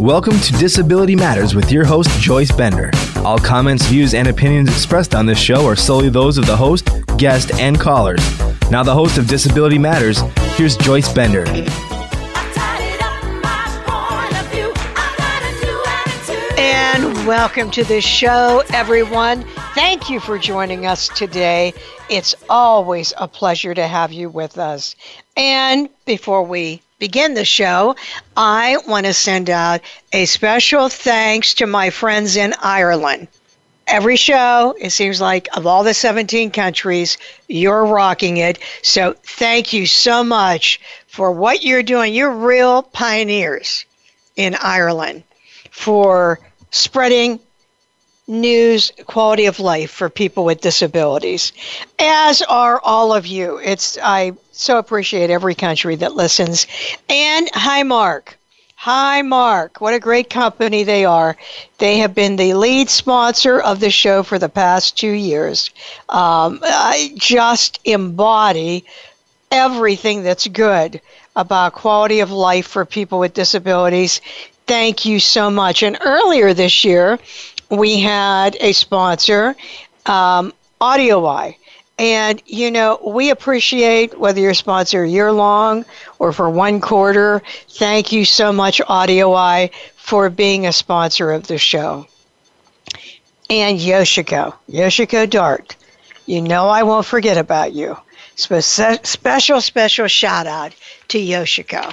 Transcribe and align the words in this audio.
Welcome 0.00 0.40
to 0.40 0.52
Disability 0.54 1.14
Matters 1.14 1.54
with 1.54 1.70
your 1.70 1.84
host, 1.84 2.08
Joyce 2.18 2.50
Bender. 2.50 2.90
All 3.16 3.38
comments, 3.38 3.84
views, 3.84 4.14
and 4.14 4.28
opinions 4.28 4.70
expressed 4.70 5.14
on 5.14 5.26
this 5.26 5.38
show 5.38 5.66
are 5.66 5.76
solely 5.76 6.08
those 6.08 6.38
of 6.38 6.46
the 6.46 6.56
host, 6.56 6.88
guest, 7.18 7.52
and 7.60 7.78
callers. 7.78 8.22
Now, 8.70 8.82
the 8.82 8.94
host 8.94 9.18
of 9.18 9.26
Disability 9.26 9.76
Matters, 9.76 10.22
here's 10.56 10.78
Joyce 10.78 11.12
Bender. 11.12 11.44
And 16.56 17.26
welcome 17.26 17.70
to 17.72 17.84
the 17.84 18.00
show, 18.00 18.62
everyone. 18.72 19.44
Thank 19.74 20.08
you 20.08 20.18
for 20.18 20.38
joining 20.38 20.86
us 20.86 21.08
today. 21.08 21.74
It's 22.08 22.34
always 22.48 23.12
a 23.18 23.28
pleasure 23.28 23.74
to 23.74 23.86
have 23.86 24.12
you 24.12 24.30
with 24.30 24.56
us. 24.56 24.96
And 25.36 25.90
before 26.06 26.42
we 26.42 26.80
begin 27.00 27.34
the 27.34 27.44
show, 27.44 27.96
I 28.36 28.76
want 28.86 29.06
to 29.06 29.14
send 29.14 29.50
out 29.50 29.80
a 30.12 30.26
special 30.26 30.88
thanks 30.88 31.54
to 31.54 31.66
my 31.66 31.90
friends 31.90 32.36
in 32.36 32.54
Ireland. 32.62 33.26
Every 33.88 34.14
show, 34.14 34.76
it 34.78 34.90
seems 34.90 35.20
like 35.20 35.48
of 35.56 35.66
all 35.66 35.82
the 35.82 35.94
17 35.94 36.52
countries, 36.52 37.18
you're 37.48 37.86
rocking 37.86 38.36
it. 38.36 38.60
So 38.82 39.16
thank 39.24 39.72
you 39.72 39.86
so 39.86 40.22
much 40.22 40.80
for 41.08 41.32
what 41.32 41.64
you're 41.64 41.82
doing. 41.82 42.14
You're 42.14 42.30
real 42.30 42.84
pioneers 42.84 43.84
in 44.36 44.54
Ireland 44.60 45.24
for 45.72 46.38
spreading 46.70 47.40
news 48.30 48.92
quality 49.06 49.46
of 49.46 49.58
life 49.58 49.90
for 49.90 50.08
people 50.08 50.44
with 50.44 50.60
disabilities 50.60 51.52
as 51.98 52.42
are 52.42 52.80
all 52.82 53.12
of 53.12 53.26
you. 53.26 53.58
It's 53.58 53.98
i 54.02 54.32
so 54.52 54.78
appreciate 54.78 55.30
every 55.30 55.54
country 55.54 55.96
that 55.96 56.14
listens. 56.14 56.66
And 57.08 57.48
Highmark. 57.48 58.34
hi 58.76 59.22
mark. 59.22 59.80
What 59.80 59.94
a 59.94 59.98
great 59.98 60.30
company 60.30 60.84
they 60.84 61.04
are. 61.04 61.36
They 61.78 61.98
have 61.98 62.14
been 62.14 62.36
the 62.36 62.54
lead 62.54 62.88
sponsor 62.88 63.58
of 63.60 63.80
the 63.80 63.90
show 63.90 64.22
for 64.22 64.38
the 64.38 64.48
past 64.48 64.96
two 64.96 65.10
years. 65.10 65.70
Um, 66.08 66.60
i 66.62 67.12
just 67.16 67.80
embody 67.84 68.84
everything 69.50 70.22
that's 70.22 70.46
good 70.46 71.00
about 71.34 71.72
quality 71.72 72.20
of 72.20 72.30
life 72.30 72.66
for 72.66 72.84
people 72.84 73.18
with 73.18 73.34
disabilities. 73.34 74.20
Thank 74.66 75.04
you 75.04 75.18
so 75.18 75.50
much. 75.50 75.82
And 75.82 75.98
earlier 76.00 76.54
this 76.54 76.84
year 76.84 77.18
we 77.70 78.00
had 78.00 78.56
a 78.60 78.72
sponsor, 78.72 79.56
um, 80.06 80.52
AudioEye. 80.80 81.56
And, 81.98 82.42
you 82.46 82.70
know, 82.70 82.98
we 83.06 83.28
appreciate 83.28 84.18
whether 84.18 84.40
you're 84.40 84.52
a 84.52 84.54
sponsor 84.54 85.04
year 85.04 85.30
long 85.32 85.84
or 86.18 86.32
for 86.32 86.48
one 86.48 86.80
quarter. 86.80 87.42
Thank 87.68 88.10
you 88.10 88.24
so 88.24 88.52
much, 88.52 88.80
AudioEye, 88.80 89.70
for 89.96 90.30
being 90.30 90.66
a 90.66 90.72
sponsor 90.72 91.30
of 91.30 91.46
the 91.46 91.58
show. 91.58 92.06
And 93.50 93.78
Yoshiko, 93.78 94.54
Yoshiko 94.70 95.28
Dart. 95.28 95.76
You 96.24 96.40
know 96.40 96.68
I 96.68 96.84
won't 96.84 97.04
forget 97.04 97.36
about 97.36 97.74
you. 97.74 97.96
Spe- 98.34 98.60
special, 99.04 99.60
special 99.60 100.06
shout 100.06 100.46
out 100.46 100.72
to 101.08 101.18
Yoshiko. 101.18 101.92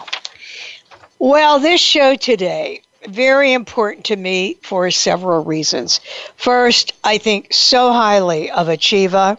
Well, 1.19 1.59
this 1.59 1.81
show 1.81 2.15
today, 2.15 2.81
very 3.07 3.53
important 3.53 4.05
to 4.05 4.15
me 4.15 4.57
for 4.61 4.89
several 4.91 5.43
reasons. 5.43 5.99
First, 6.35 6.93
I 7.03 7.17
think 7.17 7.53
so 7.53 7.91
highly 7.91 8.51
of 8.51 8.67
Achieva. 8.67 9.37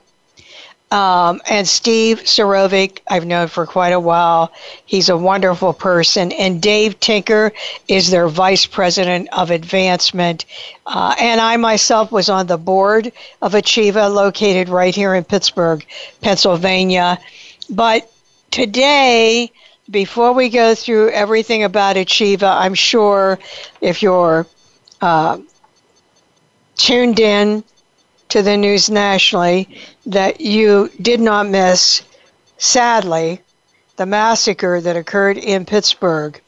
Um, 0.91 1.43
and 1.51 1.69
Steve 1.69 2.23
Suroviec, 2.23 3.01
I've 3.09 3.27
known 3.27 3.49
for 3.49 3.67
quite 3.67 3.93
a 3.93 4.01
while. 4.01 4.51
He's 4.87 5.11
a 5.11 5.19
wonderful 5.19 5.75
person. 5.75 6.33
And 6.33 6.63
Dave 6.63 6.99
Tinker 6.99 7.53
is 7.89 8.11
their 8.11 8.27
vice 8.27 8.65
president 8.65 9.29
of 9.33 9.51
advancement. 9.51 10.47
Uh, 10.87 11.15
and 11.21 11.43
I 11.43 11.59
myself 11.59 12.11
was 12.11 12.31
on 12.31 12.47
the 12.47 12.57
board 12.57 13.13
of 13.43 13.53
Achieva, 13.53 14.13
located 14.13 14.71
right 14.71 14.95
here 14.95 15.15
in 15.15 15.25
Pittsburgh, 15.25 15.85
Pennsylvania. 16.23 17.19
But 17.69 18.11
today, 18.51 19.53
before 19.91 20.33
we 20.33 20.49
go 20.49 20.75
through 20.75 21.11
everything 21.11 21.65
about 21.65 21.97
Achieva, 21.97 22.57
I'm 22.59 22.75
sure 22.75 23.39
if 23.81 24.03
you're 24.03 24.47
uh, 25.01 25.39
tuned 26.77 27.21
in 27.21 27.65
to 28.29 28.43
the 28.43 28.57
news 28.57 28.91
nationally, 28.91 29.81
that 30.07 30.41
you 30.41 30.91
did 31.01 31.21
not 31.21 31.47
miss, 31.47 32.03
sadly, 32.59 33.41
the 33.97 34.05
massacre 34.07 34.81
that 34.81 34.97
occurred 34.97 35.39
in 35.39 35.65
Pittsburgh 35.65 36.41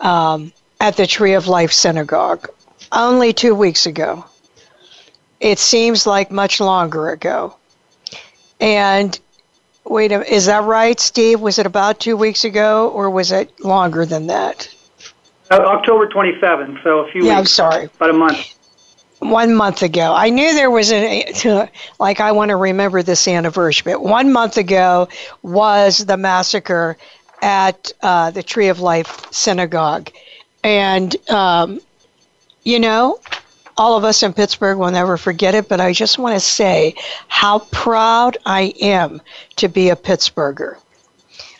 um, 0.00 0.52
at 0.80 0.96
the 0.96 1.06
Tree 1.06 1.34
of 1.34 1.46
Life 1.46 1.72
Synagogue 1.72 2.48
only 2.92 3.32
two 3.32 3.54
weeks 3.54 3.84
ago. 3.86 4.24
It 5.38 5.58
seems 5.58 6.06
like 6.06 6.30
much 6.30 6.60
longer 6.60 7.10
ago. 7.10 7.56
And 8.60 9.18
Wait 9.88 10.12
a 10.12 10.32
is 10.32 10.46
that 10.46 10.64
right, 10.64 11.00
Steve? 11.00 11.40
Was 11.40 11.58
it 11.58 11.66
about 11.66 11.98
two 11.98 12.16
weeks 12.16 12.44
ago, 12.44 12.90
or 12.90 13.08
was 13.10 13.32
it 13.32 13.58
longer 13.60 14.04
than 14.04 14.26
that? 14.26 14.68
Uh, 15.50 15.54
October 15.54 16.06
27th, 16.06 16.82
so 16.82 17.00
a 17.00 17.10
few 17.10 17.24
yeah, 17.24 17.38
weeks. 17.38 17.38
I'm 17.38 17.46
sorry. 17.46 17.84
About 17.96 18.10
a 18.10 18.12
month. 18.12 18.54
One 19.20 19.54
month 19.54 19.82
ago. 19.82 20.14
I 20.14 20.28
knew 20.28 20.54
there 20.54 20.70
was 20.70 20.92
a 20.92 21.68
like, 21.98 22.20
I 22.20 22.32
want 22.32 22.50
to 22.50 22.56
remember 22.56 23.02
this 23.02 23.26
anniversary, 23.26 23.92
but 23.92 24.02
one 24.02 24.30
month 24.30 24.58
ago 24.58 25.08
was 25.42 25.98
the 25.98 26.18
massacre 26.18 26.98
at 27.40 27.90
uh, 28.02 28.30
the 28.30 28.42
Tree 28.42 28.68
of 28.68 28.80
Life 28.80 29.32
Synagogue. 29.32 30.10
And, 30.62 31.16
um, 31.30 31.80
you 32.62 32.78
know, 32.78 33.20
all 33.78 33.96
of 33.96 34.04
us 34.04 34.22
in 34.24 34.32
Pittsburgh 34.32 34.76
will 34.76 34.90
never 34.90 35.16
forget 35.16 35.54
it, 35.54 35.68
but 35.68 35.80
I 35.80 35.92
just 35.92 36.18
want 36.18 36.34
to 36.34 36.40
say 36.40 36.96
how 37.28 37.60
proud 37.60 38.36
I 38.44 38.74
am 38.80 39.22
to 39.56 39.68
be 39.68 39.90
a 39.90 39.96
Pittsburgher. 39.96 40.76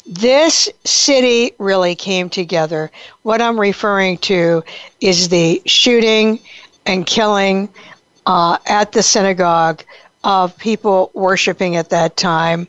This 0.04 0.68
city 0.84 1.52
really 1.58 1.94
came 1.94 2.28
together. 2.28 2.90
What 3.22 3.40
I'm 3.40 3.60
referring 3.60 4.18
to 4.18 4.64
is 5.00 5.28
the 5.28 5.62
shooting 5.66 6.40
and 6.86 7.06
killing 7.06 7.68
uh, 8.26 8.58
at 8.66 8.90
the 8.92 9.02
synagogue 9.02 9.84
of 10.24 10.58
people 10.58 11.10
worshiping 11.14 11.76
at 11.76 11.90
that 11.90 12.16
time. 12.16 12.66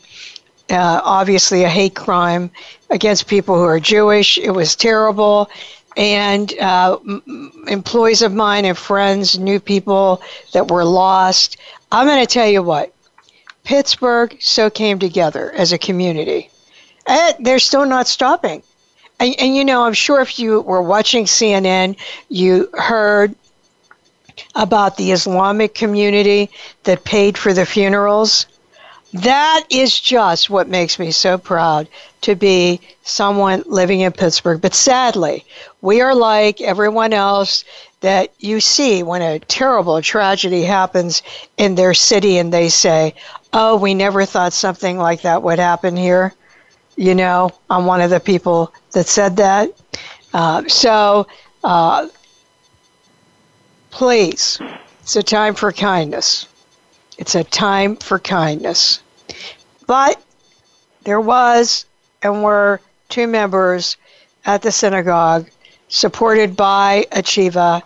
Uh, 0.69 1.01
obviously, 1.03 1.63
a 1.63 1.69
hate 1.69 1.95
crime 1.95 2.51
against 2.91 3.25
people 3.25 3.55
who 3.55 3.63
are 3.63 3.79
Jewish. 3.79 4.37
It 4.37 4.51
was 4.51 4.75
terrible 4.75 5.49
and 5.99 6.57
uh, 6.59 6.97
employees 7.67 8.21
of 8.21 8.33
mine 8.33 8.63
and 8.63 8.77
friends 8.77 9.37
knew 9.37 9.59
people 9.59 10.21
that 10.53 10.71
were 10.71 10.85
lost. 10.85 11.57
I'm 11.91 12.07
going 12.07 12.25
to 12.25 12.33
tell 12.33 12.47
you 12.47 12.63
what, 12.63 12.93
Pittsburgh 13.65 14.37
so 14.39 14.69
came 14.69 14.97
together 14.97 15.51
as 15.51 15.73
a 15.73 15.77
community. 15.77 16.49
And 17.05 17.45
they're 17.45 17.59
still 17.59 17.85
not 17.85 18.07
stopping. 18.07 18.63
And, 19.19 19.35
and 19.39 19.53
you 19.53 19.65
know, 19.65 19.83
I'm 19.83 19.93
sure 19.93 20.21
if 20.21 20.39
you 20.39 20.61
were 20.61 20.81
watching 20.81 21.25
CNN, 21.25 21.97
you 22.29 22.69
heard 22.73 23.35
about 24.55 24.95
the 24.95 25.11
Islamic 25.11 25.75
community 25.75 26.49
that 26.85 27.03
paid 27.03 27.37
for 27.37 27.51
the 27.51 27.65
funerals. 27.65 28.45
That 29.11 29.65
is 29.69 29.99
just 29.99 30.49
what 30.49 30.69
makes 30.69 30.97
me 30.97 31.11
so 31.11 31.37
proud 31.37 31.89
to 32.21 32.35
be 32.35 32.79
someone 33.03 33.63
living 33.65 34.01
in 34.01 34.11
Pittsburgh. 34.11 34.61
But 34.61 34.75
sadly, 34.75 35.45
we 35.81 36.01
are 36.01 36.15
like 36.15 36.61
everyone 36.61 37.13
else 37.13 37.63
that 38.01 38.33
you 38.39 38.59
see 38.59 39.03
when 39.03 39.21
a 39.21 39.39
terrible 39.39 40.01
tragedy 40.01 40.63
happens 40.63 41.21
in 41.57 41.75
their 41.75 41.93
city 41.93 42.37
and 42.37 42.51
they 42.51 42.69
say, 42.69 43.15
Oh, 43.51 43.77
we 43.77 43.93
never 43.93 44.25
thought 44.25 44.53
something 44.53 44.97
like 44.97 45.21
that 45.23 45.41
would 45.41 45.59
happen 45.59 45.95
here. 45.95 46.33
You 46.95 47.15
know, 47.15 47.51
I'm 47.69 47.85
one 47.85 48.01
of 48.01 48.09
the 48.09 48.19
people 48.19 48.73
that 48.91 49.07
said 49.07 49.37
that. 49.37 49.69
Uh, 50.33 50.67
so 50.67 51.27
uh, 51.63 52.07
please, 53.89 54.59
it's 55.01 55.15
a 55.15 55.23
time 55.23 55.55
for 55.55 55.71
kindness. 55.71 56.47
It's 57.17 57.35
a 57.35 57.43
time 57.43 57.95
for 57.95 58.19
kindness. 58.19 59.01
But 59.87 60.21
there 61.03 61.19
was 61.19 61.85
and 62.21 62.43
were 62.43 62.81
two 63.07 63.27
members 63.27 63.97
at 64.45 64.61
the 64.61 64.71
synagogue 64.71 65.49
supported 65.89 66.55
by 66.55 67.05
Achieva. 67.11 67.81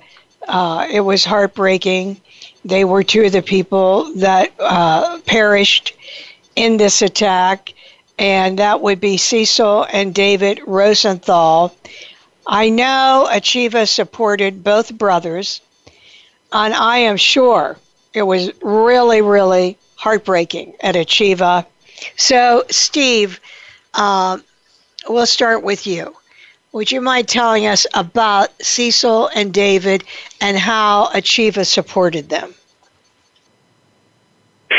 Uh, 0.47 0.87
it 0.91 1.01
was 1.01 1.25
heartbreaking. 1.25 2.21
They 2.63 2.85
were 2.85 3.03
two 3.03 3.23
of 3.23 3.31
the 3.31 3.41
people 3.41 4.13
that 4.15 4.53
uh, 4.59 5.19
perished 5.25 5.93
in 6.55 6.77
this 6.77 7.01
attack, 7.01 7.73
and 8.19 8.59
that 8.59 8.81
would 8.81 8.99
be 8.99 9.17
Cecil 9.17 9.87
and 9.91 10.13
David 10.13 10.61
Rosenthal. 10.67 11.73
I 12.45 12.69
know 12.69 13.27
Achieva 13.31 13.87
supported 13.87 14.63
both 14.63 14.93
brothers, 14.93 15.61
and 16.51 16.73
I 16.73 16.99
am 16.99 17.17
sure 17.17 17.77
it 18.13 18.23
was 18.23 18.51
really, 18.61 19.21
really 19.21 19.77
heartbreaking 19.95 20.73
at 20.81 20.95
Achieva. 20.95 21.65
So, 22.17 22.65
Steve, 22.69 23.39
uh, 23.93 24.37
we'll 25.07 25.25
start 25.25 25.63
with 25.63 25.87
you. 25.87 26.13
Would 26.73 26.91
you 26.91 26.99
mind 26.99 27.27
telling 27.27 27.65
us 27.65 27.87
about 27.93 28.49
Cecil 28.61 29.29
and 29.35 29.53
David 29.53 30.03
and 30.41 30.57
how 30.57 31.07
Achieva 31.13 31.65
supported 31.65 32.29
them? 32.29 32.53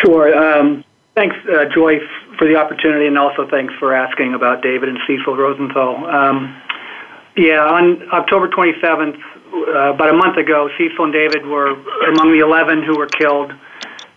Sure. 0.05 0.37
Um, 0.37 0.85
thanks, 1.15 1.37
uh, 1.49 1.65
Joyce, 1.75 2.03
for 2.37 2.47
the 2.47 2.57
opportunity, 2.57 3.07
and 3.07 3.17
also 3.17 3.49
thanks 3.49 3.73
for 3.79 3.95
asking 3.95 4.35
about 4.35 4.63
David 4.63 4.89
and 4.89 4.99
Cecil 5.07 5.37
Rosenthal. 5.37 6.05
Um, 6.07 6.61
yeah, 7.37 7.65
on 7.65 8.09
October 8.13 8.49
27th, 8.49 9.19
uh, 9.55 9.95
about 9.95 10.11
a 10.11 10.17
month 10.17 10.37
ago, 10.37 10.69
Cecil 10.77 11.05
and 11.05 11.13
David 11.13 11.47
were 11.47 11.71
among 12.09 12.33
the 12.33 12.41
11 12.41 12.83
who 12.83 12.99
were 12.99 13.07
killed 13.07 13.53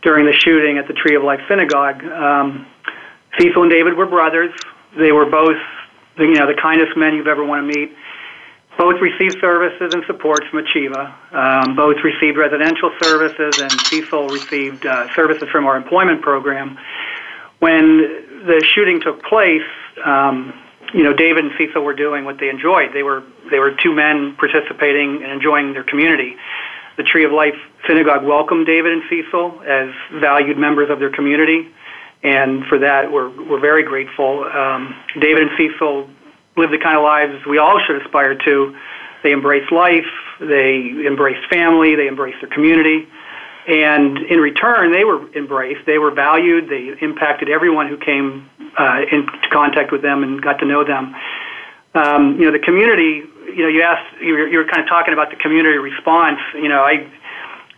during 0.01 0.25
the 0.25 0.33
shooting 0.33 0.77
at 0.77 0.87
the 0.87 0.93
Tree 0.93 1.15
of 1.15 1.23
Life 1.23 1.41
Synagogue. 1.47 2.03
Um, 2.03 2.65
Cecil 3.39 3.61
and 3.61 3.71
David 3.71 3.95
were 3.95 4.07
brothers. 4.07 4.51
They 4.97 5.11
were 5.11 5.25
both, 5.25 5.57
you 6.19 6.35
know, 6.35 6.47
the 6.47 6.59
kindest 6.59 6.97
men 6.97 7.15
you've 7.15 7.27
ever 7.27 7.45
want 7.45 7.61
to 7.61 7.79
meet. 7.79 7.95
Both 8.77 9.01
received 9.01 9.37
services 9.41 9.93
and 9.93 10.05
support 10.05 10.43
from 10.49 10.63
Achieva. 10.63 11.33
Um, 11.33 11.75
both 11.75 11.97
received 12.03 12.37
residential 12.37 12.91
services, 13.01 13.59
and 13.59 13.71
Cecil 13.71 14.27
received 14.27 14.85
uh, 14.85 15.13
services 15.15 15.49
from 15.49 15.65
our 15.65 15.75
employment 15.75 16.21
program. 16.21 16.77
When 17.59 17.97
the 18.45 18.63
shooting 18.75 19.01
took 19.01 19.23
place, 19.23 19.65
um, 20.05 20.53
you 20.93 21.03
know, 21.03 21.13
David 21.13 21.45
and 21.45 21.53
Cecil 21.57 21.81
were 21.81 21.95
doing 21.95 22.23
what 22.23 22.39
they 22.39 22.49
enjoyed. 22.49 22.93
They 22.93 23.03
were 23.03 23.23
they 23.49 23.59
were 23.59 23.71
two 23.71 23.93
men 23.93 24.35
participating 24.37 25.23
and 25.23 25.31
enjoying 25.31 25.73
their 25.73 25.83
community. 25.83 26.35
The 26.97 27.03
Tree 27.03 27.25
of 27.25 27.31
Life 27.31 27.55
Synagogue 27.87 28.23
welcomed 28.23 28.65
David 28.65 28.93
and 28.93 29.03
Cecil 29.09 29.61
as 29.67 29.89
valued 30.19 30.57
members 30.57 30.89
of 30.89 30.99
their 30.99 31.11
community, 31.11 31.67
and 32.27 32.65
for 32.65 32.77
that 32.79 33.11
we're 33.11 33.29
we're 33.49 33.59
very 33.59 33.83
grateful. 33.83 34.43
Um, 34.43 34.93
David 35.19 35.43
and 35.43 35.51
Cecil 35.57 36.09
lived 36.57 36.73
the 36.73 36.77
kind 36.77 36.97
of 36.97 37.03
lives 37.03 37.45
we 37.45 37.57
all 37.57 37.79
should 37.85 38.01
aspire 38.01 38.35
to. 38.35 38.75
They 39.23 39.31
embraced 39.31 39.71
life, 39.71 40.11
they 40.39 40.93
embraced 41.05 41.47
family, 41.49 41.95
they 41.95 42.07
embraced 42.07 42.39
their 42.41 42.49
community. 42.49 43.07
And 43.67 44.17
in 44.19 44.39
return, 44.39 44.93
they 44.93 45.03
were 45.03 45.29
embraced. 45.35 45.85
They 45.85 45.97
were 45.97 46.11
valued. 46.11 46.69
They 46.69 46.95
impacted 47.01 47.49
everyone 47.49 47.89
who 47.89 47.97
came 47.97 48.49
uh, 48.77 49.01
into 49.11 49.49
contact 49.51 49.91
with 49.91 50.01
them 50.01 50.23
and 50.23 50.41
got 50.41 50.59
to 50.59 50.65
know 50.65 50.85
them. 50.85 51.13
Um, 51.93 52.39
you 52.39 52.45
know, 52.45 52.51
the 52.51 52.63
community. 52.63 53.23
You 53.53 53.63
know, 53.63 53.67
you 53.67 53.81
asked. 53.81 54.21
You 54.21 54.33
were, 54.33 54.47
you 54.47 54.57
were 54.59 54.65
kind 54.65 54.81
of 54.81 54.87
talking 54.87 55.13
about 55.13 55.31
the 55.31 55.35
community 55.35 55.77
response. 55.77 56.39
You 56.53 56.69
know, 56.69 56.83
I, 56.83 57.11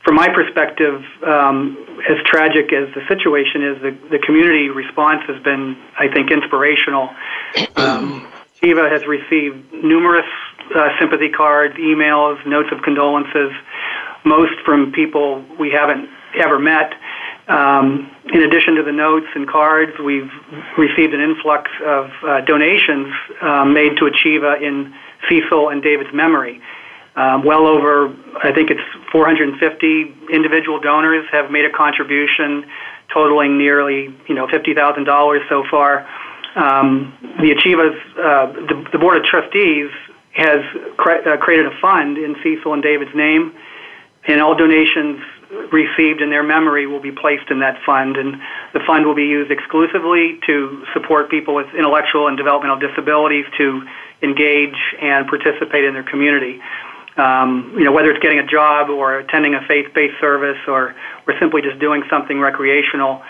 from 0.10 0.16
my 0.16 0.34
perspective, 0.34 1.04
um, 1.24 1.78
as 2.10 2.18
tragic 2.26 2.74
as 2.74 2.92
the 2.96 3.02
situation 3.08 3.62
is, 3.62 3.78
the, 3.80 3.92
the 4.10 4.18
community 4.18 4.68
response 4.68 5.22
has 5.28 5.40
been, 5.44 5.78
I 6.00 6.08
think, 6.12 6.32
inspirational. 6.32 7.12
Um, 7.76 8.28
Eva 8.64 8.90
has 8.90 9.06
received 9.06 9.72
numerous 9.72 10.26
uh, 10.74 10.90
sympathy 11.00 11.30
cards, 11.30 11.76
emails, 11.76 12.44
notes 12.48 12.70
of 12.72 12.82
condolences 12.82 13.52
most 14.26 14.60
from 14.66 14.92
people 14.94 15.46
we 15.60 15.70
haven't 15.70 16.10
ever 16.42 16.58
met. 16.58 16.92
Um, 17.48 18.10
in 18.34 18.42
addition 18.42 18.78
to 18.78 18.84
the 18.84 18.92
notes 18.92 19.28
and 19.36 19.48
cards, 19.48 19.92
we've 20.04 20.32
received 20.76 21.14
an 21.14 21.22
influx 21.22 21.70
of 21.86 22.10
uh, 22.26 22.42
donations 22.42 23.14
uh, 23.44 23.64
made 23.64 23.96
to 23.98 24.10
Achieva 24.10 24.60
in 24.60 24.92
Cecil 25.30 25.70
and 25.70 25.84
David's 25.84 26.14
memory. 26.16 26.60
Um, 27.20 27.44
well 27.44 27.68
over, 27.68 28.16
I 28.42 28.54
think 28.54 28.72
it's 28.72 28.80
450 29.12 30.32
individual 30.32 30.80
donors 30.80 31.26
have 31.34 31.52
made 31.52 31.66
a 31.66 31.70
contribution, 31.70 32.64
totaling 33.14 33.58
nearly, 33.58 34.16
you 34.30 34.36
know, 34.36 34.48
$50,000 34.48 35.50
so 35.50 35.66
far. 35.70 36.08
Um, 36.56 37.14
the 37.42 37.52
Achieva's, 37.52 38.00
uh, 38.18 38.54
the, 38.54 38.88
the, 38.94 38.98
board 38.98 39.18
of 39.18 39.24
trustees 39.26 39.92
has 40.32 40.64
cre- 40.96 41.28
uh, 41.28 41.38
created 41.38 41.66
a 41.66 41.78
fund 41.82 42.18
in 42.18 42.38
Cecil 42.42 42.72
and 42.72 42.82
David's 42.82 43.14
name 43.14 43.54
and 44.28 44.42
all 44.42 44.56
donations 44.56 45.20
received 45.72 46.22
in 46.22 46.30
their 46.30 46.44
memory 46.44 46.86
will 46.86 47.02
be 47.02 47.12
placed 47.12 47.50
in 47.50 47.60
that 47.60 47.82
fund, 47.84 48.18
and 48.18 48.36
the 48.74 48.80
fund 48.86 49.06
will 49.06 49.16
be 49.16 49.26
used 49.26 49.50
exclusively 49.50 50.40
to 50.46 50.86
support 50.94 51.30
people 51.30 51.56
with 51.56 51.66
intellectual 51.76 52.28
and 52.28 52.38
developmental 52.38 52.78
disabilities 52.78 53.46
to 53.58 53.82
engage 54.22 54.78
and 55.02 55.28
participate 55.28 55.86
in 55.86 55.94
their 55.94 56.04
community. 56.04 56.60
Um, 57.20 57.76
you 57.78 57.84
know, 57.84 57.92
whether 57.92 58.10
it's 58.12 58.24
getting 58.24 58.40
a 58.40 58.48
job 58.48 58.90
or 58.90 59.20
attending 59.20 59.54
a 59.54 59.62
faith-based 59.68 60.20
service 60.22 60.62
or, 60.68 60.96
or 61.28 61.34
simply 61.40 61.62
just 61.62 61.78
doing 61.80 62.04
something 62.10 62.40
recreational, 62.40 63.22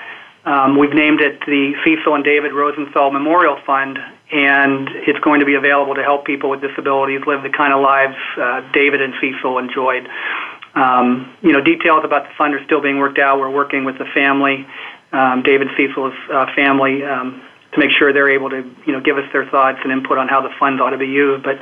um, 0.46 0.78
we've 0.78 0.94
named 0.94 1.22
it 1.22 1.40
the 1.46 1.74
Cecil 1.84 2.14
and 2.14 2.24
David 2.24 2.54
Rosenthal 2.54 3.12
Memorial 3.12 3.58
Fund, 3.66 3.98
and 4.32 4.88
it's 5.08 5.20
going 5.20 5.40
to 5.40 5.46
be 5.46 5.56
available 5.56 5.96
to 5.96 6.04
help 6.04 6.26
people 6.26 6.50
with 6.50 6.62
disabilities 6.62 7.22
live 7.26 7.42
the 7.42 7.50
kind 7.50 7.74
of 7.74 7.82
lives 7.82 8.16
uh, 8.38 8.62
David 8.72 9.02
and 9.02 9.14
Cecil 9.20 9.58
enjoyed. 9.58 10.08
Um, 10.76 11.36
you 11.42 11.52
know, 11.52 11.62
details 11.62 12.06
about 12.06 12.24
the 12.30 12.34
fund 12.38 12.54
are 12.54 12.64
still 12.66 12.82
being 12.82 13.00
worked 13.00 13.18
out. 13.18 13.40
We're 13.40 13.50
working 13.50 13.86
with 13.86 13.98
the 13.98 14.06
family, 14.14 14.68
um, 15.12 15.42
David 15.42 15.68
Cecil's 15.76 16.14
uh, 16.32 16.46
family, 16.56 17.04
um, 17.04 17.42
to 17.74 17.80
make 17.80 17.92
sure 17.92 18.14
they're 18.14 18.32
able 18.32 18.50
to, 18.50 18.64
you 18.86 18.94
know, 18.94 19.02
give 19.02 19.18
us 19.18 19.26
their 19.34 19.46
thoughts 19.50 19.80
and 19.84 19.92
input 19.92 20.18
on 20.18 20.28
how 20.28 20.42
the 20.42 20.54
funds 20.60 20.80
ought 20.82 20.92
to 20.92 20.98
be 20.98 21.08
used. 21.08 21.44
But, 21.44 21.60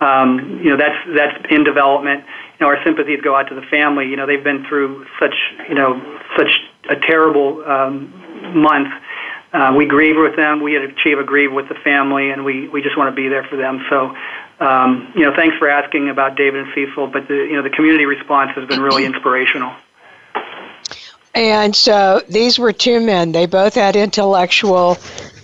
um, 0.00 0.60
you 0.62 0.70
know, 0.70 0.76
that's 0.76 0.96
that's 1.14 1.46
in 1.50 1.64
development. 1.64 2.24
You 2.58 2.66
know, 2.66 2.72
our 2.72 2.82
sympathies 2.84 3.20
go 3.22 3.34
out 3.36 3.48
to 3.48 3.54
the 3.54 3.66
family. 3.70 4.08
You 4.08 4.16
know, 4.16 4.26
they've 4.26 4.44
been 4.44 4.66
through 4.66 5.06
such, 5.18 5.34
you 5.68 5.74
know, 5.74 6.00
such 6.36 6.50
a 6.88 6.96
terrible 6.96 7.64
um, 7.64 8.60
month. 8.60 8.88
Uh, 9.52 9.72
we 9.76 9.86
grieve 9.86 10.16
with 10.18 10.36
them. 10.36 10.62
We 10.62 10.76
at 10.76 10.82
Achieva 10.82 11.24
grieve 11.24 11.52
with 11.52 11.68
the 11.68 11.76
family, 11.76 12.30
and 12.30 12.44
we, 12.44 12.68
we 12.68 12.82
just 12.82 12.96
want 12.96 13.14
to 13.14 13.16
be 13.16 13.28
there 13.28 13.44
for 13.44 13.56
them. 13.56 13.84
So 13.88 14.14
um, 14.60 15.12
you 15.14 15.22
know, 15.22 15.34
thanks 15.36 15.56
for 15.58 15.68
asking 15.68 16.08
about 16.08 16.36
David 16.36 16.66
and 16.66 16.72
Cecil, 16.74 17.08
but 17.08 17.28
the, 17.28 17.34
you 17.34 17.52
know, 17.52 17.62
the 17.62 17.70
community 17.70 18.06
response 18.06 18.52
has 18.54 18.66
been 18.66 18.80
really 18.80 19.04
inspirational. 19.04 19.74
And 21.34 21.76
so 21.76 22.22
these 22.30 22.58
were 22.58 22.72
two 22.72 23.00
men. 23.00 23.32
They 23.32 23.44
both 23.44 23.74
had 23.74 23.94
intellectual 23.94 24.96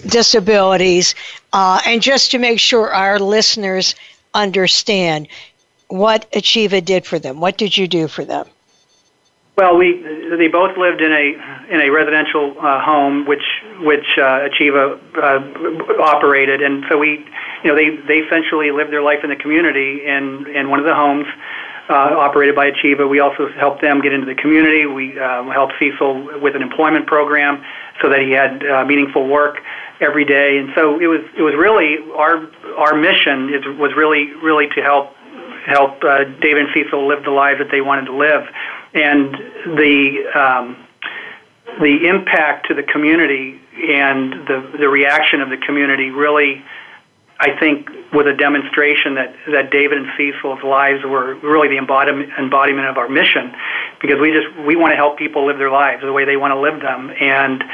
disabilities. 0.07 1.15
Uh, 1.53 1.83
and 1.85 2.01
just 2.01 2.31
to 2.31 2.39
make 2.39 2.59
sure 2.59 2.91
our 2.95 3.19
listeners 3.19 3.95
understand 4.35 5.29
what 5.89 6.31
Achieva 6.33 6.85
did 6.85 7.05
for 7.05 7.19
them, 7.19 7.41
what 7.41 7.59
did 7.59 7.77
you 7.77 7.87
do 7.87 8.09
for 8.09 8.25
them? 8.25 8.47
Well, 9.57 9.77
we 9.77 10.01
they 10.39 10.49
both 10.49 10.79
lived 10.79 11.03
in 11.03 11.13
a 11.13 11.75
in 11.75 11.81
a 11.83 11.91
residential 11.91 12.57
uh, 12.59 12.81
home, 12.81 13.27
which 13.27 13.45
which 13.81 14.17
uh, 14.17 14.49
Achieva 14.49 14.99
uh, 15.17 16.03
operated, 16.03 16.63
and 16.63 16.85
so 16.89 16.97
we, 16.97 17.25
you 17.63 17.69
know, 17.71 17.77
they 17.77 17.91
they 18.09 18.25
essentially 18.25 18.71
lived 18.71 18.91
their 18.91 19.03
life 19.03 19.19
in 19.23 19.29
the 19.29 19.37
community 19.37 20.07
in 20.07 20.47
in 20.55 20.71
one 20.71 20.79
of 20.79 20.87
the 20.87 20.95
homes. 20.95 21.27
Uh, 21.93 22.17
operated 22.17 22.57
by 22.57 22.71
Achieva. 22.71 23.07
We 23.07 23.21
also 23.21 23.53
helped 23.53 23.83
them 23.83 24.01
get 24.01 24.15
into 24.15 24.25
the 24.25 24.35
community. 24.35 24.87
We 24.87 25.21
uh, 25.21 25.45
helped 25.51 25.75
Cecil 25.79 26.41
with 26.41 26.57
an 26.57 26.63
employment 26.63 27.07
program 27.07 27.63
so 28.01 28.09
that 28.09 28.21
he 28.21 28.31
had 28.31 28.65
uh, 28.65 28.87
meaningful 28.87 29.29
work 29.29 29.59
every 30.01 30.25
day. 30.25 30.57
And 30.57 30.71
so 30.75 30.99
it 30.99 31.07
was 31.07 31.21
it 31.37 31.43
was 31.43 31.53
really 31.55 31.99
our 32.17 32.49
our 32.79 32.97
mission 32.97 33.53
is, 33.53 33.61
was 33.77 33.93
really 33.95 34.33
really 34.41 34.69
to 34.69 34.81
help 34.81 35.13
help 35.67 36.03
uh, 36.03 36.25
David 36.41 36.65
and 36.65 36.69
Cecil 36.73 37.07
live 37.07 37.25
the 37.25 37.31
lives 37.31 37.59
that 37.59 37.69
they 37.71 37.83
wanted 37.83 38.07
to 38.07 38.17
live 38.17 38.49
and 38.95 39.35
the 39.77 40.25
um, 40.35 40.77
the 41.79 42.09
impact 42.09 42.69
to 42.69 42.75
the 42.75 42.85
community 42.85 43.61
and 43.77 44.33
the 44.49 44.77
the 44.79 44.89
reaction 44.89 45.43
of 45.43 45.51
the 45.51 45.59
community 45.59 46.11
really, 46.11 46.65
I 47.43 47.59
think, 47.59 47.91
was 48.13 48.27
a 48.27 48.37
demonstration 48.37 49.17
that 49.17 49.35
that 49.51 49.71
David 49.71 49.99
and 49.99 50.07
Cecil's 50.17 50.63
lives 50.63 51.03
were 51.03 51.35
really 51.43 51.69
the 51.69 51.77
embodiment 51.77 52.31
embodiment 52.39 52.87
of 52.87 52.97
our 52.97 53.09
mission, 53.09 53.53
because 54.01 54.21
we 54.21 54.31
just 54.31 54.47
we 54.65 54.77
want 54.77 54.93
to 54.93 54.97
help 54.97 55.19
people 55.19 55.47
live 55.47 55.59
their 55.59 55.71
lives 55.71 56.03
the 56.03 56.13
way 56.13 56.25
they 56.25 56.37
want 56.37 56.53
to 56.53 56.61
live 56.61 56.81
them, 56.81 57.11
and 57.19 57.65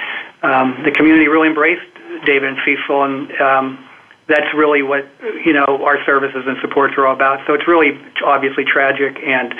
um, 0.42 0.82
the 0.84 0.90
community 0.90 1.28
really 1.28 1.48
embraced 1.48 1.84
David 2.24 2.48
and 2.48 2.58
Cecil 2.64 3.04
and. 3.04 3.32
Um, 3.40 3.84
that's 4.28 4.52
really 4.54 4.82
what 4.82 5.08
you 5.46 5.54
know 5.54 5.64
our 5.88 6.04
services 6.04 6.44
and 6.46 6.58
supports 6.60 6.92
are 6.98 7.06
all 7.06 7.14
about. 7.14 7.46
So 7.46 7.54
it's 7.54 7.66
really 7.66 7.98
obviously 8.22 8.62
tragic, 8.62 9.16
and 9.24 9.54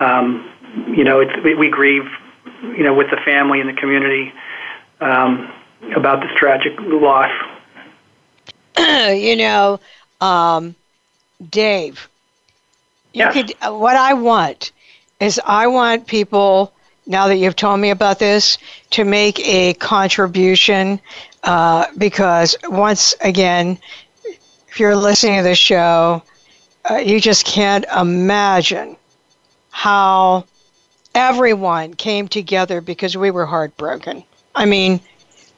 um, 0.00 0.50
you 0.96 1.04
know, 1.04 1.20
it's, 1.20 1.32
we 1.44 1.68
grieve, 1.68 2.08
you 2.62 2.82
know, 2.82 2.94
with 2.94 3.10
the 3.10 3.18
family 3.24 3.60
and 3.60 3.68
the 3.68 3.78
community 3.78 4.32
um, 5.00 5.52
about 5.94 6.20
this 6.22 6.30
tragic 6.36 6.72
loss. 6.80 7.30
you 8.78 9.36
know, 9.36 9.80
um, 10.20 10.74
Dave, 11.50 12.08
you 13.12 13.20
yes. 13.20 13.32
could. 13.32 13.54
Uh, 13.60 13.72
what 13.74 13.96
I 13.96 14.14
want 14.14 14.72
is 15.20 15.40
I 15.44 15.66
want 15.66 16.06
people. 16.06 16.72
Now 17.06 17.28
that 17.28 17.36
you've 17.36 17.56
told 17.56 17.80
me 17.80 17.90
about 17.90 18.18
this, 18.18 18.56
to 18.90 19.04
make 19.04 19.38
a 19.46 19.74
contribution 19.74 20.98
uh, 21.42 21.84
because 21.98 22.56
once 22.64 23.14
again, 23.20 23.78
if 24.68 24.80
you're 24.80 24.96
listening 24.96 25.36
to 25.36 25.42
this 25.42 25.58
show, 25.58 26.22
uh, 26.90 26.96
you 26.96 27.20
just 27.20 27.44
can't 27.44 27.84
imagine 27.94 28.96
how 29.70 30.46
everyone 31.14 31.94
came 31.94 32.28
together 32.28 32.80
because 32.80 33.16
we 33.16 33.30
were 33.30 33.46
heartbroken. 33.46 34.24
I 34.54 34.64
mean, 34.64 35.00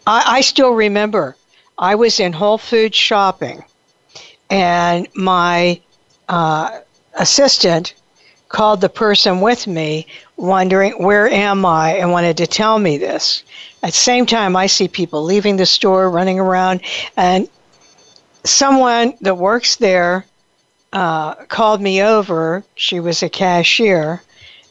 I, 0.06 0.24
I 0.26 0.40
still 0.40 0.72
remember 0.72 1.36
I 1.78 1.94
was 1.94 2.20
in 2.20 2.32
Whole 2.32 2.58
Foods 2.58 2.96
shopping 2.96 3.62
and 4.50 5.08
my 5.14 5.80
uh, 6.28 6.80
assistant 7.14 7.94
called 8.48 8.80
the 8.80 8.88
person 8.88 9.40
with 9.40 9.66
me, 9.66 10.06
wondering 10.36 10.92
where 10.92 11.28
am 11.28 11.66
I, 11.66 11.96
and 11.96 12.12
wanted 12.12 12.36
to 12.38 12.46
tell 12.46 12.78
me 12.78 12.96
this. 12.96 13.42
At 13.82 13.92
the 13.92 13.98
same 13.98 14.24
time, 14.24 14.56
I 14.56 14.66
see 14.66 14.88
people 14.88 15.22
leaving 15.22 15.56
the 15.56 15.66
store, 15.66 16.08
running 16.08 16.38
around, 16.38 16.80
and 17.16 17.48
someone 18.44 19.14
that 19.20 19.36
works 19.36 19.76
there 19.76 20.24
uh, 20.92 21.34
called 21.46 21.80
me 21.80 22.02
over. 22.02 22.64
She 22.76 23.00
was 23.00 23.22
a 23.22 23.28
cashier, 23.28 24.22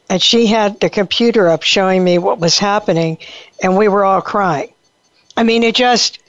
and 0.09 0.21
she 0.21 0.47
had 0.47 0.79
the 0.79 0.89
computer 0.89 1.49
up 1.49 1.63
showing 1.63 2.03
me 2.03 2.17
what 2.17 2.39
was 2.39 2.57
happening, 2.57 3.17
and 3.61 3.77
we 3.77 3.89
were 3.89 4.05
all 4.05 4.21
crying. 4.21 4.71
I 5.35 5.43
mean, 5.43 5.63
it 5.63 5.75
just, 5.75 6.19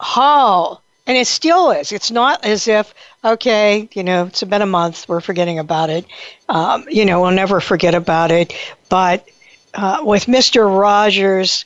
oh, 0.00 0.80
and 1.06 1.16
it 1.16 1.26
still 1.26 1.70
is. 1.70 1.92
It's 1.92 2.10
not 2.10 2.44
as 2.44 2.66
if, 2.66 2.92
okay, 3.24 3.88
you 3.92 4.02
know, 4.02 4.26
it's 4.26 4.42
been 4.42 4.62
a 4.62 4.66
month, 4.66 5.08
we're 5.08 5.20
forgetting 5.20 5.58
about 5.58 5.90
it. 5.90 6.04
Um, 6.48 6.84
you 6.90 7.04
know, 7.04 7.20
we'll 7.20 7.30
never 7.30 7.60
forget 7.60 7.94
about 7.94 8.30
it. 8.30 8.54
But 8.88 9.28
uh, 9.74 10.00
with 10.02 10.26
Mr. 10.26 10.66
Rogers' 10.66 11.64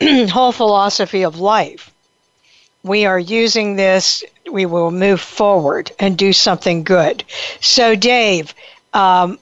whole 0.02 0.52
philosophy 0.52 1.22
of 1.22 1.38
life, 1.38 1.90
we 2.82 3.04
are 3.04 3.18
using 3.18 3.76
this, 3.76 4.24
we 4.50 4.64
will 4.64 4.90
move 4.90 5.20
forward 5.20 5.90
and 5.98 6.16
do 6.16 6.32
something 6.32 6.84
good. 6.84 7.24
So, 7.60 7.94
Dave, 7.94 8.54
um, 8.94 9.38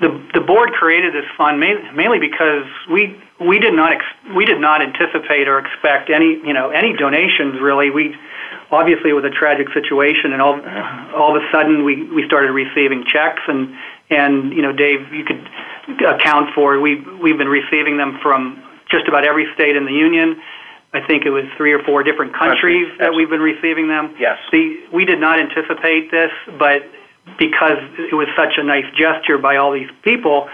the 0.00 0.08
the 0.34 0.40
board 0.40 0.72
created 0.72 1.14
this 1.14 1.26
fund 1.36 1.60
mainly 1.60 2.18
because 2.18 2.66
we 2.90 3.20
we 3.40 3.58
did 3.58 3.74
not 3.74 3.92
ex- 3.92 4.34
we 4.34 4.44
did 4.44 4.60
not 4.60 4.82
anticipate 4.82 5.48
or 5.48 5.58
expect 5.58 6.10
any 6.10 6.40
you 6.44 6.52
know 6.52 6.70
any 6.70 6.92
donations 6.96 7.60
really. 7.60 7.90
We 7.90 8.16
obviously 8.70 9.10
it 9.10 9.14
was 9.14 9.24
a 9.24 9.30
tragic 9.30 9.68
situation, 9.72 10.32
and 10.32 10.42
all 10.42 10.60
all 11.14 11.36
of 11.36 11.42
a 11.42 11.46
sudden 11.52 11.84
we 11.84 12.02
we 12.10 12.26
started 12.26 12.52
receiving 12.52 13.04
checks 13.04 13.42
and 13.46 13.74
and 14.10 14.52
you 14.52 14.62
know 14.62 14.72
Dave, 14.72 15.12
you 15.12 15.24
could 15.24 15.48
account 16.06 16.54
for 16.54 16.80
we 16.80 16.96
we've 17.22 17.38
been 17.38 17.48
receiving 17.48 17.96
them 17.96 18.18
from 18.22 18.62
just 18.90 19.08
about 19.08 19.24
every 19.24 19.46
state 19.54 19.76
in 19.76 19.84
the 19.84 19.92
union. 19.92 20.40
I 20.94 21.04
think 21.06 21.26
it 21.26 21.30
was 21.30 21.44
three 21.56 21.72
or 21.72 21.82
four 21.82 22.04
different 22.04 22.34
countries 22.34 22.86
that 23.00 23.12
we've 23.12 23.28
been 23.28 23.42
receiving 23.42 23.88
them. 23.88 24.14
Yes. 24.18 24.38
The, 24.52 24.86
we 24.92 25.04
did 25.04 25.18
not 25.18 25.40
anticipate 25.40 26.12
this, 26.12 26.30
but 26.56 26.82
because 27.36 27.82
it 27.98 28.14
was 28.14 28.28
such 28.36 28.54
a 28.58 28.62
nice 28.62 28.86
gesture 28.94 29.36
by 29.36 29.56
all 29.56 29.72
these 29.72 29.90
people, 30.02 30.48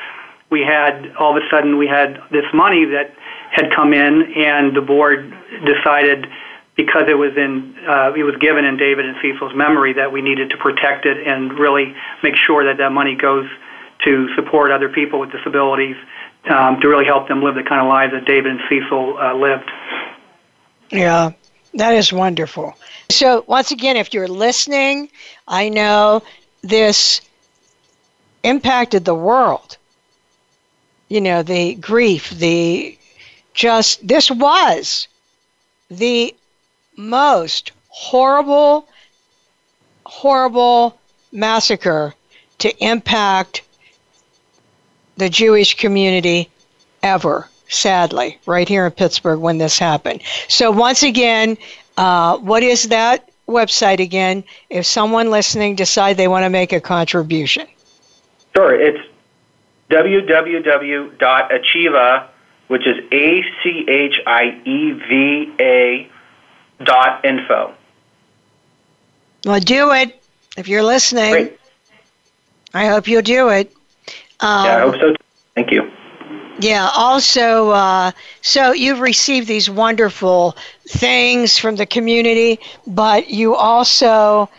we 0.49 0.63
had 0.63 1.13
all 1.19 1.37
of 1.37 1.43
a 1.43 1.47
sudden 1.51 1.77
we 1.77 1.87
had 1.87 2.19
this 2.31 2.47
money 2.55 2.87
that 2.87 3.15
had 3.53 3.71
come 3.71 3.93
in, 3.93 4.33
and 4.35 4.75
the 4.75 4.81
board 4.81 5.31
decided 5.67 6.27
because 6.75 7.05
it 7.09 7.19
was 7.19 7.37
in 7.37 7.77
uh, 7.87 8.13
it 8.17 8.25
was 8.25 8.37
given 8.41 8.65
in 8.65 8.79
David 8.79 9.05
and 9.05 9.17
Cecil's 9.21 9.55
memory 9.55 9.93
that 9.95 10.11
we 10.11 10.23
needed 10.23 10.51
to 10.51 10.57
protect 10.57 11.05
it 11.05 11.27
and 11.27 11.59
really 11.59 11.95
make 12.23 12.37
sure 12.37 12.65
that 12.65 12.79
that 12.79 12.93
money 12.93 13.15
goes 13.15 13.47
to 14.05 14.35
support 14.35 14.71
other 14.71 14.89
people 14.89 15.21
with 15.21 15.31
disabilities 15.31 15.97
um, 16.49 16.81
to 16.81 16.89
really 16.89 17.05
help 17.05 17.29
them 17.29 17.43
live 17.43 17.55
the 17.55 17.63
kind 17.63 17.83
of 17.83 17.89
lives 17.89 18.13
that 18.13 18.25
David 18.25 18.53
and 18.53 18.61
Cecil 18.71 19.19
uh, 19.19 19.35
lived. 19.35 19.71
Yeah, 20.91 21.33
that 21.75 21.95
is 21.95 22.13
wonderful. 22.13 22.75
So, 23.11 23.45
once 23.47 23.71
again, 23.71 23.97
if 23.97 24.13
you're 24.13 24.29
listening, 24.29 25.09
I 25.47 25.69
know 25.69 26.23
this 26.63 27.21
impacted 28.43 29.05
the 29.05 29.15
world. 29.15 29.77
You 31.09 31.21
know, 31.21 31.43
the 31.43 31.75
grief, 31.75 32.31
the 32.31 32.97
just, 33.55 34.07
this 34.07 34.31
was 34.31 35.09
the 35.91 36.35
most 36.97 37.73
horrible, 37.89 38.89
horrible 40.07 40.99
massacre 41.33 42.15
to 42.59 42.85
impact 42.85 43.63
the 45.17 45.29
Jewish 45.29 45.77
community 45.77 46.49
ever 47.03 47.49
sadly, 47.71 48.39
right 48.47 48.69
here 48.69 48.85
in 48.85 48.93
Pittsburgh 48.93 49.41
when 49.41 49.59
this 49.59 49.79
happened. 49.79 50.21
So, 50.49 50.71
once 50.71 51.03
again, 51.03 51.57
uh, 51.97 52.37
what 52.39 52.63
is 52.63 52.85
that 52.89 53.31
website 53.49 54.01
again 54.01 54.45
if 54.69 54.85
someone 54.87 55.31
listening 55.31 55.75
decide 55.77 56.17
they 56.17 56.29
want 56.29 56.45
to 56.45 56.51
make 56.51 56.73
a 56.73 56.81
contribution? 56.81 57.67
Sure, 58.55 58.75
it's 58.79 58.99
www.achieva, 59.91 61.17
which 62.69 62.87
is 62.87 62.97
A 63.13 63.43
C 63.63 63.85
H 63.89 64.21
I 64.27 64.61
E 64.65 64.93
V 64.93 65.53
A 65.61 66.09
dot 66.85 67.25
info. 67.25 67.75
Well, 69.45 69.61
do 69.61 69.93
it 69.93 70.23
if 70.57 70.69
you're 70.69 70.83
listening. 70.83 71.31
Great. 71.33 71.59
I 72.73 72.87
hope 72.87 73.09
you'll 73.09 73.23
do 73.23 73.49
it. 73.49 73.73
Um, 74.41 74.65
yeah, 74.65 74.77
I 74.77 74.81
hope 74.81 74.95
so. 75.01 75.15
Thank 75.55 75.73
you. 75.73 75.91
Yeah, 76.61 76.91
also, 76.95 77.71
uh, 77.71 78.13
so 78.43 78.73
you've 78.73 79.01
received 79.01 79.49
these 79.49 79.71
wonderful 79.71 80.57
things 80.87 81.57
from 81.57 81.77
the 81.77 81.87
community, 81.87 82.61
but 82.87 83.31
you 83.31 83.55
also 83.55 84.51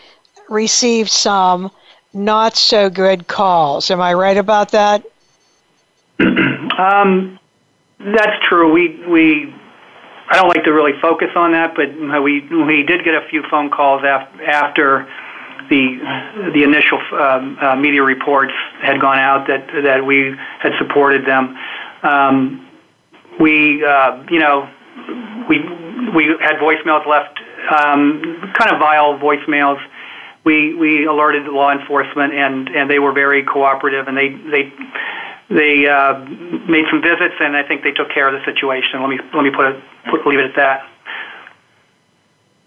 received 0.49 1.09
some 1.09 1.71
not 2.13 2.55
so 2.55 2.89
good 2.89 3.27
calls. 3.27 3.91
Am 3.91 4.01
I 4.01 4.13
right 4.13 4.37
about 4.37 4.71
that? 4.71 5.03
um, 6.19 7.39
that's 7.99 8.43
true. 8.47 8.71
We 8.71 9.05
we 9.07 9.53
I 10.29 10.35
don't 10.35 10.47
like 10.47 10.63
to 10.63 10.73
really 10.73 10.99
focus 11.01 11.29
on 11.35 11.51
that, 11.51 11.75
but 11.75 11.93
we 12.23 12.41
we 12.41 12.83
did 12.83 13.03
get 13.03 13.13
a 13.15 13.27
few 13.29 13.43
phone 13.49 13.69
calls 13.69 14.01
af- 14.03 14.39
after 14.41 15.07
the 15.69 16.51
the 16.53 16.63
initial 16.63 16.99
um, 17.13 17.57
uh, 17.61 17.75
media 17.75 18.03
reports 18.03 18.53
had 18.81 18.99
gone 18.99 19.19
out 19.19 19.47
that 19.47 19.67
that 19.83 20.05
we 20.05 20.35
had 20.59 20.73
supported 20.79 21.25
them. 21.25 21.57
Um, 22.03 22.67
we, 23.39 23.83
uh, 23.83 24.23
you 24.29 24.39
know, 24.39 24.69
we 25.49 25.59
we 26.15 26.35
had 26.41 26.57
voicemails 26.57 27.05
left, 27.07 27.39
um, 27.71 28.53
kind 28.57 28.71
of 28.71 28.79
vile 28.79 29.17
voicemails. 29.19 29.81
We 30.43 30.73
we 30.73 31.05
alerted 31.05 31.45
law 31.45 31.71
enforcement, 31.71 32.33
and 32.33 32.69
and 32.69 32.89
they 32.89 32.99
were 32.99 33.13
very 33.13 33.43
cooperative, 33.43 34.07
and 34.07 34.17
they 34.17 34.29
they 34.29 34.73
they 35.49 35.87
uh, 35.87 36.19
made 36.67 36.85
some 36.89 37.01
visits, 37.01 37.35
and 37.39 37.55
I 37.55 37.63
think 37.63 37.83
they 37.83 37.91
took 37.91 38.09
care 38.09 38.27
of 38.27 38.33
the 38.33 38.43
situation. 38.45 39.01
Let 39.01 39.09
me 39.09 39.19
let 39.33 39.43
me 39.43 39.51
put 39.51 39.65
it 39.67 39.83
put, 40.09 40.25
leave 40.25 40.39
it 40.39 40.45
at 40.45 40.55
that. 40.55 40.87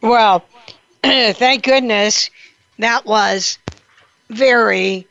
Well, 0.03 0.45
thank 1.03 1.65
goodness 1.65 2.31
that 2.79 3.07
was 3.07 3.59
very 4.29 5.07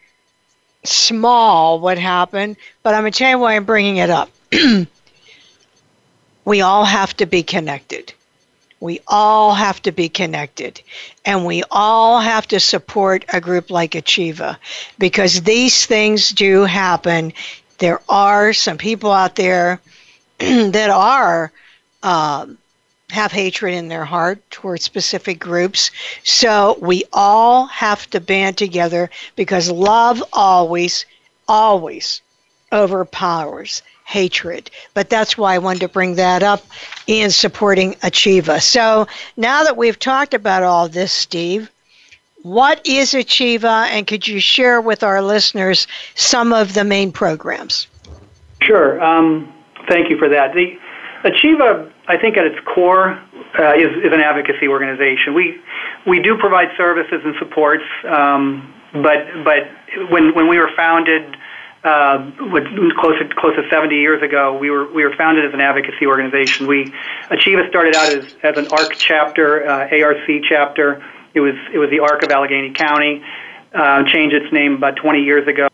small 0.83 1.79
what 1.79 1.97
happened, 1.97 2.57
but 2.81 2.93
I'm 2.93 3.03
going 3.03 3.11
to 3.13 3.17
tell 3.17 3.31
you 3.31 3.39
why 3.39 3.55
I'm 3.55 3.65
bringing 3.65 3.97
it 3.97 4.09
up. 4.09 4.29
we 6.45 6.61
all 6.61 6.85
have 6.85 7.15
to 7.17 7.25
be 7.25 7.43
connected. 7.43 8.13
We 8.79 8.99
all 9.07 9.53
have 9.53 9.81
to 9.83 9.93
be 9.93 10.09
connected. 10.09 10.81
And 11.23 11.45
we 11.45 11.63
all 11.71 12.19
have 12.19 12.47
to 12.49 12.59
support 12.59 13.23
a 13.31 13.39
group 13.39 13.69
like 13.69 13.91
Achieva 13.91 14.57
because 14.99 15.41
these 15.41 15.85
things 15.85 16.29
do 16.29 16.63
happen. 16.63 17.31
There 17.77 18.01
are 18.09 18.51
some 18.51 18.77
people 18.77 19.11
out 19.11 19.35
there 19.35 19.79
that 20.39 20.89
are 20.89 21.53
um, 22.03 22.57
have 23.13 23.31
hatred 23.31 23.73
in 23.73 23.87
their 23.87 24.05
heart 24.05 24.39
towards 24.51 24.83
specific 24.83 25.39
groups. 25.39 25.91
So 26.23 26.77
we 26.81 27.03
all 27.13 27.67
have 27.67 28.09
to 28.09 28.19
band 28.19 28.57
together 28.57 29.09
because 29.35 29.71
love 29.71 30.21
always, 30.33 31.05
always 31.47 32.21
overpowers 32.71 33.81
hatred. 34.05 34.69
But 34.93 35.09
that's 35.09 35.37
why 35.37 35.55
I 35.55 35.59
wanted 35.59 35.81
to 35.81 35.87
bring 35.87 36.15
that 36.15 36.43
up 36.43 36.65
in 37.07 37.31
supporting 37.31 37.93
Achieva. 38.01 38.61
So 38.61 39.07
now 39.37 39.63
that 39.63 39.77
we've 39.77 39.97
talked 39.97 40.33
about 40.33 40.63
all 40.63 40.89
this, 40.89 41.13
Steve, 41.13 41.69
What 42.43 42.85
is 42.85 43.13
Achieva, 43.13 43.87
and 43.87 44.05
could 44.05 44.27
you 44.27 44.41
share 44.41 44.81
with 44.81 45.01
our 45.01 45.21
listeners 45.21 45.87
some 46.15 46.51
of 46.51 46.73
the 46.73 46.83
main 46.83 47.13
programs? 47.13 47.87
Sure. 48.61 49.01
Um, 49.01 49.53
thank 49.87 50.09
you 50.09 50.17
for 50.17 50.27
that. 50.27 50.53
The 50.53 50.77
Achieva, 51.23 51.89
I 52.07 52.17
think, 52.17 52.37
at 52.37 52.45
its 52.45 52.59
core, 52.65 53.19
uh, 53.57 53.73
is, 53.75 53.91
is 54.03 54.11
an 54.11 54.19
advocacy 54.19 54.67
organization. 54.67 55.33
We 55.33 55.61
we 56.05 56.19
do 56.19 56.37
provide 56.37 56.69
services 56.75 57.21
and 57.23 57.35
supports, 57.39 57.83
um, 58.07 58.73
but 58.93 59.43
but 59.43 59.69
when 60.09 60.33
when 60.35 60.47
we 60.47 60.57
were 60.57 60.71
founded. 60.75 61.37
Uh, 61.85 62.31
close 62.97 63.19
to 63.19 63.27
close 63.35 63.53
to 63.57 63.69
70 63.69 63.93
years 63.93 64.23
ago, 64.23 64.57
we 64.57 64.69
were 64.69 64.89
we 64.93 65.03
were 65.03 65.13
founded 65.17 65.43
as 65.43 65.53
an 65.53 65.59
advocacy 65.59 66.07
organization. 66.07 66.65
We 66.65 66.93
Achieva 67.29 67.67
started 67.67 67.93
out 67.93 68.13
as, 68.13 68.33
as 68.41 68.57
an 68.57 68.67
ARC 68.71 68.93
chapter, 68.95 69.67
uh, 69.67 69.89
ARC 69.91 70.19
chapter. 70.47 71.03
It 71.33 71.41
was 71.41 71.55
it 71.73 71.79
was 71.79 71.89
the 71.89 71.99
ARC 71.99 72.23
of 72.23 72.31
Allegheny 72.31 72.71
County. 72.71 73.21
Uh, 73.73 74.03
changed 74.05 74.33
its 74.33 74.49
name 74.53 74.75
about 74.75 74.95
20 74.95 75.23
years 75.23 75.45
ago 75.45 75.67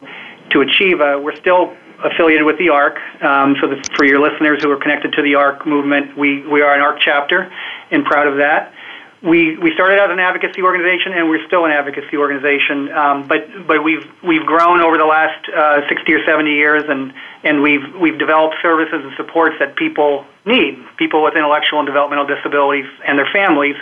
to 0.49 0.59
Achieva. 0.59 1.21
We're 1.21 1.35
still 1.35 1.75
affiliated 2.03 2.45
with 2.45 2.57
the 2.57 2.69
ARC. 2.69 2.97
Um, 3.21 3.55
so 3.61 3.67
the, 3.67 3.77
for 3.95 4.05
your 4.05 4.19
listeners 4.19 4.63
who 4.63 4.71
are 4.71 4.77
connected 4.77 5.13
to 5.13 5.21
the 5.21 5.35
ARC 5.35 5.65
movement, 5.65 6.17
we, 6.17 6.45
we 6.47 6.61
are 6.61 6.73
an 6.73 6.81
ARC 6.81 6.99
chapter 6.99 7.51
and 7.91 8.05
proud 8.05 8.27
of 8.27 8.37
that. 8.37 8.73
We, 9.21 9.57
we 9.57 9.73
started 9.73 9.99
as 9.99 10.09
an 10.11 10.19
advocacy 10.19 10.61
organization 10.61 11.11
and 11.11 11.27
we're 11.27 11.45
still 11.45 11.65
an 11.65 11.71
advocacy 11.71 12.15
organization, 12.15 12.89
um, 12.93 13.27
but, 13.27 13.67
but 13.67 13.83
we've, 13.83 14.07
we've 14.23 14.45
grown 14.45 14.79
over 14.79 14.97
the 14.97 15.05
last 15.05 15.43
uh, 15.49 15.81
60 15.89 16.13
or 16.13 16.25
70 16.25 16.49
years 16.51 16.83
and, 16.87 17.13
and 17.43 17.61
we've, 17.61 17.83
we've 17.99 18.17
developed 18.17 18.55
services 18.61 19.03
and 19.03 19.11
supports 19.17 19.55
that 19.59 19.75
people 19.75 20.25
need, 20.45 20.79
people 20.95 21.21
with 21.21 21.35
intellectual 21.35 21.79
and 21.79 21.85
developmental 21.85 22.27
disabilities 22.27 22.85
and 23.05 23.19
their 23.19 23.27
families. 23.33 23.75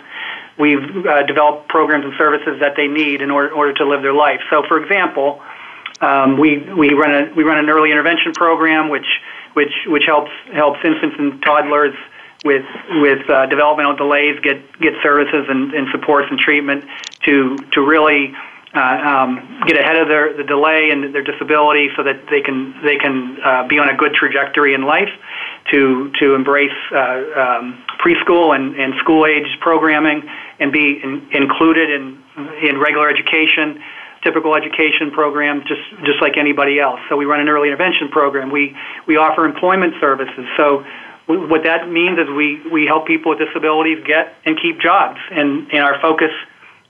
We've 0.58 1.06
uh, 1.06 1.22
developed 1.24 1.70
programs 1.70 2.06
and 2.06 2.16
services 2.18 2.60
that 2.60 2.74
they 2.76 2.88
need 2.88 3.22
in 3.22 3.30
order, 3.30 3.54
order 3.54 3.74
to 3.74 3.86
live 3.86 4.02
their 4.02 4.14
life. 4.14 4.42
So, 4.50 4.64
for 4.68 4.82
example, 4.82 5.40
um, 6.02 6.38
we 6.40 6.58
we 6.74 6.94
run 6.94 7.14
a 7.14 7.34
we 7.36 7.44
run 7.44 7.58
an 7.58 7.70
early 7.70 7.92
intervention 7.92 8.34
program 8.34 8.90
which 8.90 9.08
which 9.54 9.74
which 9.88 10.04
helps 10.06 10.32
helps 10.54 10.80
infants 10.84 11.16
and 11.18 11.42
toddlers 11.44 11.96
with 12.46 12.66
with 13.02 13.28
uh, 13.30 13.46
developmental 13.48 13.96
delays 13.96 14.40
get 14.42 14.58
get 14.80 14.94
services 15.02 15.46
and, 15.50 15.74
and 15.74 15.88
supports 15.92 16.28
and 16.30 16.40
treatment 16.40 16.84
to 17.26 17.58
to 17.74 17.82
really 17.82 18.34
uh, 18.76 18.80
um, 18.80 19.62
get 19.66 19.80
ahead 19.80 19.96
of 19.96 20.08
their 20.08 20.38
the 20.38 20.44
delay 20.44 20.92
and 20.92 21.14
their 21.16 21.24
disability 21.24 21.90
so 21.96 22.04
that 22.04 22.22
they 22.30 22.42
can 22.42 22.76
they 22.84 22.98
can 22.98 23.38
uh, 23.44 23.68
be 23.68 23.80
on 23.80 23.90
a 23.90 23.96
good 23.98 24.14
trajectory 24.14 24.74
in 24.74 24.84
life 24.84 25.10
to 25.72 26.12
to 26.20 26.36
embrace 26.36 26.78
uh, 26.92 26.98
um, 27.36 27.84
preschool 28.00 28.56
and, 28.56 28.76
and 28.76 28.94
school 29.00 29.26
age 29.26 29.48
programming 29.60 30.22
and 30.60 30.72
be 30.72 31.00
in, 31.02 31.28
included 31.32 31.90
in 31.90 32.22
in 32.62 32.78
regular 32.78 33.10
education 33.10 33.82
typical 34.28 34.56
education 34.56 35.10
program 35.12 35.64
just 35.64 35.88
just 36.04 36.20
like 36.22 36.36
anybody 36.36 36.80
else. 36.80 37.00
So 37.08 37.16
we 37.16 37.24
run 37.24 37.40
an 37.40 37.48
early 37.48 37.70
intervention 37.70 38.10
program. 38.10 38.52
We 38.52 38.76
we 39.08 39.16
offer 39.16 39.46
employment 39.46 39.94
services. 40.02 40.46
So 40.58 40.84
what 41.28 41.64
that 41.64 41.90
means 41.90 42.20
is 42.20 42.28
we 42.36 42.62
we 42.70 42.86
help 42.86 43.08
people 43.08 43.30
with 43.32 43.40
disabilities 43.40 44.04
get 44.06 44.36
and 44.46 44.60
keep 44.60 44.82
jobs, 44.82 45.20
and 45.32 45.72
and 45.72 45.80
our 45.80 46.00
focus 46.02 46.32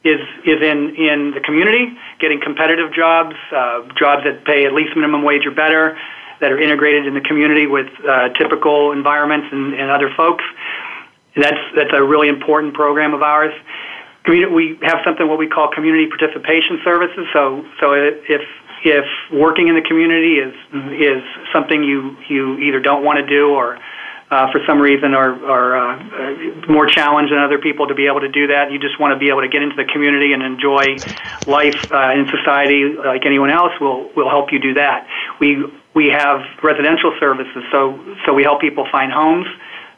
is 0.04 0.20
is 0.46 0.62
in 0.62 0.96
in 0.96 1.32
the 1.32 1.42
community, 1.42 1.94
getting 2.20 2.42
competitive 2.42 2.94
jobs, 2.94 3.36
uh, 3.52 3.86
jobs 3.98 4.24
that 4.26 4.46
pay 4.46 4.66
at 4.66 4.74
least 4.74 4.96
minimum 4.96 5.24
wage 5.24 5.46
or 5.46 5.52
better, 5.52 5.98
that 6.40 6.52
are 6.52 6.60
integrated 6.60 7.06
in 7.06 7.14
the 7.14 7.22
community 7.22 7.68
with 7.68 7.88
uh, 8.08 8.30
typical 8.30 8.92
environments 8.92 9.48
and, 9.52 9.74
and 9.74 9.92
other 9.92 10.10
folks. 10.16 10.44
And 11.36 11.44
that's 11.44 11.62
that's 11.76 11.94
a 11.94 12.04
really 12.04 12.30
important 12.30 12.74
program 12.74 13.14
of 13.14 13.22
ours 13.22 13.54
we 14.28 14.78
have 14.82 15.00
something 15.06 15.28
what 15.28 15.40
we 15.40 15.48
call 15.48 15.70
community 15.74 16.08
participation 16.08 16.80
services. 16.84 17.28
So, 17.34 17.66
so 17.80 17.94
if 17.94 18.42
if 18.84 19.06
working 19.32 19.68
in 19.68 19.76
the 19.76 19.82
community 19.82 20.38
is 20.40 20.54
is 21.00 21.24
something 21.54 21.84
you 21.84 22.16
you 22.30 22.58
either 22.60 22.80
don't 22.80 23.04
want 23.04 23.20
to 23.20 23.26
do 23.26 23.50
or 23.50 23.80
uh, 24.30 24.52
for 24.52 24.60
some 24.68 24.80
reason 24.80 25.14
are 25.14 25.34
are 25.46 25.78
uh, 25.78 26.68
more 26.70 26.86
challenged 26.86 27.32
than 27.32 27.40
other 27.40 27.58
people 27.58 27.88
to 27.88 27.96
be 27.96 28.08
able 28.08 28.20
to 28.20 28.30
do 28.30 28.48
that. 28.48 28.72
You 28.72 28.80
just 28.80 29.00
want 29.00 29.14
to 29.14 29.20
be 29.20 29.30
able 29.30 29.42
to 29.42 29.48
get 29.48 29.62
into 29.62 29.76
the 29.76 29.86
community 29.86 30.34
and 30.34 30.44
enjoy 30.44 31.02
life 31.48 31.80
uh, 31.92 32.12
in 32.12 32.28
society 32.28 32.94
like 32.94 33.26
anyone 33.26 33.50
else. 33.50 33.72
We'll 33.80 34.12
will 34.16 34.30
help 34.30 34.52
you 34.52 34.60
do 34.60 34.74
that. 34.76 35.08
We 35.40 35.64
we 35.96 36.08
have 36.08 36.42
residential 36.62 37.16
services, 37.20 37.64
so 37.72 37.98
so 38.26 38.34
we 38.34 38.44
help 38.44 38.62
people 38.62 38.86
find 38.92 39.12
homes. 39.12 39.48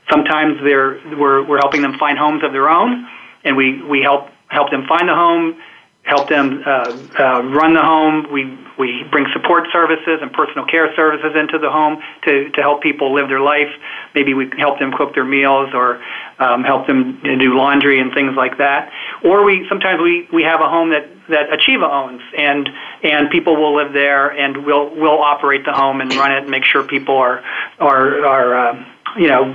Sometimes 0.10 0.62
they're 0.64 1.02
we're 1.18 1.44
we're 1.44 1.60
helping 1.60 1.82
them 1.82 1.98
find 1.98 2.18
homes 2.18 2.44
of 2.44 2.54
their 2.54 2.70
own 2.70 3.08
and 3.44 3.56
we, 3.56 3.82
we 3.84 4.02
help 4.02 4.30
help 4.50 4.72
them 4.72 4.86
find 4.88 5.08
the 5.08 5.16
home, 5.16 5.62
help 6.04 6.28
them 6.28 6.64
uh, 6.66 6.98
uh, 7.20 7.42
run 7.44 7.74
the 7.74 7.82
home. 7.82 8.28
We 8.32 8.58
we 8.78 9.04
bring 9.12 9.28
support 9.34 9.68
services 9.72 10.20
and 10.22 10.32
personal 10.34 10.66
care 10.66 10.94
services 10.96 11.36
into 11.36 11.60
the 11.60 11.70
home 11.70 12.02
to 12.26 12.50
to 12.50 12.62
help 12.62 12.82
people 12.82 13.14
live 13.14 13.30
their 13.30 13.42
life. 13.42 13.70
Maybe 14.16 14.34
we 14.34 14.50
help 14.58 14.80
them 14.80 14.92
cook 14.92 15.14
their 15.14 15.26
meals 15.26 15.70
or 15.74 16.04
um, 16.40 16.64
help 16.64 16.88
them 16.88 17.22
do 17.22 17.56
laundry 17.56 18.00
and 18.00 18.14
things 18.14 18.36
like 18.36 18.58
that. 18.58 18.92
Or 19.24 19.44
we 19.44 19.66
sometimes 19.70 20.02
we 20.02 20.28
we 20.34 20.44
have 20.44 20.62
a 20.62 20.70
home 20.70 20.90
that 20.92 21.08
that 21.30 21.50
Achieva 21.52 21.88
owns 21.88 22.22
and 22.36 22.68
and 23.04 23.30
people 23.30 23.56
will 23.56 23.76
live 23.76 23.94
there 23.94 24.32
and 24.32 24.66
we'll 24.66 24.90
we'll 24.96 25.22
operate 25.22 25.64
the 25.66 25.74
home 25.74 26.02
and 26.02 26.12
run 26.16 26.32
it 26.32 26.44
and 26.44 26.50
make 26.50 26.64
sure 26.64 26.84
people 26.84 27.18
are 27.18 27.44
are 27.80 28.26
are. 28.26 28.70
Um, 28.70 28.86
you 29.18 29.28
know, 29.28 29.46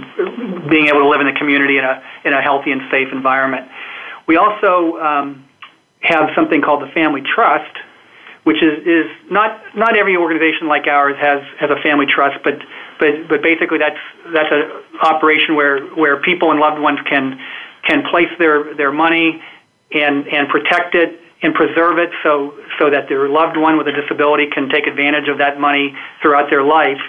being 0.68 0.86
able 0.86 1.00
to 1.00 1.08
live 1.08 1.20
in 1.20 1.26
the 1.26 1.38
community 1.38 1.78
in 1.78 1.84
a 1.84 2.02
in 2.24 2.32
a 2.32 2.42
healthy 2.42 2.72
and 2.72 2.82
safe 2.90 3.08
environment. 3.12 3.68
We 4.26 4.36
also 4.36 4.98
um, 4.98 5.44
have 6.00 6.30
something 6.34 6.62
called 6.62 6.82
the 6.82 6.92
Family 6.92 7.22
Trust, 7.22 7.76
which 8.44 8.62
is, 8.62 8.86
is 8.86 9.06
not 9.30 9.60
not 9.76 9.96
every 9.96 10.16
organization 10.16 10.68
like 10.68 10.86
ours 10.86 11.16
has 11.20 11.42
has 11.60 11.70
a 11.70 11.80
family 11.82 12.06
trust, 12.06 12.42
but 12.44 12.54
but 12.98 13.28
but 13.28 13.42
basically 13.42 13.78
that's 13.78 14.00
that's 14.32 14.52
an 14.52 14.70
operation 15.02 15.54
where 15.54 15.84
where 15.94 16.20
people 16.20 16.50
and 16.50 16.60
loved 16.60 16.80
ones 16.80 16.98
can 17.08 17.40
can 17.86 18.02
place 18.10 18.30
their 18.38 18.74
their 18.74 18.92
money 18.92 19.42
and 19.92 20.26
and 20.28 20.48
protect 20.48 20.94
it 20.94 21.20
and 21.42 21.54
preserve 21.54 21.98
it 21.98 22.10
so 22.22 22.54
so 22.78 22.90
that 22.90 23.08
their 23.08 23.28
loved 23.28 23.56
one 23.56 23.76
with 23.76 23.86
a 23.88 23.92
disability 23.92 24.46
can 24.52 24.68
take 24.68 24.86
advantage 24.86 25.28
of 25.28 25.38
that 25.38 25.60
money 25.60 25.94
throughout 26.22 26.50
their 26.50 26.62
life 26.62 27.00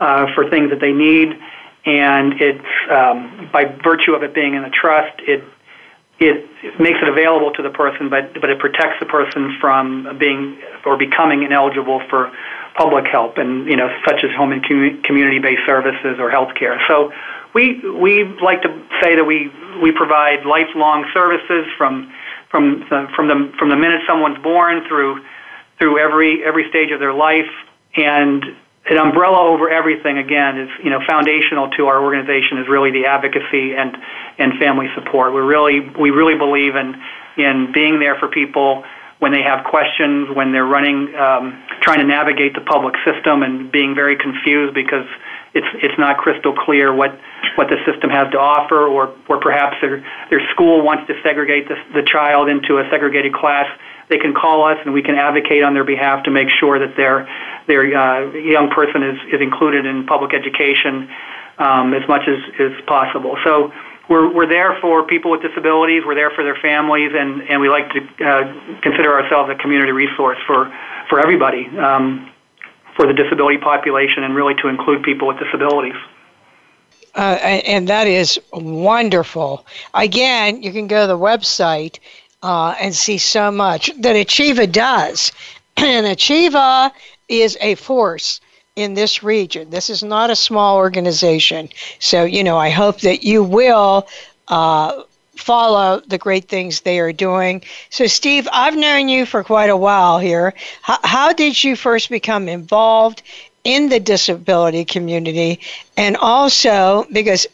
uh, 0.00 0.26
for 0.34 0.48
things 0.48 0.70
that 0.70 0.80
they 0.80 0.92
need 0.92 1.38
and 1.84 2.40
it's 2.40 2.90
um, 2.90 3.48
by 3.52 3.64
virtue 3.82 4.12
of 4.14 4.22
it 4.22 4.34
being 4.34 4.54
in 4.54 4.64
a 4.64 4.70
trust, 4.70 5.20
it 5.20 5.44
it 6.20 6.48
makes 6.80 6.98
it 7.00 7.08
available 7.08 7.52
to 7.52 7.62
the 7.62 7.70
person, 7.70 8.08
but 8.10 8.34
but 8.40 8.50
it 8.50 8.58
protects 8.58 8.98
the 8.98 9.06
person 9.06 9.56
from 9.60 10.18
being 10.18 10.58
or 10.84 10.96
becoming 10.96 11.44
ineligible 11.44 12.02
for 12.10 12.32
public 12.76 13.06
help, 13.06 13.38
and 13.38 13.66
you 13.66 13.76
know, 13.76 13.88
such 14.06 14.24
as 14.24 14.30
home 14.36 14.52
and 14.52 14.64
community-based 14.64 15.62
services 15.66 16.18
or 16.18 16.30
health 16.30 16.54
care. 16.58 16.80
So 16.88 17.12
we 17.54 17.80
we 17.90 18.24
like 18.42 18.62
to 18.62 18.70
say 19.02 19.16
that 19.16 19.24
we 19.24 19.50
we 19.80 19.92
provide 19.92 20.44
lifelong 20.44 21.08
services 21.14 21.66
from 21.76 22.12
from 22.50 22.80
the, 22.90 23.06
from 23.14 23.28
the 23.28 23.52
from 23.58 23.68
the 23.70 23.76
minute 23.76 24.02
someone's 24.06 24.38
born 24.42 24.86
through 24.88 25.24
through 25.78 25.98
every 25.98 26.44
every 26.44 26.68
stage 26.68 26.90
of 26.90 26.98
their 26.98 27.14
life, 27.14 27.50
and 27.96 28.44
an 28.90 28.98
umbrella 28.98 29.38
over 29.40 29.68
everything 29.68 30.18
again 30.18 30.58
is 30.58 30.68
you 30.82 30.90
know 30.90 31.00
foundational 31.06 31.68
to 31.76 31.86
our 31.86 32.02
organization 32.02 32.58
is 32.58 32.68
really 32.68 32.90
the 32.90 33.06
advocacy 33.06 33.74
and 33.74 33.96
and 34.38 34.58
family 34.58 34.86
support. 34.94 35.34
We 35.34 35.40
really 35.40 35.80
we 35.80 36.10
really 36.10 36.36
believe 36.36 36.74
in 36.76 36.94
in 37.36 37.72
being 37.72 38.00
there 38.00 38.16
for 38.16 38.28
people 38.28 38.84
when 39.18 39.32
they 39.32 39.42
have 39.42 39.64
questions, 39.64 40.28
when 40.34 40.52
they're 40.52 40.66
running, 40.66 41.12
um, 41.16 41.60
trying 41.82 41.98
to 41.98 42.04
navigate 42.04 42.54
the 42.54 42.60
public 42.60 42.94
system 43.04 43.42
and 43.42 43.70
being 43.70 43.94
very 43.94 44.16
confused 44.16 44.74
because 44.74 45.06
it's 45.54 45.66
it's 45.82 45.98
not 45.98 46.18
crystal 46.18 46.54
clear 46.54 46.94
what 46.94 47.18
what 47.56 47.68
the 47.68 47.76
system 47.84 48.10
has 48.10 48.30
to 48.32 48.38
offer, 48.38 48.86
or 48.86 49.14
or 49.28 49.40
perhaps 49.40 49.76
their 49.80 50.04
their 50.30 50.40
school 50.50 50.82
wants 50.82 51.06
to 51.08 51.14
segregate 51.22 51.68
the, 51.68 51.76
the 51.94 52.02
child 52.02 52.48
into 52.48 52.78
a 52.78 52.88
segregated 52.90 53.32
class 53.32 53.66
they 54.08 54.18
can 54.18 54.34
call 54.34 54.64
us 54.64 54.78
and 54.84 54.94
we 54.94 55.02
can 55.02 55.14
advocate 55.14 55.62
on 55.62 55.74
their 55.74 55.84
behalf 55.84 56.24
to 56.24 56.30
make 56.30 56.48
sure 56.48 56.78
that 56.78 56.96
their 56.96 57.28
their 57.66 57.82
uh, 57.82 58.32
young 58.32 58.70
person 58.70 59.02
is, 59.02 59.18
is 59.32 59.40
included 59.40 59.84
in 59.86 60.06
public 60.06 60.32
education 60.32 61.08
um, 61.58 61.92
as 61.92 62.06
much 62.08 62.22
as 62.26 62.38
is 62.58 62.72
possible. 62.86 63.36
So 63.44 63.72
we're, 64.08 64.32
we're 64.32 64.48
there 64.48 64.78
for 64.80 65.06
people 65.06 65.30
with 65.30 65.42
disabilities, 65.42 66.02
we're 66.06 66.14
there 66.14 66.30
for 66.30 66.42
their 66.42 66.56
families, 66.56 67.12
and, 67.14 67.42
and 67.42 67.60
we 67.60 67.68
like 67.68 67.90
to 67.90 68.00
uh, 68.24 68.80
consider 68.80 69.12
ourselves 69.12 69.50
a 69.50 69.54
community 69.56 69.92
resource 69.92 70.38
for, 70.46 70.72
for 71.10 71.20
everybody, 71.20 71.66
um, 71.78 72.30
for 72.96 73.06
the 73.06 73.12
disability 73.12 73.58
population, 73.58 74.24
and 74.24 74.34
really 74.34 74.54
to 74.62 74.68
include 74.68 75.02
people 75.02 75.28
with 75.28 75.38
disabilities. 75.38 75.96
Uh, 77.14 77.36
and 77.66 77.88
that 77.88 78.06
is 78.06 78.40
wonderful. 78.52 79.66
Again, 79.92 80.62
you 80.62 80.72
can 80.72 80.86
go 80.86 81.02
to 81.02 81.06
the 81.06 81.18
website 81.18 81.98
uh, 82.42 82.74
and 82.80 82.94
see 82.94 83.18
so 83.18 83.50
much 83.50 83.90
that 83.98 84.16
Achieva 84.16 84.70
does. 84.70 85.32
and 85.76 86.06
Achieva 86.06 86.92
is 87.28 87.56
a 87.60 87.74
force 87.74 88.40
in 88.76 88.94
this 88.94 89.22
region. 89.22 89.70
This 89.70 89.90
is 89.90 90.02
not 90.02 90.30
a 90.30 90.36
small 90.36 90.76
organization. 90.76 91.68
So, 91.98 92.24
you 92.24 92.44
know, 92.44 92.56
I 92.56 92.70
hope 92.70 93.00
that 93.00 93.24
you 93.24 93.42
will 93.42 94.06
uh, 94.46 95.02
follow 95.36 96.00
the 96.06 96.18
great 96.18 96.48
things 96.48 96.80
they 96.80 97.00
are 97.00 97.12
doing. 97.12 97.62
So, 97.90 98.06
Steve, 98.06 98.48
I've 98.52 98.76
known 98.76 99.08
you 99.08 99.26
for 99.26 99.42
quite 99.42 99.70
a 99.70 99.76
while 99.76 100.18
here. 100.18 100.54
How, 100.82 100.98
how 101.02 101.32
did 101.32 101.62
you 101.62 101.74
first 101.74 102.08
become 102.08 102.48
involved 102.48 103.22
in 103.64 103.88
the 103.88 104.00
disability 104.00 104.84
community? 104.84 105.60
And 105.96 106.16
also, 106.16 107.04
because 107.12 107.46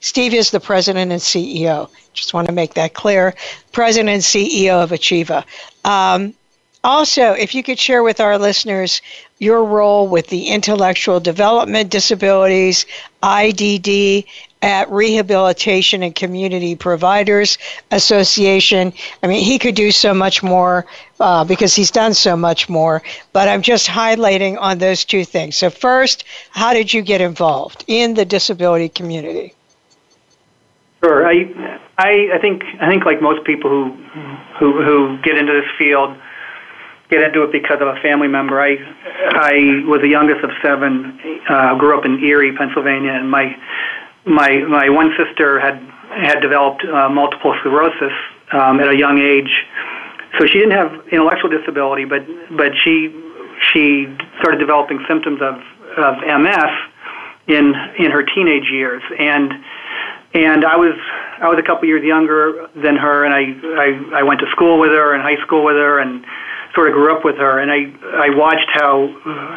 Steve 0.00 0.34
is 0.34 0.50
the 0.50 0.60
president 0.60 1.10
and 1.10 1.20
CEO, 1.20 1.88
just 2.12 2.34
want 2.34 2.46
to 2.46 2.52
make 2.52 2.74
that 2.74 2.94
clear, 2.94 3.34
president 3.72 4.10
and 4.10 4.22
CEO 4.22 4.82
of 4.82 4.90
Achieva. 4.90 5.44
Um, 5.84 6.34
also, 6.84 7.32
if 7.32 7.54
you 7.54 7.62
could 7.62 7.78
share 7.78 8.02
with 8.02 8.20
our 8.20 8.38
listeners 8.38 9.02
your 9.38 9.64
role 9.64 10.06
with 10.06 10.28
the 10.28 10.46
Intellectual 10.46 11.18
Development 11.18 11.90
Disabilities, 11.90 12.86
IDD, 13.22 14.24
at 14.62 14.90
Rehabilitation 14.90 16.02
and 16.02 16.14
Community 16.14 16.74
Providers 16.74 17.58
Association. 17.90 18.92
I 19.22 19.26
mean, 19.26 19.44
he 19.44 19.58
could 19.58 19.74
do 19.74 19.90
so 19.92 20.14
much 20.14 20.42
more 20.42 20.86
uh, 21.20 21.44
because 21.44 21.74
he's 21.74 21.90
done 21.90 22.14
so 22.14 22.36
much 22.36 22.68
more, 22.68 23.02
but 23.32 23.48
I'm 23.48 23.62
just 23.62 23.86
highlighting 23.86 24.56
on 24.58 24.78
those 24.78 25.04
two 25.04 25.24
things. 25.24 25.56
So, 25.56 25.70
first, 25.70 26.24
how 26.50 26.72
did 26.72 26.92
you 26.92 27.02
get 27.02 27.20
involved 27.20 27.84
in 27.86 28.14
the 28.14 28.24
disability 28.24 28.88
community? 28.88 29.55
Sure. 31.04 31.26
I, 31.26 31.44
I, 31.98 32.28
I 32.34 32.38
think 32.40 32.62
I 32.80 32.88
think 32.88 33.04
like 33.04 33.20
most 33.20 33.44
people 33.44 33.70
who, 33.70 33.92
who 34.58 34.82
who 34.82 35.18
get 35.22 35.36
into 35.36 35.52
this 35.52 35.70
field, 35.78 36.16
get 37.10 37.22
into 37.22 37.42
it 37.42 37.52
because 37.52 37.78
of 37.80 37.88
a 37.88 38.00
family 38.00 38.28
member. 38.28 38.60
I 38.60 38.76
I 39.34 39.84
was 39.86 40.00
the 40.00 40.08
youngest 40.08 40.42
of 40.42 40.50
seven. 40.62 41.18
Uh, 41.48 41.76
grew 41.78 41.96
up 41.98 42.04
in 42.04 42.22
Erie, 42.24 42.56
Pennsylvania, 42.56 43.12
and 43.12 43.30
my 43.30 43.56
my 44.24 44.58
my 44.68 44.88
one 44.88 45.12
sister 45.16 45.60
had 45.60 45.76
had 46.10 46.40
developed 46.40 46.84
uh, 46.84 47.08
multiple 47.08 47.54
sclerosis 47.60 48.12
um, 48.52 48.80
at 48.80 48.88
a 48.88 48.96
young 48.96 49.18
age. 49.18 49.52
So 50.38 50.46
she 50.46 50.58
didn't 50.58 50.72
have 50.72 50.92
intellectual 51.12 51.50
disability, 51.50 52.04
but 52.04 52.24
but 52.56 52.72
she 52.82 53.12
she 53.72 54.06
started 54.40 54.58
developing 54.58 55.04
symptoms 55.08 55.40
of 55.42 55.60
of 55.96 56.16
MS 56.24 56.72
in 57.48 57.74
in 57.98 58.10
her 58.10 58.22
teenage 58.22 58.68
years, 58.70 59.02
and 59.18 59.52
and 60.44 60.64
I 60.64 60.76
was 60.76 60.94
I 61.40 61.48
was 61.48 61.58
a 61.58 61.62
couple 61.62 61.88
years 61.88 62.04
younger 62.04 62.68
than 62.74 62.96
her, 62.96 63.24
and 63.24 63.32
I 63.32 63.44
I, 63.80 64.20
I 64.20 64.22
went 64.22 64.40
to 64.40 64.46
school 64.50 64.78
with 64.78 64.90
her 64.90 65.14
and 65.14 65.22
high 65.22 65.40
school 65.44 65.64
with 65.64 65.76
her, 65.76 65.98
and 65.98 66.24
sort 66.74 66.88
of 66.88 66.94
grew 66.94 67.14
up 67.14 67.24
with 67.24 67.36
her, 67.36 67.58
and 67.58 67.70
I 67.70 67.92
I 68.26 68.30
watched 68.30 68.68
how 68.72 69.08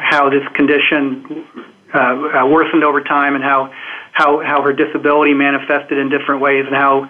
how 0.02 0.30
this 0.30 0.48
condition 0.56 1.46
uh, 1.94 1.98
uh, 1.98 2.48
worsened 2.48 2.84
over 2.84 3.02
time, 3.02 3.36
and 3.36 3.44
how 3.44 3.74
how 4.14 4.42
how 4.44 4.62
her 4.62 4.74
disability 4.74 5.34
manifested 5.34 5.98
in 5.98 6.10
different 6.10 6.42
ways, 6.42 6.66
and 6.66 6.76
how 6.76 7.10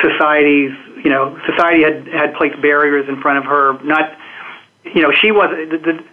society's 0.00 0.72
you 1.02 1.10
know 1.10 1.38
society 1.46 1.82
had 1.82 2.06
had 2.08 2.34
placed 2.34 2.60
barriers 2.62 3.08
in 3.08 3.20
front 3.20 3.38
of 3.38 3.44
her. 3.44 3.82
Not 3.82 4.16
you 4.84 5.02
know 5.02 5.12
she 5.12 5.32
was 5.32 5.50
the, 5.70 5.78
the 5.78 6.04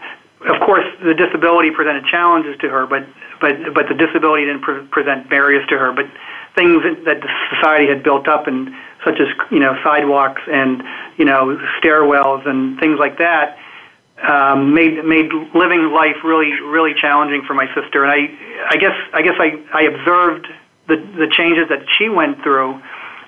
of 0.48 0.62
course, 0.62 0.86
the 1.04 1.14
disability 1.14 1.72
presented 1.72 2.06
challenges 2.06 2.58
to 2.62 2.70
her, 2.70 2.86
but 2.86 3.06
but 3.42 3.74
but 3.74 3.88
the 3.88 3.96
disability 3.96 4.46
didn't 4.46 4.62
pre- 4.62 4.86
present 4.88 5.30
barriers 5.30 5.66
to 5.70 5.78
her. 5.78 5.92
But 5.92 6.06
things 6.56 6.84
that 7.06 7.22
the 7.22 7.30
society 7.54 7.88
had 7.88 8.04
built 8.04 8.28
up, 8.28 8.48
and 8.48 8.70
such 9.04 9.20
as 9.20 9.28
you 9.52 9.60
know 9.60 9.76
sidewalks 9.84 10.42
and 10.48 10.84
you 11.18 11.26
know 11.26 11.58
stairwells 11.80 12.48
and 12.48 12.80
things 12.80 12.98
like 13.00 13.18
that, 13.20 13.58
um, 14.28 14.74
made 14.74 15.04
made 15.06 15.32
living 15.54 15.92
life 15.94 16.16
really 16.24 16.52
really 16.62 16.94
challenging 17.00 17.44
for 17.46 17.54
my 17.54 17.68
sister. 17.76 18.04
And 18.04 18.12
I 18.12 18.74
I 18.74 18.78
guess 18.78 18.96
I 19.14 19.22
guess 19.22 19.36
I 19.40 19.62
I 19.74 19.82
observed 19.84 20.48
the 20.88 20.96
the 20.96 21.28
changes 21.32 21.70
that 21.70 21.86
she 21.98 22.10
went 22.10 22.42
through. 22.42 22.82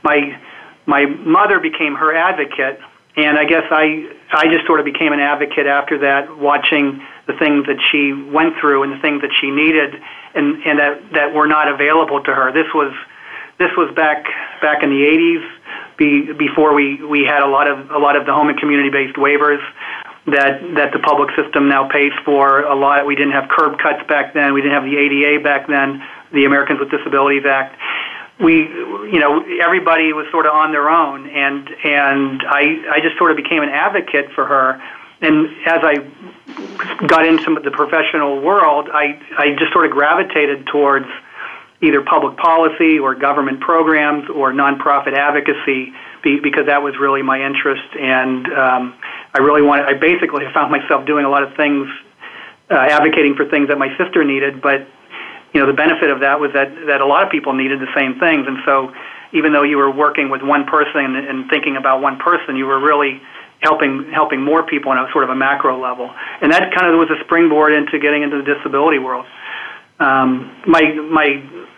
My 0.04 0.40
my 0.86 1.06
mother 1.06 1.60
became 1.60 1.96
her 1.96 2.16
advocate, 2.16 2.80
and 3.18 3.38
I 3.38 3.46
guess 3.46 3.64
I 3.70 4.10
I 4.32 4.48
just 4.48 4.66
sort 4.66 4.80
of 4.80 4.86
became 4.86 5.14
an 5.14 5.20
advocate 5.20 5.68
after 5.68 6.00
that, 6.00 6.38
watching 6.38 7.04
the 7.28 7.34
things 7.34 7.66
that 7.68 7.78
she 7.92 8.14
went 8.14 8.56
through 8.60 8.84
and 8.84 8.94
the 8.94 9.02
things 9.02 9.22
that 9.22 9.32
she 9.40 9.52
needed, 9.52 9.96
and 10.34 10.64
and 10.64 10.80
that 10.80 11.02
that 11.14 11.34
were 11.34 11.48
not 11.48 11.68
available 11.68 12.24
to 12.24 12.34
her. 12.34 12.52
This 12.54 12.68
was 12.74 12.94
this 13.60 13.72
was 13.76 13.94
back 13.96 14.26
back 14.62 14.84
in 14.84 14.90
the 14.90 15.04
80s, 15.04 15.98
be, 15.98 16.34
before 16.34 16.74
we, 16.74 17.04
we 17.04 17.26
had 17.26 17.42
a 17.42 17.48
lot 17.48 17.68
of 17.68 17.90
a 17.92 17.98
lot 17.98 18.16
of 18.16 18.26
the 18.26 18.34
home 18.34 18.50
and 18.50 18.60
community 18.60 18.90
based 18.90 19.18
waivers 19.18 19.62
that 20.28 20.62
that 20.76 20.92
the 20.94 21.00
public 21.00 21.30
system 21.36 21.68
now 21.68 21.90
pays 21.90 22.12
for. 22.24 22.62
A 22.62 22.76
lot 22.76 23.06
we 23.06 23.16
didn't 23.16 23.34
have 23.34 23.50
curb 23.50 23.80
cuts 23.80 24.06
back 24.08 24.34
then. 24.34 24.54
We 24.54 24.62
didn't 24.62 24.76
have 24.76 24.84
the 24.84 24.98
ADA 24.98 25.44
back 25.44 25.68
then, 25.68 26.04
the 26.32 26.46
Americans 26.46 26.80
with 26.80 26.92
Disabilities 26.92 27.46
Act. 27.46 27.80
We, 28.40 28.58
you 28.58 29.18
know, 29.18 29.42
everybody 29.60 30.14
was 30.14 30.28
sort 30.30 30.46
of 30.46 30.54
on 30.54 30.72
their 30.72 30.90
own, 30.90 31.28
and 31.28 31.68
and 31.84 32.44
I 32.46 32.84
I 32.92 33.00
just 33.02 33.18
sort 33.18 33.32
of 33.32 33.38
became 33.38 33.64
an 33.64 33.70
advocate 33.70 34.32
for 34.36 34.46
her. 34.46 34.82
And 35.20 35.48
as 35.66 35.82
I 35.82 35.96
got 37.08 37.26
into 37.26 37.60
the 37.60 37.72
professional 37.72 38.40
world, 38.42 38.90
I 38.94 39.20
I 39.40 39.56
just 39.58 39.74
sort 39.74 39.86
of 39.86 39.92
gravitated 39.92 40.68
towards 40.68 41.08
either 41.82 42.02
public 42.02 42.38
policy 42.38 42.98
or 42.98 43.14
government 43.14 43.60
programs 43.62 44.30
or 44.30 44.52
nonprofit 44.52 45.14
advocacy 45.14 45.94
be, 46.24 46.40
because 46.42 46.66
that 46.66 46.82
was 46.82 46.96
really 47.00 47.22
my 47.22 47.46
interest. 47.46 47.86
And 48.00 48.48
um, 48.48 48.96
I 49.34 49.40
really 49.40 49.62
wanted 49.62 49.86
I 49.86 49.94
basically 49.94 50.46
found 50.54 50.72
myself 50.72 51.06
doing 51.06 51.26
a 51.26 51.30
lot 51.30 51.44
of 51.44 51.56
things 51.56 51.88
uh, 52.70 52.76
advocating 52.76 53.36
for 53.36 53.46
things 53.46 53.70
that 53.70 53.78
my 53.78 53.96
sister 53.98 54.24
needed. 54.24 54.62
But 54.62 54.88
you 55.54 55.62
know 55.62 55.68
the 55.68 55.78
benefit 55.78 56.10
of 56.10 56.22
that 56.22 56.40
was 56.40 56.52
that 56.54 56.74
that 56.88 57.02
a 57.02 57.06
lot 57.06 57.24
of 57.24 57.30
people 57.30 57.54
needed 57.54 57.80
the 57.80 57.94
same 57.96 58.20
things. 58.20 58.48
And 58.48 58.58
so 58.66 58.92
even 59.34 59.54
though 59.54 59.64
you 59.64 59.78
were 59.78 59.92
working 59.92 60.30
with 60.30 60.42
one 60.42 60.66
person 60.66 61.16
and 61.16 61.50
thinking 61.50 61.78
about 61.78 62.02
one 62.02 62.18
person 62.18 62.56
you 62.56 62.66
were 62.66 62.80
really 62.80 63.22
helping 63.62 64.10
helping 64.14 64.42
more 64.42 64.64
people 64.64 64.92
on 64.92 64.98
a 64.98 65.12
sort 65.12 65.24
of 65.24 65.30
a 65.30 65.36
macro 65.36 65.80
level. 65.82 66.14
And 66.42 66.52
that 66.52 66.74
kind 66.74 66.90
of 66.90 66.98
was 66.98 67.10
a 67.10 67.24
springboard 67.24 67.74
into 67.74 68.00
getting 68.00 68.24
into 68.24 68.38
the 68.38 68.44
disability 68.44 69.00
world 69.00 69.26
um, 70.00 70.54
my 70.68 70.82
my 71.10 71.26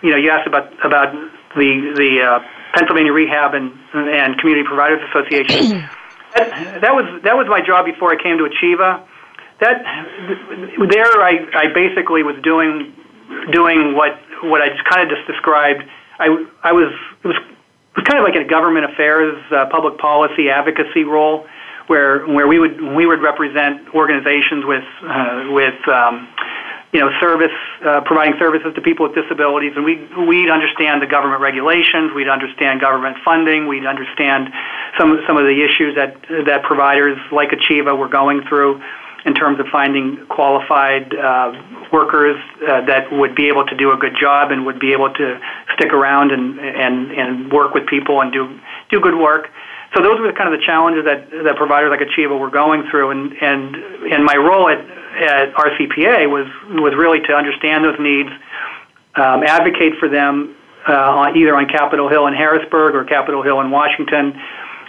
you 0.01 0.11
know, 0.11 0.17
you 0.17 0.29
asked 0.29 0.47
about 0.47 0.73
about 0.85 1.13
the 1.55 1.93
the 1.95 2.21
uh, 2.21 2.39
Pennsylvania 2.75 3.11
Rehab 3.11 3.53
and 3.53 3.71
and 3.93 4.37
Community 4.39 4.67
Providers 4.67 5.01
Association. 5.09 5.87
that, 6.35 6.81
that 6.81 6.93
was 6.93 7.21
that 7.23 7.35
was 7.35 7.47
my 7.49 7.61
job 7.61 7.85
before 7.85 8.11
I 8.11 8.21
came 8.21 8.37
to 8.37 8.45
Achieva. 8.45 9.05
That 9.59 9.83
there, 10.89 11.21
I 11.21 11.47
I 11.53 11.73
basically 11.73 12.23
was 12.23 12.35
doing 12.43 12.93
doing 13.51 13.95
what 13.95 14.19
what 14.43 14.61
I 14.61 14.69
just 14.69 14.83
kind 14.85 15.01
of 15.01 15.15
just 15.15 15.27
described. 15.27 15.83
I 16.19 16.27
I 16.63 16.71
was 16.71 16.91
it 17.23 17.27
was 17.27 17.37
it 17.37 17.95
was 17.95 18.05
kind 18.05 18.19
of 18.19 18.23
like 18.23 18.35
a 18.35 18.47
government 18.47 18.85
affairs, 18.85 19.35
uh, 19.51 19.65
public 19.71 19.97
policy 19.97 20.49
advocacy 20.49 21.03
role, 21.03 21.47
where 21.87 22.25
where 22.27 22.47
we 22.47 22.59
would 22.59 22.79
we 22.95 23.05
would 23.05 23.21
represent 23.21 23.93
organizations 23.95 24.63
with 24.65 24.85
uh, 25.03 25.51
with 25.51 25.79
um, 25.89 26.27
you 26.91 26.99
know, 26.99 27.09
service, 27.19 27.53
uh, 27.85 28.01
providing 28.01 28.33
services 28.39 28.73
to 28.73 28.81
people 28.81 29.07
with 29.07 29.15
disabilities, 29.15 29.73
and 29.75 29.85
we'd, 29.85 30.01
we'd 30.27 30.49
understand 30.49 31.01
the 31.01 31.07
government 31.07 31.41
regulations, 31.41 32.11
we'd 32.15 32.27
understand 32.27 32.81
government 32.81 33.17
funding, 33.23 33.67
we'd 33.67 33.85
understand 33.85 34.49
some 34.97 35.21
some 35.27 35.37
of 35.37 35.45
the 35.45 35.63
issues 35.63 35.95
that 35.95 36.17
that 36.45 36.63
providers 36.63 37.17
like 37.31 37.49
Achieva 37.49 37.97
were 37.97 38.09
going 38.09 38.41
through 38.49 38.81
in 39.25 39.35
terms 39.35 39.59
of 39.59 39.67
finding 39.71 40.25
qualified 40.27 41.13
uh, 41.13 41.51
workers 41.91 42.37
uh, 42.67 42.81
that 42.85 43.11
would 43.11 43.35
be 43.35 43.47
able 43.47 43.65
to 43.65 43.75
do 43.75 43.91
a 43.91 43.97
good 43.97 44.15
job 44.19 44.51
and 44.51 44.65
would 44.65 44.79
be 44.79 44.91
able 44.93 45.13
to 45.13 45.39
stick 45.75 45.93
around 45.93 46.31
and 46.31 46.59
and 46.59 47.11
and 47.11 47.51
work 47.51 47.75
with 47.75 47.85
people 47.87 48.21
and 48.21 48.33
do 48.33 48.59
do 48.89 48.99
good 48.99 49.15
work. 49.15 49.49
So 49.95 50.03
those 50.03 50.19
were 50.19 50.31
kind 50.33 50.53
of 50.53 50.59
the 50.59 50.65
challenges 50.65 51.05
that 51.05 51.29
that 51.31 51.55
providers 51.55 51.89
like 51.89 52.01
Achieva 52.01 52.37
were 52.37 52.51
going 52.51 52.83
through, 52.91 53.09
and 53.11 53.33
and 53.41 53.75
and 54.13 54.23
my 54.23 54.35
role 54.35 54.69
at 54.69 54.79
at 55.17 55.53
RCPA 55.53 56.29
was 56.29 56.45
was 56.77 56.93
really 56.95 57.19
to 57.21 57.33
understand 57.33 57.83
those 57.83 57.99
needs, 57.99 58.29
um, 59.15 59.43
advocate 59.43 59.97
for 59.99 60.07
them 60.07 60.55
uh, 60.87 61.31
either 61.35 61.55
on 61.55 61.67
Capitol 61.67 62.07
Hill 62.07 62.27
in 62.27 62.33
Harrisburg 62.33 62.95
or 62.95 63.03
Capitol 63.03 63.41
Hill 63.41 63.59
in 63.61 63.71
Washington, 63.71 64.39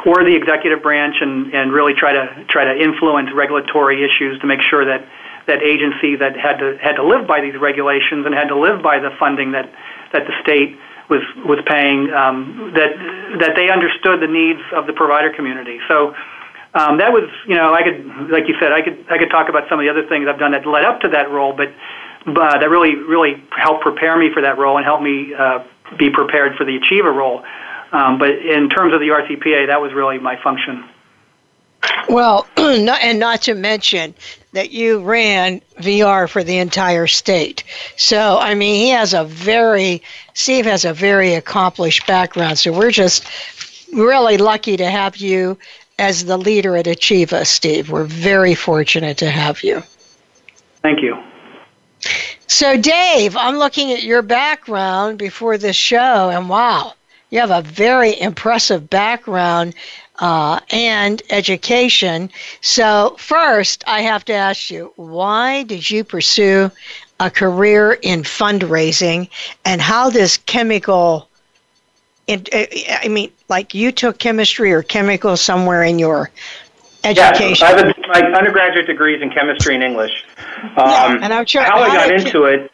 or 0.06 0.24
the 0.24 0.34
executive 0.34 0.82
branch, 0.82 1.16
and, 1.20 1.52
and 1.54 1.72
really 1.72 1.94
try 1.94 2.12
to 2.12 2.44
try 2.48 2.64
to 2.64 2.76
influence 2.76 3.30
regulatory 3.32 4.04
issues 4.04 4.38
to 4.40 4.46
make 4.46 4.60
sure 4.60 4.84
that 4.84 5.06
that 5.46 5.62
agencies 5.62 6.18
that 6.18 6.36
had 6.36 6.58
to 6.58 6.76
had 6.80 6.96
to 6.96 7.02
live 7.02 7.26
by 7.26 7.40
these 7.40 7.56
regulations 7.56 8.26
and 8.26 8.34
had 8.34 8.48
to 8.48 8.58
live 8.58 8.82
by 8.82 8.98
the 8.98 9.10
funding 9.18 9.52
that 9.52 9.72
that 10.12 10.26
the 10.26 10.32
state 10.42 10.78
was 11.10 11.22
was 11.44 11.58
paying 11.66 12.10
um, 12.14 12.72
that 12.74 12.96
that 13.40 13.52
they 13.56 13.68
understood 13.68 14.20
the 14.20 14.30
needs 14.30 14.60
of 14.72 14.86
the 14.86 14.92
provider 14.92 15.30
community. 15.34 15.80
So 15.88 16.14
um, 16.74 16.98
that 16.98 17.12
was, 17.12 17.28
you 17.48 17.56
know, 17.56 17.74
I 17.74 17.82
could, 17.82 18.30
like 18.30 18.46
you 18.46 18.54
said, 18.60 18.70
I 18.70 18.80
could, 18.80 19.04
I 19.10 19.18
could 19.18 19.30
talk 19.30 19.48
about 19.48 19.68
some 19.68 19.80
of 19.80 19.84
the 19.84 19.90
other 19.90 20.06
things 20.06 20.28
I've 20.28 20.38
done 20.38 20.52
that 20.52 20.66
led 20.66 20.84
up 20.84 21.00
to 21.00 21.08
that 21.08 21.30
role, 21.30 21.52
but, 21.52 21.74
but 22.26 22.60
that 22.60 22.70
really, 22.70 22.94
really 22.94 23.42
helped 23.50 23.82
prepare 23.82 24.16
me 24.16 24.30
for 24.32 24.42
that 24.42 24.56
role 24.56 24.76
and 24.76 24.86
helped 24.86 25.02
me 25.02 25.34
uh, 25.34 25.64
be 25.98 26.10
prepared 26.10 26.54
for 26.56 26.64
the 26.64 26.78
Achieva 26.78 27.12
role. 27.12 27.42
Um, 27.90 28.18
but 28.18 28.30
in 28.30 28.70
terms 28.70 28.94
of 28.94 29.00
the 29.00 29.08
RCPA, 29.08 29.66
that 29.66 29.80
was 29.80 29.92
really 29.92 30.18
my 30.18 30.40
function. 30.44 30.84
Well, 32.08 32.46
not, 32.58 33.02
and 33.02 33.18
not 33.18 33.42
to 33.42 33.54
mention 33.54 34.14
that 34.52 34.70
you 34.70 35.00
ran 35.00 35.60
VR 35.78 36.28
for 36.28 36.42
the 36.42 36.58
entire 36.58 37.06
state. 37.06 37.62
So, 37.96 38.38
I 38.38 38.54
mean, 38.54 38.74
he 38.74 38.88
has 38.90 39.14
a 39.14 39.24
very, 39.24 40.02
Steve 40.34 40.66
has 40.66 40.84
a 40.84 40.92
very 40.92 41.34
accomplished 41.34 42.06
background. 42.06 42.58
So 42.58 42.72
we're 42.72 42.90
just 42.90 43.24
really 43.92 44.38
lucky 44.38 44.76
to 44.76 44.90
have 44.90 45.16
you 45.16 45.56
as 45.98 46.24
the 46.24 46.36
leader 46.36 46.76
at 46.76 46.86
Achieva, 46.86 47.46
Steve. 47.46 47.90
We're 47.90 48.04
very 48.04 48.54
fortunate 48.54 49.18
to 49.18 49.30
have 49.30 49.62
you. 49.62 49.82
Thank 50.82 51.02
you. 51.02 51.22
So, 52.46 52.76
Dave, 52.76 53.36
I'm 53.36 53.58
looking 53.58 53.92
at 53.92 54.02
your 54.02 54.22
background 54.22 55.18
before 55.18 55.58
this 55.58 55.76
show, 55.76 56.30
and 56.30 56.48
wow, 56.48 56.94
you 57.28 57.38
have 57.38 57.50
a 57.50 57.62
very 57.62 58.18
impressive 58.18 58.90
background 58.90 59.74
uh, 60.20 60.60
and 60.70 61.22
education. 61.30 62.30
So, 62.60 63.16
first, 63.18 63.84
I 63.86 64.02
have 64.02 64.24
to 64.26 64.32
ask 64.32 64.70
you, 64.70 64.92
why 64.96 65.64
did 65.64 65.90
you 65.90 66.04
pursue 66.04 66.70
a 67.18 67.30
career 67.30 67.92
in 68.02 68.22
fundraising, 68.22 69.28
and 69.64 69.80
how 69.80 70.10
does 70.10 70.38
chemical 70.38 71.28
I 72.28 73.08
mean, 73.08 73.32
like 73.48 73.74
you 73.74 73.90
took 73.90 74.18
chemistry 74.18 74.72
or 74.72 74.82
chemical 74.82 75.36
somewhere 75.36 75.82
in 75.82 75.98
your 75.98 76.30
education. 77.02 77.66
Yeah, 77.66 77.74
I 77.74 77.86
have 77.86 77.96
my 78.08 78.38
undergraduate 78.38 78.86
degrees 78.86 79.22
in 79.22 79.30
chemistry 79.30 79.74
and 79.74 79.82
English. 79.82 80.12
Um, 80.62 80.72
yeah, 80.76 81.18
and 81.22 81.32
I'm 81.32 81.46
sure 81.46 81.62
how 81.62 81.80
I 81.80 81.88
got 81.88 82.12
into 82.12 82.44
it. 82.44 82.70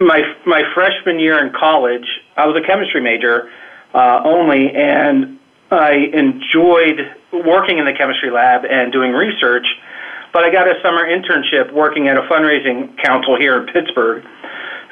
My 0.00 0.22
my 0.46 0.62
freshman 0.72 1.18
year 1.18 1.44
in 1.44 1.52
college, 1.52 2.06
I 2.36 2.46
was 2.46 2.56
a 2.56 2.66
chemistry 2.66 3.02
major 3.02 3.50
uh, 3.92 4.22
only, 4.24 4.74
and 4.74 5.38
I 5.70 6.10
enjoyed 6.12 7.00
working 7.32 7.78
in 7.78 7.84
the 7.84 7.92
chemistry 7.96 8.30
lab 8.30 8.64
and 8.64 8.92
doing 8.92 9.12
research. 9.12 9.66
But 10.32 10.44
I 10.44 10.50
got 10.50 10.68
a 10.68 10.74
summer 10.82 11.06
internship 11.06 11.72
working 11.72 12.08
at 12.08 12.16
a 12.16 12.22
fundraising 12.22 12.96
council 13.02 13.36
here 13.38 13.58
in 13.58 13.66
Pittsburgh 13.72 14.24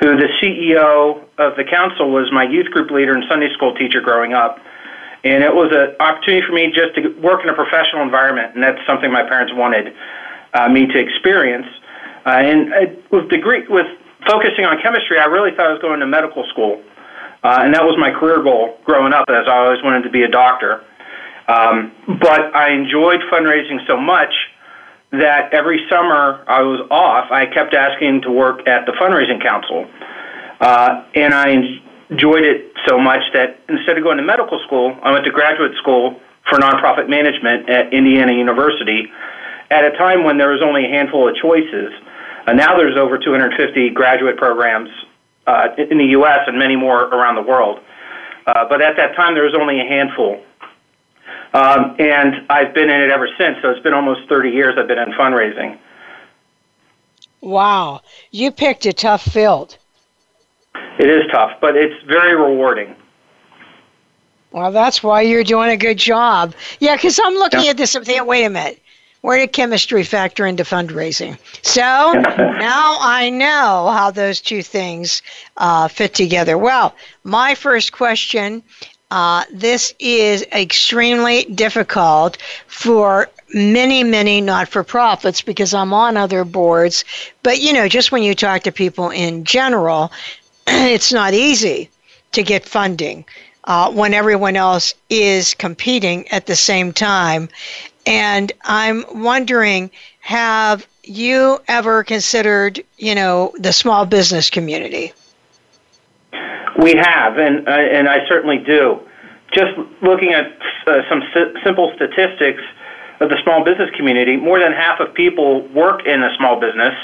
who 0.00 0.16
the 0.16 0.28
CEO 0.40 1.24
of 1.38 1.56
the 1.56 1.64
council 1.64 2.10
was 2.10 2.30
my 2.32 2.44
youth 2.44 2.70
group 2.70 2.90
leader 2.90 3.14
and 3.14 3.24
Sunday 3.28 3.52
school 3.54 3.74
teacher 3.74 4.00
growing 4.00 4.32
up. 4.32 4.58
And 5.24 5.42
it 5.42 5.52
was 5.52 5.74
an 5.74 5.96
opportunity 5.98 6.46
for 6.46 6.52
me 6.52 6.70
just 6.70 6.94
to 6.94 7.10
work 7.18 7.42
in 7.42 7.50
a 7.50 7.54
professional 7.54 8.02
environment, 8.02 8.54
and 8.54 8.62
that's 8.62 8.78
something 8.86 9.10
my 9.10 9.26
parents 9.26 9.52
wanted 9.52 9.92
uh, 10.54 10.68
me 10.68 10.86
to 10.86 10.98
experience. 10.98 11.66
Uh, 12.24 12.38
and 12.38 12.72
uh, 12.72 12.78
with 13.10 13.28
degree, 13.28 13.66
with 13.68 13.86
focusing 14.26 14.64
on 14.64 14.80
chemistry, 14.80 15.18
I 15.18 15.26
really 15.26 15.50
thought 15.50 15.66
I 15.66 15.72
was 15.72 15.82
going 15.82 15.98
to 15.98 16.06
medical 16.06 16.46
school, 16.50 16.80
uh, 17.42 17.60
and 17.62 17.74
that 17.74 17.84
was 17.84 17.96
my 17.98 18.10
career 18.10 18.42
goal 18.42 18.78
growing 18.84 19.12
up, 19.12 19.26
as 19.28 19.46
I 19.46 19.64
always 19.64 19.82
wanted 19.82 20.02
to 20.02 20.10
be 20.10 20.22
a 20.22 20.28
doctor. 20.28 20.84
Um, 21.48 21.92
but 22.20 22.54
I 22.54 22.72
enjoyed 22.72 23.20
fundraising 23.32 23.86
so 23.86 23.96
much 23.96 24.32
that 25.12 25.54
every 25.54 25.86
summer 25.88 26.44
I 26.46 26.60
was 26.60 26.86
off, 26.90 27.30
I 27.30 27.46
kept 27.46 27.74
asking 27.74 28.22
to 28.22 28.30
work 28.30 28.66
at 28.68 28.84
the 28.84 28.92
fundraising 28.92 29.40
council. 29.42 29.88
Uh, 30.60 31.04
and 31.14 31.32
I 31.32 31.48
enjoyed 32.10 32.44
it 32.44 32.72
so 32.86 32.98
much 32.98 33.22
that 33.32 33.60
instead 33.68 33.96
of 33.96 34.04
going 34.04 34.18
to 34.18 34.22
medical 34.22 34.60
school, 34.66 34.98
I 35.02 35.12
went 35.12 35.24
to 35.24 35.30
graduate 35.30 35.72
school 35.78 36.20
for 36.50 36.58
nonprofit 36.58 37.08
management 37.08 37.70
at 37.70 37.92
Indiana 37.92 38.32
University 38.32 39.08
at 39.70 39.84
a 39.84 39.90
time 39.96 40.24
when 40.24 40.36
there 40.38 40.50
was 40.50 40.62
only 40.62 40.84
a 40.84 40.88
handful 40.88 41.28
of 41.28 41.36
choices. 41.36 41.92
Uh, 42.46 42.52
now 42.52 42.76
there's 42.76 42.98
over 42.98 43.16
250 43.16 43.90
graduate 43.90 44.36
programs 44.36 44.90
in 45.90 45.98
the 45.98 46.08
U.S. 46.18 46.40
and 46.46 46.58
many 46.58 46.76
more 46.76 47.04
around 47.04 47.36
the 47.36 47.42
world. 47.42 47.80
Uh, 48.46 48.66
but 48.68 48.80
at 48.80 48.96
that 48.96 49.14
time, 49.14 49.34
there 49.34 49.44
was 49.44 49.54
only 49.54 49.80
a 49.80 49.84
handful. 49.84 50.40
Um, 51.52 51.96
and 51.98 52.46
I've 52.50 52.74
been 52.74 52.90
in 52.90 53.00
it 53.00 53.10
ever 53.10 53.28
since. 53.38 53.56
So 53.62 53.70
it's 53.70 53.82
been 53.82 53.94
almost 53.94 54.28
30 54.28 54.50
years 54.50 54.74
I've 54.78 54.88
been 54.88 54.98
in 54.98 55.12
fundraising. 55.12 55.78
Wow. 57.40 58.00
You 58.30 58.50
picked 58.50 58.86
a 58.86 58.92
tough 58.92 59.22
field. 59.22 59.76
It 60.98 61.08
is 61.08 61.22
tough, 61.30 61.52
but 61.60 61.76
it's 61.76 62.02
very 62.04 62.34
rewarding. 62.34 62.94
Well, 64.50 64.72
that's 64.72 65.02
why 65.02 65.22
you're 65.22 65.44
doing 65.44 65.70
a 65.70 65.76
good 65.76 65.98
job. 65.98 66.54
Yeah, 66.80 66.96
because 66.96 67.20
I'm 67.22 67.34
looking 67.34 67.64
yeah. 67.64 67.70
at 67.70 67.76
this 67.76 67.94
and 67.94 68.04
thinking, 68.04 68.26
wait 68.26 68.44
a 68.44 68.50
minute, 68.50 68.80
where 69.20 69.38
did 69.38 69.52
chemistry 69.52 70.04
factor 70.04 70.46
into 70.46 70.64
fundraising? 70.64 71.38
So 71.62 71.80
now 72.12 72.98
I 73.00 73.30
know 73.30 73.90
how 73.92 74.10
those 74.10 74.40
two 74.40 74.62
things 74.62 75.22
uh, 75.56 75.88
fit 75.88 76.14
together. 76.14 76.56
Well, 76.56 76.94
my 77.24 77.54
first 77.54 77.92
question 77.92 78.62
uh, 79.10 79.44
this 79.50 79.94
is 79.98 80.42
extremely 80.52 81.44
difficult 81.44 82.36
for 82.66 83.28
many, 83.54 84.04
many 84.04 84.40
not 84.40 84.68
for 84.68 84.84
profits 84.84 85.40
because 85.40 85.72
I'm 85.72 85.94
on 85.94 86.16
other 86.16 86.44
boards. 86.44 87.04
But, 87.42 87.58
you 87.60 87.72
know, 87.72 87.88
just 87.88 88.12
when 88.12 88.22
you 88.22 88.34
talk 88.34 88.62
to 88.64 88.72
people 88.72 89.10
in 89.10 89.44
general, 89.44 90.12
it's 90.66 91.12
not 91.12 91.32
easy 91.32 91.88
to 92.32 92.42
get 92.42 92.66
funding 92.66 93.24
uh, 93.64 93.90
when 93.90 94.12
everyone 94.12 94.56
else 94.56 94.92
is 95.08 95.54
competing 95.54 96.28
at 96.28 96.46
the 96.46 96.56
same 96.56 96.92
time. 96.92 97.48
And 98.08 98.50
I'm 98.62 99.04
wondering 99.22 99.90
have 100.20 100.88
you 101.04 101.58
ever 101.68 102.02
considered, 102.04 102.82
you 102.96 103.14
know, 103.14 103.52
the 103.58 103.72
small 103.72 104.06
business 104.06 104.48
community? 104.48 105.12
We 106.80 106.94
have, 106.96 107.36
and 107.36 107.68
uh, 107.68 107.72
and 107.72 108.08
I 108.08 108.26
certainly 108.26 108.58
do. 108.58 109.00
Just 109.52 109.72
looking 110.02 110.32
at 110.32 110.46
uh, 110.86 111.02
some 111.10 111.22
si- 111.34 111.52
simple 111.62 111.92
statistics 111.96 112.62
of 113.20 113.28
the 113.28 113.36
small 113.42 113.62
business 113.62 113.90
community, 113.94 114.36
more 114.36 114.58
than 114.58 114.72
half 114.72 115.00
of 115.00 115.12
people 115.12 115.66
work 115.68 116.06
in 116.06 116.22
a 116.22 116.34
small 116.38 116.58
business. 116.58 116.94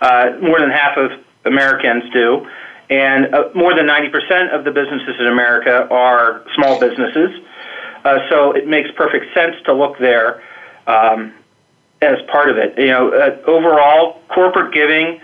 Uh, 0.00 0.30
more 0.40 0.60
than 0.60 0.70
half 0.70 0.96
of 0.96 1.10
Americans 1.44 2.04
do, 2.12 2.46
and 2.88 3.34
uh, 3.34 3.50
more 3.54 3.74
than 3.74 3.86
90% 3.86 4.54
of 4.54 4.64
the 4.64 4.70
businesses 4.70 5.16
in 5.18 5.26
America 5.26 5.88
are 5.90 6.42
small 6.54 6.80
businesses. 6.80 7.30
Uh, 8.08 8.26
so 8.30 8.52
it 8.52 8.66
makes 8.66 8.88
perfect 8.96 9.26
sense 9.34 9.54
to 9.66 9.74
look 9.74 9.98
there 9.98 10.42
um, 10.86 11.34
as 12.00 12.16
part 12.32 12.48
of 12.48 12.56
it. 12.56 12.72
You 12.78 12.86
know, 12.86 13.12
uh, 13.12 13.36
overall, 13.46 14.22
corporate 14.28 14.72
giving 14.72 15.20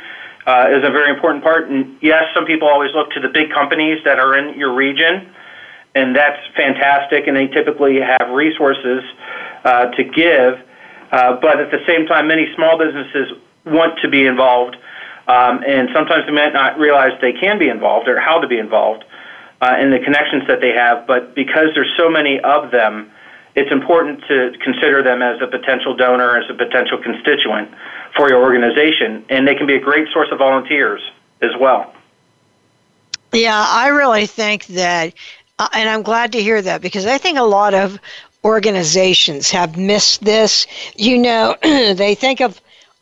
uh, 0.47 0.67
is 0.69 0.85
a 0.85 0.91
very 0.91 1.09
important 1.09 1.43
part. 1.43 1.71
And 1.71 1.97
yes, 2.03 2.25
some 2.35 2.45
people 2.45 2.69
always 2.69 2.91
look 2.95 3.11
to 3.13 3.21
the 3.21 3.31
big 3.31 3.51
companies 3.51 4.05
that 4.05 4.19
are 4.19 4.37
in 4.37 4.59
your 4.59 4.75
region, 4.75 5.33
and 5.95 6.15
that's 6.15 6.39
fantastic. 6.55 7.27
And 7.27 7.35
they 7.35 7.47
typically 7.47 8.01
have 8.01 8.29
resources 8.31 9.03
uh, 9.65 9.87
to 9.87 10.05
give. 10.05 10.61
Uh, 11.11 11.41
but 11.41 11.61
at 11.61 11.71
the 11.71 11.81
same 11.87 12.05
time, 12.07 12.29
many 12.29 12.53
small 12.55 12.77
businesses 12.77 13.33
want 13.65 13.99
to 14.03 14.09
be 14.11 14.27
involved, 14.27 14.77
um, 15.27 15.63
and 15.67 15.89
sometimes 15.95 16.27
they 16.27 16.33
might 16.33 16.53
not 16.53 16.79
realize 16.79 17.13
they 17.23 17.33
can 17.33 17.59
be 17.59 17.69
involved 17.69 18.09
or 18.09 18.21
how 18.21 18.41
to 18.41 18.49
be 18.49 18.59
involved 18.59 19.05
uh, 19.65 19.79
in 19.81 19.91
the 19.91 19.99
connections 19.99 20.47
that 20.47 20.61
they 20.61 20.73
have. 20.73 21.07
But 21.07 21.35
because 21.35 21.69
there's 21.75 21.93
so 21.97 22.11
many 22.11 22.39
of 22.41 22.71
them, 22.71 23.11
it's 23.55 23.73
important 23.73 24.23
to 24.29 24.53
consider 24.63 25.03
them 25.03 25.23
as 25.23 25.41
a 25.41 25.47
potential 25.47 25.97
donor, 25.97 26.37
as 26.37 26.51
a 26.51 26.55
potential 26.55 26.99
constituent 27.03 27.71
for 28.15 28.29
your 28.29 28.43
organization, 28.43 29.25
and 29.31 29.49
they 29.49 29.55
can 29.55 29.67
be 29.67 29.75
a 29.75 29.81
great 29.81 30.09
source 30.13 30.29
of 30.33 30.39
volunteers 30.39 31.01
as 31.41 31.53
well. 31.59 31.95
Yeah, 33.33 33.65
I 33.67 33.89
really 33.89 34.27
think 34.27 34.67
that, 34.67 35.15
uh, 35.59 35.69
and 35.73 35.89
I'm 35.89 36.03
glad 36.03 36.33
to 36.33 36.43
hear 36.43 36.61
that 36.61 36.83
because 36.83 37.07
I 37.07 37.19
think 37.19 37.39
a 37.39 37.43
lot 37.43 37.75
of 37.75 37.99
organizations 38.45 39.51
have 39.51 39.77
missed 39.77 40.23
this. 40.23 40.67
You 40.95 41.19
know, 41.19 41.57
they 41.63 42.15
think 42.15 42.41
of 42.41 42.61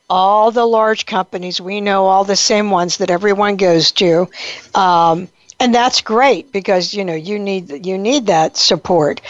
all 0.08 0.50
the 0.52 0.64
large 0.64 1.06
companies. 1.06 1.60
We 1.60 1.80
know 1.80 2.06
all 2.06 2.24
the 2.24 2.36
same 2.36 2.70
ones 2.70 2.98
that 2.98 3.10
everyone 3.10 3.56
goes 3.56 3.90
to. 3.92 4.28
Um, 4.74 5.28
and 5.62 5.72
that's 5.72 6.00
great 6.00 6.50
because 6.50 6.92
you 6.92 7.04
know 7.04 7.14
you 7.14 7.38
need 7.38 7.86
you 7.86 7.96
need 7.96 8.26
that 8.26 8.56
support. 8.56 9.20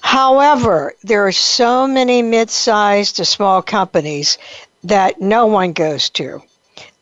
However, 0.00 0.94
there 1.02 1.26
are 1.26 1.32
so 1.32 1.86
many 1.86 2.22
mid-sized 2.22 3.16
to 3.16 3.26
small 3.26 3.60
companies 3.60 4.38
that 4.84 5.20
no 5.20 5.46
one 5.46 5.72
goes 5.74 6.08
to. 6.10 6.42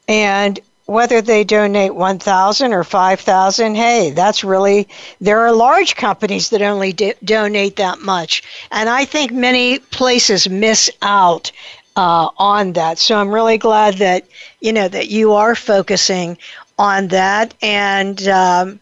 And 0.09 0.59
whether 0.87 1.23
they 1.23 1.45
donate 1.45 1.95
1000 1.95 2.73
or 2.73 2.83
5000 2.83 3.77
hey 3.77 4.11
that's 4.11 4.43
really 4.43 4.89
there 5.21 5.39
are 5.39 5.53
large 5.53 5.95
companies 5.95 6.51
that 6.51 6.61
only 6.61 6.93
do, 6.93 7.13
donate 7.23 7.77
that 7.77 8.01
much 8.01 8.43
and 8.73 8.89
i 8.89 9.05
think 9.05 9.31
many 9.31 9.79
places 9.79 10.49
miss 10.49 10.91
out 11.01 11.53
uh, 11.95 12.29
on 12.37 12.73
that 12.73 12.99
so 12.99 13.17
i'm 13.17 13.31
really 13.33 13.57
glad 13.57 13.95
that 13.95 14.27
you 14.61 14.73
know 14.73 14.89
that 14.89 15.09
you 15.09 15.33
are 15.33 15.55
focusing 15.55 16.37
on 16.79 17.09
that 17.09 17.55
and 17.63 18.27
um, 18.29 18.81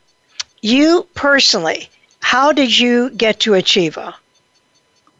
you 0.62 1.06
personally 1.14 1.88
how 2.20 2.52
did 2.52 2.78
you 2.78 3.10
get 3.10 3.40
to 3.40 3.52
Achieva? 3.52 4.14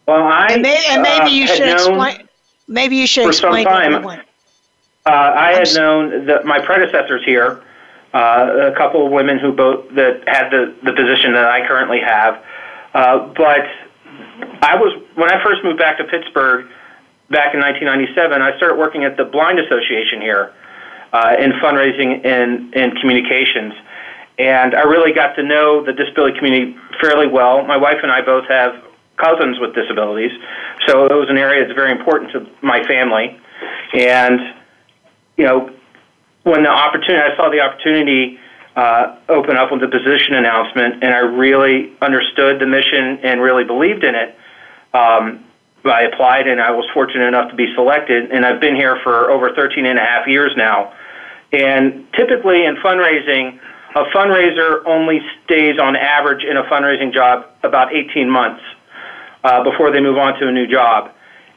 Well, 0.07 0.23
I 0.23 0.49
and, 0.51 0.63
may, 0.63 0.85
and 0.91 1.03
maybe 1.03 1.25
uh, 1.25 1.29
you 1.29 1.47
should 1.47 1.69
explain. 1.69 2.29
Maybe 2.69 2.97
you 2.97 3.07
should 3.07 3.25
for 3.25 3.31
explain. 3.31 3.65
Some 3.65 3.73
time, 3.73 4.05
uh, 4.07 5.11
I 5.11 5.53
had 5.55 5.75
known 5.75 6.27
that 6.27 6.45
my 6.45 6.61
predecessors 6.61 7.25
here, 7.25 7.63
uh, 8.15 8.71
a 8.73 8.77
couple 8.77 9.07
of 9.07 9.13
women 9.13 9.39
who 9.39 9.53
both 9.53 9.93
that 9.95 10.23
had 10.29 10.51
the 10.51 10.75
the 10.85 10.93
position 10.93 11.33
that 11.33 11.47
I 11.47 11.67
currently 11.67 12.01
have, 12.01 12.45
uh, 12.95 13.27
but 13.35 13.67
I 14.63 14.77
was 14.77 15.03
when 15.15 15.33
I 15.33 15.43
first 15.43 15.65
moved 15.65 15.79
back 15.79 15.99
to 15.99 16.05
Pittsburgh 16.05 16.67
back 17.29 17.55
in 17.55 17.61
1997. 17.61 18.43
I 18.43 18.57
started 18.57 18.79
working 18.79 19.05
at 19.05 19.17
the 19.17 19.25
Blind 19.25 19.59
Association 19.59 20.21
here 20.21 20.53
uh, 21.13 21.35
in 21.39 21.53
fundraising 21.63 22.25
and 22.25 22.75
and 22.75 22.99
communications, 23.01 23.75
and 24.39 24.75
I 24.75 24.83
really 24.83 25.13
got 25.13 25.35
to 25.37 25.43
know 25.43 25.85
the 25.85 25.93
disability 25.93 26.39
community 26.39 26.77
fairly 27.01 27.27
well. 27.27 27.65
My 27.65 27.77
wife 27.77 27.99
and 28.03 28.11
I 28.11 28.23
both 28.23 28.47
have 28.49 28.73
cousins 29.17 29.59
with 29.61 29.75
disabilities, 29.75 30.33
so 30.87 31.07
it 31.07 31.15
was 31.15 31.29
an 31.29 31.39
area 31.39 31.65
that's 31.65 31.75
very 31.75 31.93
important 31.93 32.33
to 32.33 32.47
my 32.63 32.87
family. 32.87 33.39
And 33.95 34.41
you 35.37 35.45
know, 35.45 35.71
when 36.45 36.63
the 36.63 36.71
opportunity, 36.71 37.23
I 37.23 37.37
saw 37.37 37.51
the 37.51 37.61
opportunity 37.61 38.39
uh, 38.77 39.17
open 39.29 39.57
up 39.57 39.73
with 39.73 39.81
the 39.81 39.89
position 39.89 40.35
announcement, 40.35 41.03
and 41.03 41.13
I 41.13 41.19
really 41.19 41.93
understood 42.01 42.61
the 42.61 42.67
mission 42.67 43.19
and 43.23 43.41
really 43.41 43.65
believed 43.65 44.05
in 44.05 44.15
it. 44.15 44.37
Um, 44.95 45.45
I 45.85 46.03
applied, 46.03 46.47
and 46.47 46.61
I 46.61 46.71
was 46.71 46.87
fortunate 46.93 47.27
enough 47.27 47.51
to 47.51 47.57
be 47.57 47.73
selected, 47.75 48.31
and 48.31 48.45
I've 48.45 48.61
been 48.61 48.77
here 48.77 48.99
for 49.03 49.31
over 49.31 49.55
13 49.55 49.87
and 49.87 49.99
a 49.99 50.03
half 50.03 50.27
years 50.27 50.53
now. 50.57 50.93
And 51.53 52.07
typically 52.15 52.65
in 52.65 52.77
fundraising, 52.77 53.59
a 53.95 54.05
fundraiser 54.15 54.87
only 54.87 55.21
stays 55.45 55.79
on 55.81 55.97
average 55.97 56.45
in 56.45 56.57
a 56.57 56.63
fundraising 56.65 57.13
job 57.13 57.47
about 57.63 57.93
18 57.93 58.31
months 58.31 58.63
uh, 59.43 59.65
before 59.65 59.91
they 59.91 60.01
move 60.01 60.17
on 60.17 60.39
to 60.39 60.49
a 60.49 60.53
new 60.53 60.67
job. 60.67 61.13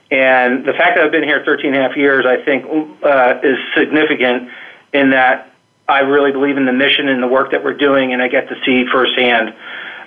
And 0.09 0.65
the 0.65 0.73
fact 0.73 0.95
that 0.95 1.05
I've 1.05 1.11
been 1.11 1.23
here 1.23 1.43
13 1.45 1.73
and 1.73 1.75
a 1.75 1.87
half 1.87 1.97
years, 1.97 2.25
I 2.25 2.43
think, 2.43 2.65
uh, 3.03 3.39
is 3.43 3.57
significant 3.77 4.49
in 4.93 5.11
that 5.11 5.53
I 5.87 5.99
really 5.99 6.31
believe 6.31 6.57
in 6.57 6.65
the 6.65 6.73
mission 6.73 7.09
and 7.09 7.21
the 7.21 7.27
work 7.27 7.51
that 7.51 7.63
we're 7.63 7.77
doing, 7.77 8.13
and 8.13 8.21
I 8.21 8.27
get 8.27 8.47
to 8.49 8.55
see 8.65 8.85
firsthand 8.91 9.53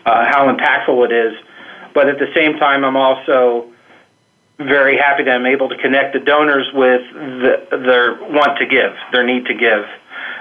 uh, 0.07 0.25
how 0.31 0.53
impactful 0.53 1.11
it 1.11 1.13
is. 1.13 1.35
But 1.95 2.09
at 2.09 2.19
the 2.19 2.33
same 2.35 2.59
time, 2.59 2.85
I'm 2.85 2.97
also 2.97 3.73
very 4.59 4.97
happy 4.97 5.25
that 5.25 5.35
I'm 5.35 5.47
able 5.47 5.69
to 5.69 5.77
connect 5.77 6.15
the 6.15 6.21
donors 6.21 6.67
with 6.73 7.03
the, 7.13 7.67
their 7.71 8.15
want 8.15 8.59
to 8.59 8.67
give, 8.67 8.95
their 9.13 9.25
need 9.25 9.47
to 9.47 9.55
give. 9.55 9.85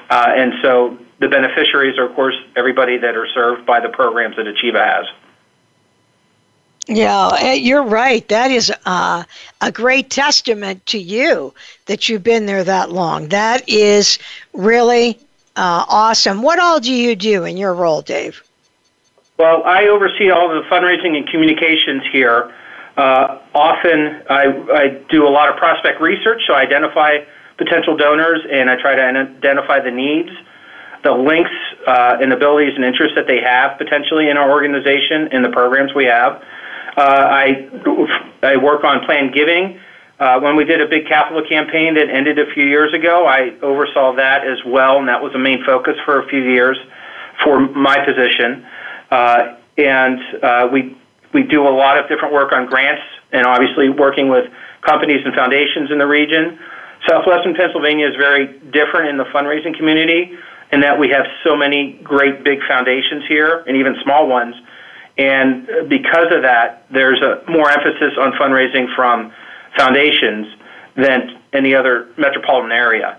Uh, 0.09 0.33
and 0.35 0.53
so 0.61 0.97
the 1.19 1.27
beneficiaries 1.27 1.97
are, 1.97 2.05
of 2.05 2.15
course, 2.15 2.35
everybody 2.55 2.97
that 2.97 3.15
are 3.15 3.27
served 3.27 3.65
by 3.65 3.79
the 3.79 3.89
programs 3.89 4.35
that 4.37 4.45
Achieva 4.45 4.85
has. 4.85 5.05
Yeah, 6.87 7.31
eh, 7.39 7.53
you're 7.53 7.83
right. 7.83 8.27
That 8.27 8.51
is 8.51 8.71
uh, 8.85 9.23
a 9.59 9.71
great 9.71 10.11
testament 10.11 10.85
to 10.87 10.99
you 10.99 11.53
that 11.87 12.07
you've 12.07 12.23
been 12.23 12.45
there 12.45 12.63
that 12.63 12.91
long. 12.91 13.29
That 13.29 13.67
is 13.67 14.19
really 14.53 15.17
uh, 15.55 15.85
awesome. 15.87 16.43
What 16.43 16.59
all 16.59 16.79
do 16.79 16.93
you 16.93 17.15
do 17.15 17.43
in 17.43 17.57
your 17.57 17.73
role, 17.73 18.01
Dave? 18.03 18.43
Well, 19.37 19.63
I 19.63 19.87
oversee 19.87 20.29
all 20.29 20.47
the 20.47 20.61
fundraising 20.69 21.17
and 21.17 21.27
communications 21.27 22.03
here. 22.11 22.53
Uh, 22.97 23.39
often, 23.53 24.23
I, 24.29 24.43
I 24.73 24.87
do 25.09 25.27
a 25.27 25.29
lot 25.29 25.49
of 25.49 25.57
prospect 25.57 25.99
research, 25.99 26.41
so 26.47 26.53
I 26.53 26.61
identify 26.61 27.17
potential 27.57 27.97
donors 27.97 28.39
and 28.51 28.69
I 28.69 28.75
try 28.81 28.95
to 28.95 29.01
identify 29.01 29.79
the 29.79 29.91
needs, 29.91 30.29
the 31.03 31.11
links, 31.11 31.51
uh, 31.87 32.17
and 32.21 32.31
abilities 32.31 32.73
and 32.75 32.85
interests 32.85 33.15
that 33.15 33.27
they 33.27 33.41
have 33.41 33.77
potentially 33.77 34.29
in 34.29 34.37
our 34.37 34.49
organization 34.49 35.29
and 35.31 35.43
the 35.43 35.49
programs 35.49 35.93
we 35.93 36.05
have. 36.05 36.41
Uh, 36.97 37.01
I, 37.01 37.69
I 38.43 38.57
work 38.57 38.83
on 38.83 39.05
planned 39.05 39.33
giving. 39.33 39.79
Uh, 40.17 40.39
when 40.39 40.55
we 40.55 40.63
did 40.63 40.79
a 40.79 40.87
big 40.87 41.07
capital 41.07 41.43
campaign 41.47 41.95
that 41.95 42.09
ended 42.09 42.39
a 42.39 42.49
few 42.53 42.65
years 42.65 42.93
ago, 42.93 43.27
I 43.27 43.51
oversaw 43.61 44.15
that 44.15 44.47
as 44.47 44.57
well, 44.65 44.99
and 44.99 45.09
that 45.09 45.21
was 45.21 45.35
a 45.35 45.39
main 45.39 45.63
focus 45.65 45.95
for 46.05 46.23
a 46.23 46.27
few 46.29 46.41
years 46.41 46.77
for 47.43 47.59
my 47.59 47.97
position. 48.05 48.65
Uh, 49.11 49.57
and 49.77 50.19
uh, 50.41 50.69
we 50.71 50.95
we 51.35 51.43
do 51.43 51.67
a 51.67 51.69
lot 51.69 51.99
of 51.99 52.07
different 52.07 52.33
work 52.33 52.51
on 52.51 52.65
grants, 52.65 53.03
and 53.31 53.45
obviously 53.45 53.89
working 53.89 54.29
with 54.29 54.49
companies 54.81 55.19
and 55.25 55.35
foundations 55.35 55.91
in 55.91 55.99
the 55.99 56.07
region. 56.07 56.57
Southwestern 57.07 57.53
Pennsylvania 57.53 58.07
is 58.07 58.15
very 58.15 58.47
different 58.71 59.09
in 59.09 59.17
the 59.17 59.25
fundraising 59.25 59.75
community 59.77 60.33
in 60.71 60.81
that 60.81 60.97
we 60.97 61.09
have 61.09 61.25
so 61.43 61.55
many 61.55 61.99
great 62.01 62.43
big 62.43 62.59
foundations 62.67 63.23
here, 63.27 63.63
and 63.67 63.77
even 63.77 63.95
small 64.01 64.27
ones 64.27 64.55
and 65.17 65.67
because 65.87 66.27
of 66.31 66.41
that, 66.41 66.85
there's 66.91 67.21
a 67.21 67.43
more 67.49 67.69
emphasis 67.69 68.13
on 68.19 68.33
fundraising 68.33 68.93
from 68.95 69.31
foundations 69.77 70.47
than 70.97 71.39
any 71.53 71.73
other 71.73 72.09
metropolitan 72.17 72.71
area. 72.71 73.17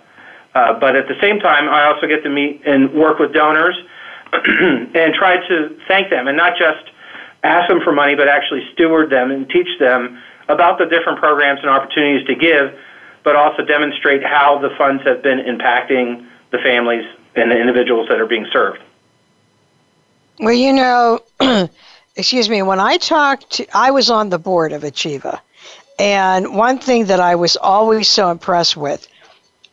Uh, 0.54 0.78
but 0.78 0.96
at 0.96 1.08
the 1.08 1.14
same 1.20 1.38
time, 1.40 1.68
I 1.68 1.84
also 1.84 2.06
get 2.06 2.22
to 2.22 2.30
meet 2.30 2.62
and 2.66 2.92
work 2.92 3.18
with 3.18 3.32
donors 3.32 3.76
and 4.32 5.14
try 5.14 5.36
to 5.48 5.78
thank 5.88 6.10
them 6.10 6.28
and 6.28 6.36
not 6.36 6.52
just 6.58 6.84
ask 7.46 7.68
them 7.68 7.80
for 7.82 7.92
money, 7.92 8.14
but 8.14 8.28
actually 8.28 8.62
steward 8.72 9.10
them 9.10 9.30
and 9.30 9.48
teach 9.48 9.78
them 9.78 10.22
about 10.48 10.78
the 10.78 10.86
different 10.86 11.18
programs 11.18 11.60
and 11.60 11.70
opportunities 11.70 12.26
to 12.26 12.34
give, 12.34 12.78
but 13.24 13.36
also 13.36 13.64
demonstrate 13.64 14.22
how 14.22 14.58
the 14.58 14.70
funds 14.76 15.02
have 15.04 15.22
been 15.22 15.38
impacting 15.38 16.26
the 16.50 16.58
families 16.58 17.04
and 17.34 17.50
the 17.50 17.58
individuals 17.58 18.08
that 18.08 18.20
are 18.20 18.26
being 18.26 18.46
served. 18.52 18.80
Well, 20.38 20.52
you 20.52 20.72
know, 20.72 21.20
excuse 22.16 22.48
me, 22.48 22.62
when 22.62 22.80
I 22.80 22.98
talked, 22.98 23.60
I 23.74 23.90
was 23.90 24.10
on 24.10 24.28
the 24.30 24.38
board 24.38 24.72
of 24.72 24.82
Achieva. 24.82 25.40
And 25.98 26.54
one 26.54 26.78
thing 26.78 27.06
that 27.06 27.20
I 27.20 27.36
was 27.36 27.56
always 27.56 28.08
so 28.08 28.30
impressed 28.30 28.76
with 28.76 29.08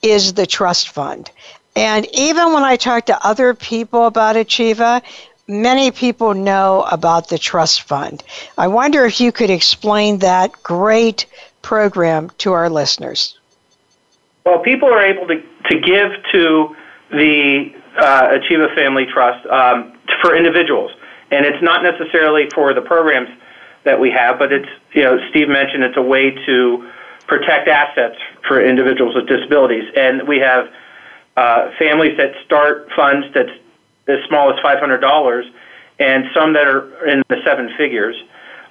is 0.02 0.34
the 0.34 0.46
trust 0.46 0.90
fund. 0.90 1.30
And 1.76 2.08
even 2.14 2.54
when 2.54 2.64
I 2.64 2.76
talked 2.76 3.08
to 3.08 3.26
other 3.26 3.54
people 3.54 4.06
about 4.06 4.36
Achieva, 4.36 5.02
many 5.48 5.92
people 5.92 6.34
know 6.34 6.86
about 6.92 7.30
the 7.30 7.38
trust 7.38 7.84
fund. 7.84 8.24
I 8.58 8.68
wonder 8.68 9.06
if 9.06 9.20
you 9.20 9.32
could 9.32 9.50
explain 9.50 10.20
that 10.20 10.52
great 10.64 11.26
program 11.62 12.32
to 12.40 12.54
our 12.54 12.70
listeners. 12.70 13.38
Well, 14.46 14.60
people 14.60 14.90
are 14.90 15.02
able 15.02 15.28
to, 15.28 15.42
to 15.70 15.80
give 15.80 16.12
to 16.34 16.76
the 17.12 17.74
uh, 17.98 18.38
Achieva 18.38 18.74
Family 18.76 19.06
Trust 19.06 19.46
um, 19.48 19.98
for 20.22 20.36
individuals 20.36 20.92
and 21.34 21.48
it's 21.48 21.62
not 21.64 21.82
necessarily 21.82 22.48
for 22.54 22.74
the 22.74 22.82
programs 22.82 23.30
that 23.84 24.00
we 24.00 24.12
have, 24.12 24.38
but 24.38 24.54
it's 24.54 24.70
you 24.94 25.04
know 25.04 25.18
Steve 25.30 25.50
mentioned 25.50 25.84
it's 25.84 25.98
a 25.98 26.02
way 26.02 26.32
to 26.46 26.90
protect 27.28 27.68
assets 27.68 28.18
for 28.48 28.64
individuals 28.64 29.16
with 29.16 29.28
disabilities, 29.28 29.92
and 29.98 30.28
we 30.28 30.38
have 30.38 30.72
uh, 31.36 31.72
families 31.80 32.16
that 32.18 32.34
start 32.46 32.88
funds 32.96 33.26
that's 33.34 33.50
as 34.08 34.20
small 34.28 34.52
as 34.52 34.60
five 34.62 34.80
hundred 34.80 35.00
dollars, 35.00 35.46
and 36.00 36.26
some 36.34 36.54
that 36.54 36.68
are 36.68 37.08
in 37.08 37.24
the 37.30 37.38
seven 37.46 37.70
figures. 37.78 38.16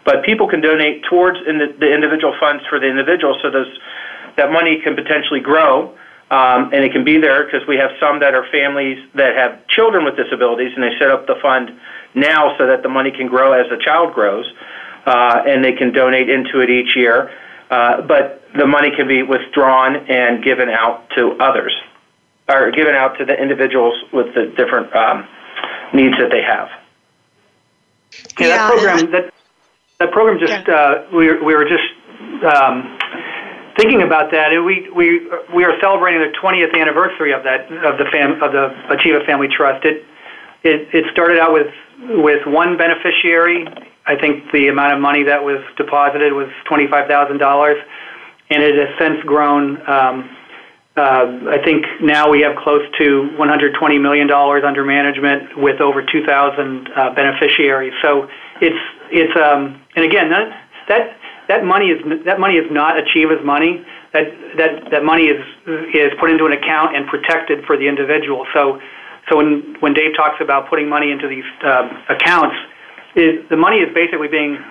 But 0.05 0.25
people 0.25 0.49
can 0.49 0.61
donate 0.61 1.05
towards 1.05 1.39
in 1.47 1.59
the, 1.59 1.75
the 1.79 1.93
individual 1.93 2.35
funds 2.41 2.65
for 2.69 2.81
the 2.81 2.89
individual, 2.89 3.39
so 3.43 3.51
those 3.51 3.71
that 4.37 4.51
money 4.51 4.81
can 4.83 4.95
potentially 4.97 5.41
grow. 5.41 5.97
Um, 6.31 6.73
and 6.73 6.83
it 6.83 6.93
can 6.93 7.05
be 7.05 7.19
there 7.19 7.45
because 7.45 7.61
we 7.69 7.77
have 7.77 7.91
some 8.01 8.21
that 8.21 8.33
are 8.35 8.47
families 8.51 8.99
that 9.15 9.37
have 9.37 9.67
children 9.69 10.03
with 10.03 10.17
disabilities, 10.17 10.73
and 10.75 10.83
they 10.83 10.99
set 10.99 11.11
up 11.11 11.27
the 11.27 11.37
fund 11.43 11.71
now 12.15 12.57
so 12.57 12.67
that 12.67 12.83
the 12.83 12.89
money 12.89 13.11
can 13.11 13.27
grow 13.29 13.53
as 13.53 13.69
the 13.69 13.77
child 13.85 14.15
grows, 14.15 14.51
uh, 15.05 15.43
and 15.47 15.63
they 15.63 15.73
can 15.73 15.93
donate 15.93 16.31
into 16.31 16.61
it 16.61 16.71
each 16.71 16.97
year. 16.97 17.31
Uh, 17.71 18.01
but 18.03 18.43
the 18.57 18.67
money 18.67 18.91
can 18.97 19.07
be 19.07 19.23
withdrawn 19.23 19.97
and 20.09 20.43
given 20.43 20.71
out 20.71 21.09
to 21.17 21.37
others, 21.39 21.75
or 22.53 22.71
given 22.71 22.95
out 22.95 23.19
to 23.19 23.25
the 23.25 23.35
individuals 23.35 23.95
with 24.13 24.35
the 24.35 24.53
different 24.57 24.95
um, 24.95 25.27
needs 25.93 26.17
that 26.19 26.31
they 26.31 26.43
have. 26.43 26.69
Yeah, 28.39 28.47
yeah 28.47 28.57
that 28.57 28.71
program 28.71 29.11
that 29.13 29.35
that 29.99 30.13
program 30.13 30.39
just 30.39 30.69
yeah. 30.69 30.75
uh, 30.75 31.07
we 31.15 31.29
were, 31.29 31.45
we 31.45 31.55
were 31.55 31.65
just 31.65 31.89
um, 32.45 32.99
thinking 33.77 34.03
about 34.03 34.31
that. 34.33 34.51
We 34.65 34.91
we 34.91 35.29
we 35.55 35.65
are 35.65 35.79
celebrating 35.81 36.21
the 36.21 36.37
20th 36.39 36.79
anniversary 36.79 37.33
of 37.33 37.43
that 37.45 37.71
of 37.85 37.99
the 37.99 38.07
fam 38.11 38.43
of 38.43 38.53
the 38.53 38.69
Achieva 38.91 39.25
Family 39.27 39.49
Trust. 39.49 39.85
It 39.85 40.05
it, 40.63 40.89
it 40.95 41.05
started 41.13 41.39
out 41.39 41.53
with 41.53 41.73
with 42.01 42.47
one 42.47 42.77
beneficiary. 42.77 43.67
I 44.07 44.17
think 44.17 44.51
the 44.53 44.69
amount 44.69 44.95
of 44.95 45.01
money 45.01 45.23
that 45.25 45.43
was 45.45 45.63
deposited 45.77 46.33
was 46.33 46.49
twenty-five 46.67 47.09
thousand 47.09 47.39
dollars, 47.39 47.79
and 48.51 48.63
it 48.63 48.75
has 48.77 48.99
since 48.99 49.23
grown. 49.25 49.79
Um, 49.89 50.37
uh, 50.97 51.49
I 51.49 51.59
think 51.65 51.87
now 52.03 52.29
we 52.29 52.43
have 52.43 52.57
close 52.57 52.83
to 52.99 53.31
$120 53.39 54.01
million 54.01 54.31
under 54.31 54.85
management 54.85 55.57
with 55.57 55.81
over 55.81 56.05
2,000 56.05 56.89
uh, 56.89 57.15
beneficiaries. 57.15 57.95
So 58.03 58.29
it's 58.61 58.77
it's 59.11 59.33
um, 59.37 59.81
and 59.97 60.05
again 60.05 60.31
that 60.31 60.53
that 60.89 61.17
that 61.49 61.65
money 61.65 61.87
is 61.87 62.25
that 62.25 62.39
money 62.39 62.55
is 62.55 62.71
not 62.71 62.99
Achieva's 62.99 63.45
money. 63.45 63.85
That 64.13 64.25
that 64.59 64.91
that 64.91 65.05
money 65.05 65.25
is 65.33 65.41
is 65.95 66.13
put 66.21 66.31
into 66.31 66.45
an 66.45 66.53
account 66.53 66.95
and 66.95 67.07
protected 67.09 67.65
for 67.65 67.79
the 67.79 67.89
individual. 67.89 68.47
So 68.53 68.79
so 69.31 69.39
when 69.39 69.77
when 69.81 69.95
Dave 69.95 70.15
talks 70.15 70.41
about 70.41 70.69
putting 70.69 70.89
money 70.89 71.11
into 71.11 71.27
these 71.27 71.49
uh, 71.65 71.89
accounts, 72.09 72.57
the 73.15 73.57
money 73.57 73.79
is 73.79 73.93
basically 73.95 74.29
being 74.29 74.63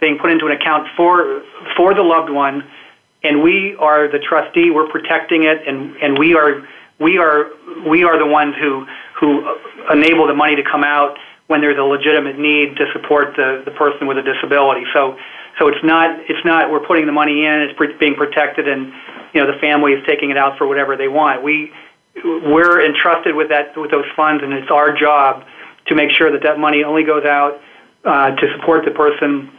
being 0.00 0.18
put 0.18 0.30
into 0.30 0.46
an 0.46 0.52
account 0.52 0.88
for 0.96 1.42
for 1.76 1.94
the 1.94 2.02
loved 2.02 2.30
one, 2.30 2.62
and 3.24 3.42
we 3.42 3.74
are 3.80 4.06
the 4.10 4.18
trustee. 4.18 4.70
We're 4.70 4.88
protecting 4.88 5.44
it, 5.44 5.66
and 5.66 6.18
we 6.18 6.34
are 6.34 6.62
we 7.00 7.18
are 7.18 7.50
we 7.88 8.04
are 8.04 8.18
the 8.18 8.26
ones 8.26 8.54
who 8.60 8.86
who 9.18 9.58
enable 9.90 10.26
the 10.26 10.34
money 10.34 10.56
to 10.56 10.62
come 10.62 10.84
out 10.84 11.18
when 11.46 11.60
there's 11.60 11.78
a 11.78 11.82
legitimate 11.82 12.38
need 12.38 12.76
to 12.76 12.86
support 12.92 13.34
the 13.36 13.72
person 13.76 14.06
with 14.06 14.18
a 14.18 14.22
disability. 14.22 14.84
So 14.92 15.16
so 15.58 15.68
it's 15.68 15.82
not 15.82 16.20
it's 16.28 16.44
not 16.44 16.70
we're 16.70 16.86
putting 16.86 17.06
the 17.06 17.12
money 17.12 17.44
in. 17.44 17.68
It's 17.70 17.98
being 17.98 18.14
protected, 18.14 18.68
and 18.68 18.92
you 19.32 19.40
know 19.40 19.50
the 19.50 19.58
family 19.58 19.92
is 19.92 20.04
taking 20.06 20.30
it 20.30 20.36
out 20.36 20.58
for 20.58 20.66
whatever 20.66 20.96
they 20.96 21.08
want. 21.08 21.42
We 21.42 21.72
we're 22.24 22.84
entrusted 22.84 23.34
with 23.34 23.48
that 23.48 23.76
with 23.76 23.90
those 23.90 24.06
funds, 24.14 24.42
and 24.42 24.52
it's 24.52 24.70
our 24.70 24.94
job 24.96 25.44
to 25.86 25.94
make 25.94 26.10
sure 26.10 26.30
that 26.30 26.42
that 26.42 26.58
money 26.58 26.84
only 26.84 27.04
goes 27.04 27.24
out 27.24 27.60
uh, 28.04 28.30
to 28.36 28.56
support 28.56 28.84
the 28.84 28.90
person 28.90 29.50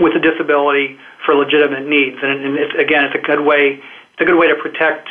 with 0.00 0.14
a 0.14 0.20
disability 0.20 0.98
for 1.28 1.36
legitimate 1.36 1.84
needs. 1.84 2.16
And, 2.24 2.32
and 2.40 2.56
it's, 2.56 2.72
again, 2.80 3.04
it's 3.04 3.14
a 3.14 3.20
good 3.20 3.44
way 3.44 3.84
it's 4.18 4.26
a 4.26 4.32
good 4.32 4.38
way 4.38 4.48
to 4.48 4.56
protect 4.56 5.08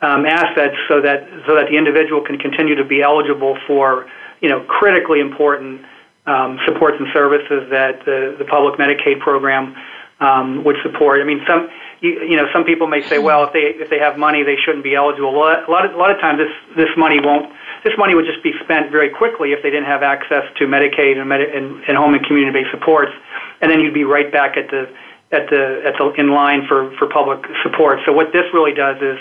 um, 0.00 0.26
assets 0.26 0.74
so 0.88 1.00
that 1.00 1.22
so 1.46 1.54
that 1.54 1.70
the 1.70 1.78
individual 1.78 2.24
can 2.24 2.38
continue 2.38 2.74
to 2.74 2.84
be 2.84 3.02
eligible 3.02 3.56
for 3.68 4.10
you 4.40 4.48
know 4.48 4.64
critically 4.66 5.20
important 5.20 5.82
um, 6.26 6.58
supports 6.66 6.96
and 6.98 7.06
services 7.12 7.70
that 7.70 8.04
the, 8.04 8.34
the 8.38 8.44
public 8.44 8.78
Medicaid 8.80 9.20
program 9.20 9.76
um, 10.18 10.64
would 10.64 10.76
support. 10.82 11.20
I 11.20 11.24
mean, 11.24 11.40
some 11.46 11.70
you, 12.00 12.18
you 12.26 12.36
know 12.36 12.46
some 12.52 12.64
people 12.64 12.88
may 12.88 13.06
say, 13.06 13.18
well, 13.18 13.44
if 13.44 13.52
they 13.52 13.78
if 13.78 13.90
they 13.90 13.98
have 14.00 14.18
money, 14.18 14.42
they 14.42 14.56
shouldn't 14.56 14.82
be 14.82 14.96
eligible. 14.96 15.32
Well, 15.38 15.54
a 15.54 15.70
lot 15.70 15.86
of 15.86 15.94
a 15.94 15.96
lot 15.96 16.10
of 16.10 16.20
times 16.20 16.38
this 16.38 16.50
this 16.74 16.90
money 16.96 17.20
won't. 17.22 17.52
This 17.84 17.94
money 17.96 18.16
would 18.16 18.26
just 18.26 18.42
be 18.42 18.50
spent 18.64 18.90
very 18.90 19.08
quickly 19.08 19.52
if 19.52 19.62
they 19.62 19.70
didn't 19.70 19.86
have 19.86 20.02
access 20.02 20.42
to 20.58 20.66
Medicaid 20.66 21.16
and, 21.16 21.28
Medi- 21.28 21.46
and, 21.46 21.78
and 21.86 21.96
home 21.96 22.12
and 22.12 22.26
community-based 22.26 22.72
supports, 22.72 23.12
and 23.60 23.70
then 23.70 23.78
you'd 23.78 23.94
be 23.94 24.02
right 24.02 24.32
back 24.32 24.56
at 24.56 24.68
the 24.68 24.90
at 25.30 25.48
the 25.50 25.82
at 25.84 25.94
the 25.98 26.12
in 26.18 26.30
line 26.30 26.66
for 26.66 26.90
for 26.98 27.06
public 27.08 27.44
support. 27.62 28.00
So 28.06 28.12
what 28.12 28.32
this 28.32 28.44
really 28.52 28.74
does 28.74 28.96
is 29.02 29.18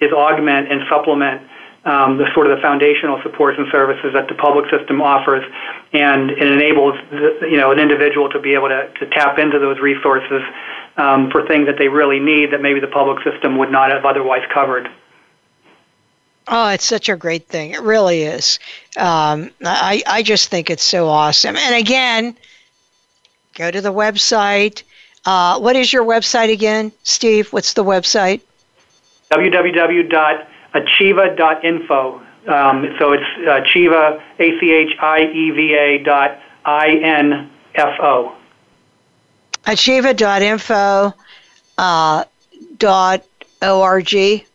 is 0.00 0.12
augment 0.12 0.72
and 0.72 0.82
supplement 0.88 1.42
um, 1.84 2.18
the 2.18 2.26
sort 2.34 2.46
of 2.46 2.56
the 2.56 2.62
foundational 2.62 3.20
supports 3.22 3.58
and 3.58 3.66
services 3.72 4.12
that 4.12 4.28
the 4.28 4.34
public 4.34 4.70
system 4.70 5.00
offers, 5.00 5.44
and 5.92 6.30
it 6.30 6.52
enables 6.52 6.94
the, 7.10 7.48
you 7.50 7.56
know 7.56 7.72
an 7.72 7.78
individual 7.78 8.28
to 8.30 8.38
be 8.38 8.54
able 8.54 8.68
to, 8.68 8.92
to 8.98 9.06
tap 9.10 9.38
into 9.38 9.58
those 9.58 9.78
resources 9.80 10.42
um, 10.96 11.30
for 11.30 11.46
things 11.46 11.66
that 11.66 11.78
they 11.78 11.88
really 11.88 12.20
need 12.20 12.52
that 12.52 12.60
maybe 12.60 12.80
the 12.80 12.88
public 12.88 13.22
system 13.24 13.56
would 13.58 13.70
not 13.70 13.90
have 13.90 14.04
otherwise 14.04 14.42
covered. 14.52 14.90
Oh, 16.48 16.68
it's 16.68 16.84
such 16.84 17.08
a 17.08 17.16
great 17.16 17.46
thing. 17.46 17.70
It 17.70 17.80
really 17.80 18.22
is. 18.22 18.58
Um, 18.96 19.50
I, 19.64 20.02
I 20.06 20.22
just 20.22 20.48
think 20.48 20.68
it's 20.68 20.82
so 20.82 21.06
awesome. 21.06 21.56
And 21.56 21.76
again, 21.76 22.36
go 23.54 23.70
to 23.70 23.80
the 23.80 23.92
website. 23.92 24.82
Uh, 25.24 25.58
what 25.58 25.76
is 25.76 25.92
your 25.92 26.04
website 26.04 26.52
again, 26.52 26.92
Steve? 27.02 27.52
What's 27.52 27.74
the 27.74 27.84
website? 27.84 28.40
www 29.30 30.46
achieva.info. 30.74 32.22
Um, 32.46 32.96
so 32.98 33.12
it's 33.12 33.24
uh, 33.46 33.60
Achieva, 33.60 34.20
A 34.38 34.60
C 34.60 34.72
H 34.72 34.96
I 34.98 35.20
E 35.22 35.50
V 35.50 35.74
A 35.74 35.98
dot 35.98 36.40
I 36.64 36.88
N 36.88 37.50
F 37.74 38.00
O. 38.00 38.34
Achieva.info 39.64 41.14
uh, 41.76 42.24
dot 42.78 43.24
O-R-G. 43.60 44.46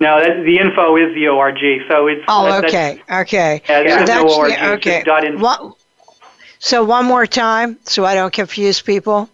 No, 0.00 0.22
that, 0.22 0.44
the 0.44 0.58
info 0.58 0.96
is 0.96 1.14
the 1.14 1.28
org. 1.28 1.58
So 1.88 2.06
it's 2.06 2.24
oh, 2.28 2.46
that, 2.46 2.64
okay, 2.64 3.02
okay. 3.10 3.62
Yeah, 3.68 3.82
there's 3.82 4.08
so 4.08 4.22
no 4.22 4.34
org. 4.34 4.50
Yeah, 4.50 4.72
okay. 4.72 5.02
Dot 5.02 5.24
info. 5.24 5.42
One, 5.42 5.72
so 6.60 6.84
one 6.84 7.06
more 7.06 7.26
time, 7.26 7.78
so 7.84 8.04
I 8.04 8.14
don't 8.14 8.32
confuse 8.32 8.80
people. 8.82 9.28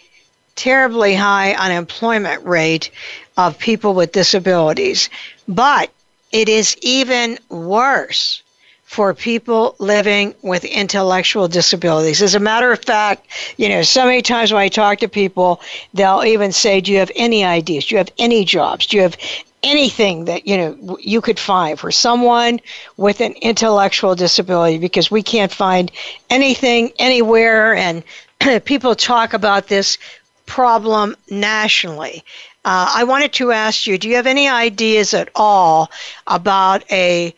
terribly 0.55 1.15
high 1.15 1.53
unemployment 1.53 2.45
rate 2.45 2.91
of 3.37 3.57
people 3.57 3.93
with 3.93 4.11
disabilities. 4.11 5.09
But 5.47 5.91
it 6.31 6.49
is 6.49 6.77
even 6.81 7.39
worse 7.49 8.41
for 8.83 9.13
people 9.13 9.75
living 9.79 10.33
with 10.41 10.63
intellectual 10.63 11.47
disabilities. 11.49 12.21
As 12.21 12.35
a 12.35 12.39
matter 12.39 12.71
of 12.71 12.83
fact, 12.83 13.27
you 13.57 13.67
know, 13.67 13.81
so 13.81 14.05
many 14.05 14.21
times 14.21 14.53
when 14.53 14.61
I 14.61 14.69
talk 14.69 14.99
to 14.99 15.09
people, 15.09 15.61
they'll 15.93 16.23
even 16.23 16.53
say, 16.53 16.79
Do 16.79 16.93
you 16.93 16.99
have 16.99 17.11
any 17.15 17.43
ideas? 17.43 17.85
Do 17.85 17.95
you 17.95 17.97
have 17.99 18.11
any 18.17 18.45
jobs? 18.45 18.87
Do 18.87 18.97
you 18.97 19.03
have 19.03 19.17
anything 19.63 20.25
that 20.25 20.47
you 20.47 20.55
know 20.55 20.97
you 21.01 21.19
could 21.19 21.39
find 21.39 21.79
for 21.79 21.91
someone 21.91 22.59
with 22.95 23.21
an 23.21 23.33
intellectual 23.41 24.15
disability 24.15 24.77
because 24.77 25.09
we 25.09 25.23
can't 25.23 25.51
find 25.51 25.91
anything 26.29 26.91
anywhere 26.99 27.75
and 27.75 28.03
people 28.65 28.95
talk 28.95 29.33
about 29.33 29.67
this 29.67 29.97
problem 30.45 31.15
nationally 31.29 32.23
uh, 32.67 32.91
i 32.99 33.03
wanted 33.03 33.31
to 33.33 33.51
ask 33.51 33.87
you 33.87 33.97
do 33.97 34.07
you 34.09 34.15
have 34.15 34.27
any 34.27 34.47
ideas 34.47 35.13
at 35.13 35.29
all 35.35 35.89
about 36.27 36.83
a 36.91 37.33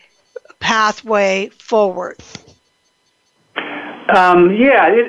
pathway 0.60 1.48
forward? 1.48 2.16
Um, 4.14 4.54
yeah, 4.54 4.88
it, 4.88 5.06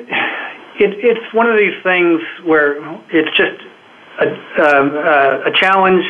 it, 0.80 0.98
it's 0.98 1.34
one 1.34 1.48
of 1.48 1.56
these 1.58 1.74
things 1.82 2.20
where 2.44 2.78
it's 3.10 3.36
just 3.36 3.60
a, 4.20 4.62
uh, 4.62 5.42
a 5.46 5.52
challenge 5.60 6.04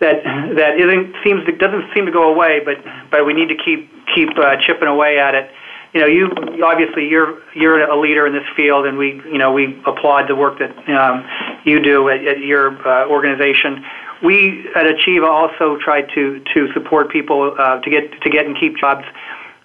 that 0.00 0.22
that 0.56 0.78
isn't 0.78 1.14
seems 1.24 1.44
to, 1.46 1.52
doesn't 1.52 1.84
seem 1.94 2.04
to 2.04 2.12
go 2.12 2.30
away, 2.30 2.60
but 2.64 2.76
but 3.10 3.24
we 3.24 3.32
need 3.32 3.48
to 3.48 3.56
keep 3.56 3.90
keep 4.14 4.28
uh, 4.36 4.56
chipping 4.60 4.88
away 4.88 5.18
at 5.18 5.34
it. 5.34 5.50
You 5.94 6.00
know, 6.00 6.06
you 6.06 6.28
obviously 6.64 7.08
you're 7.08 7.40
you're 7.54 7.88
a 7.88 7.98
leader 7.98 8.26
in 8.26 8.32
this 8.32 8.48
field, 8.56 8.84
and 8.84 8.98
we 8.98 9.22
you 9.24 9.38
know 9.38 9.52
we 9.52 9.80
applaud 9.86 10.28
the 10.28 10.34
work 10.34 10.58
that 10.58 10.76
um, 10.88 11.24
you 11.64 11.80
do 11.80 12.08
at, 12.08 12.26
at 12.26 12.38
your 12.40 12.76
uh, 12.86 13.08
organization 13.08 13.84
we 14.24 14.66
at 14.74 14.86
Achieva 14.86 15.28
also 15.28 15.76
try 15.82 16.02
to 16.02 16.42
to 16.54 16.72
support 16.72 17.10
people 17.10 17.54
uh, 17.58 17.80
to 17.80 17.90
get 17.90 18.22
to 18.22 18.30
get 18.30 18.46
and 18.46 18.58
keep 18.58 18.76
jobs. 18.76 19.04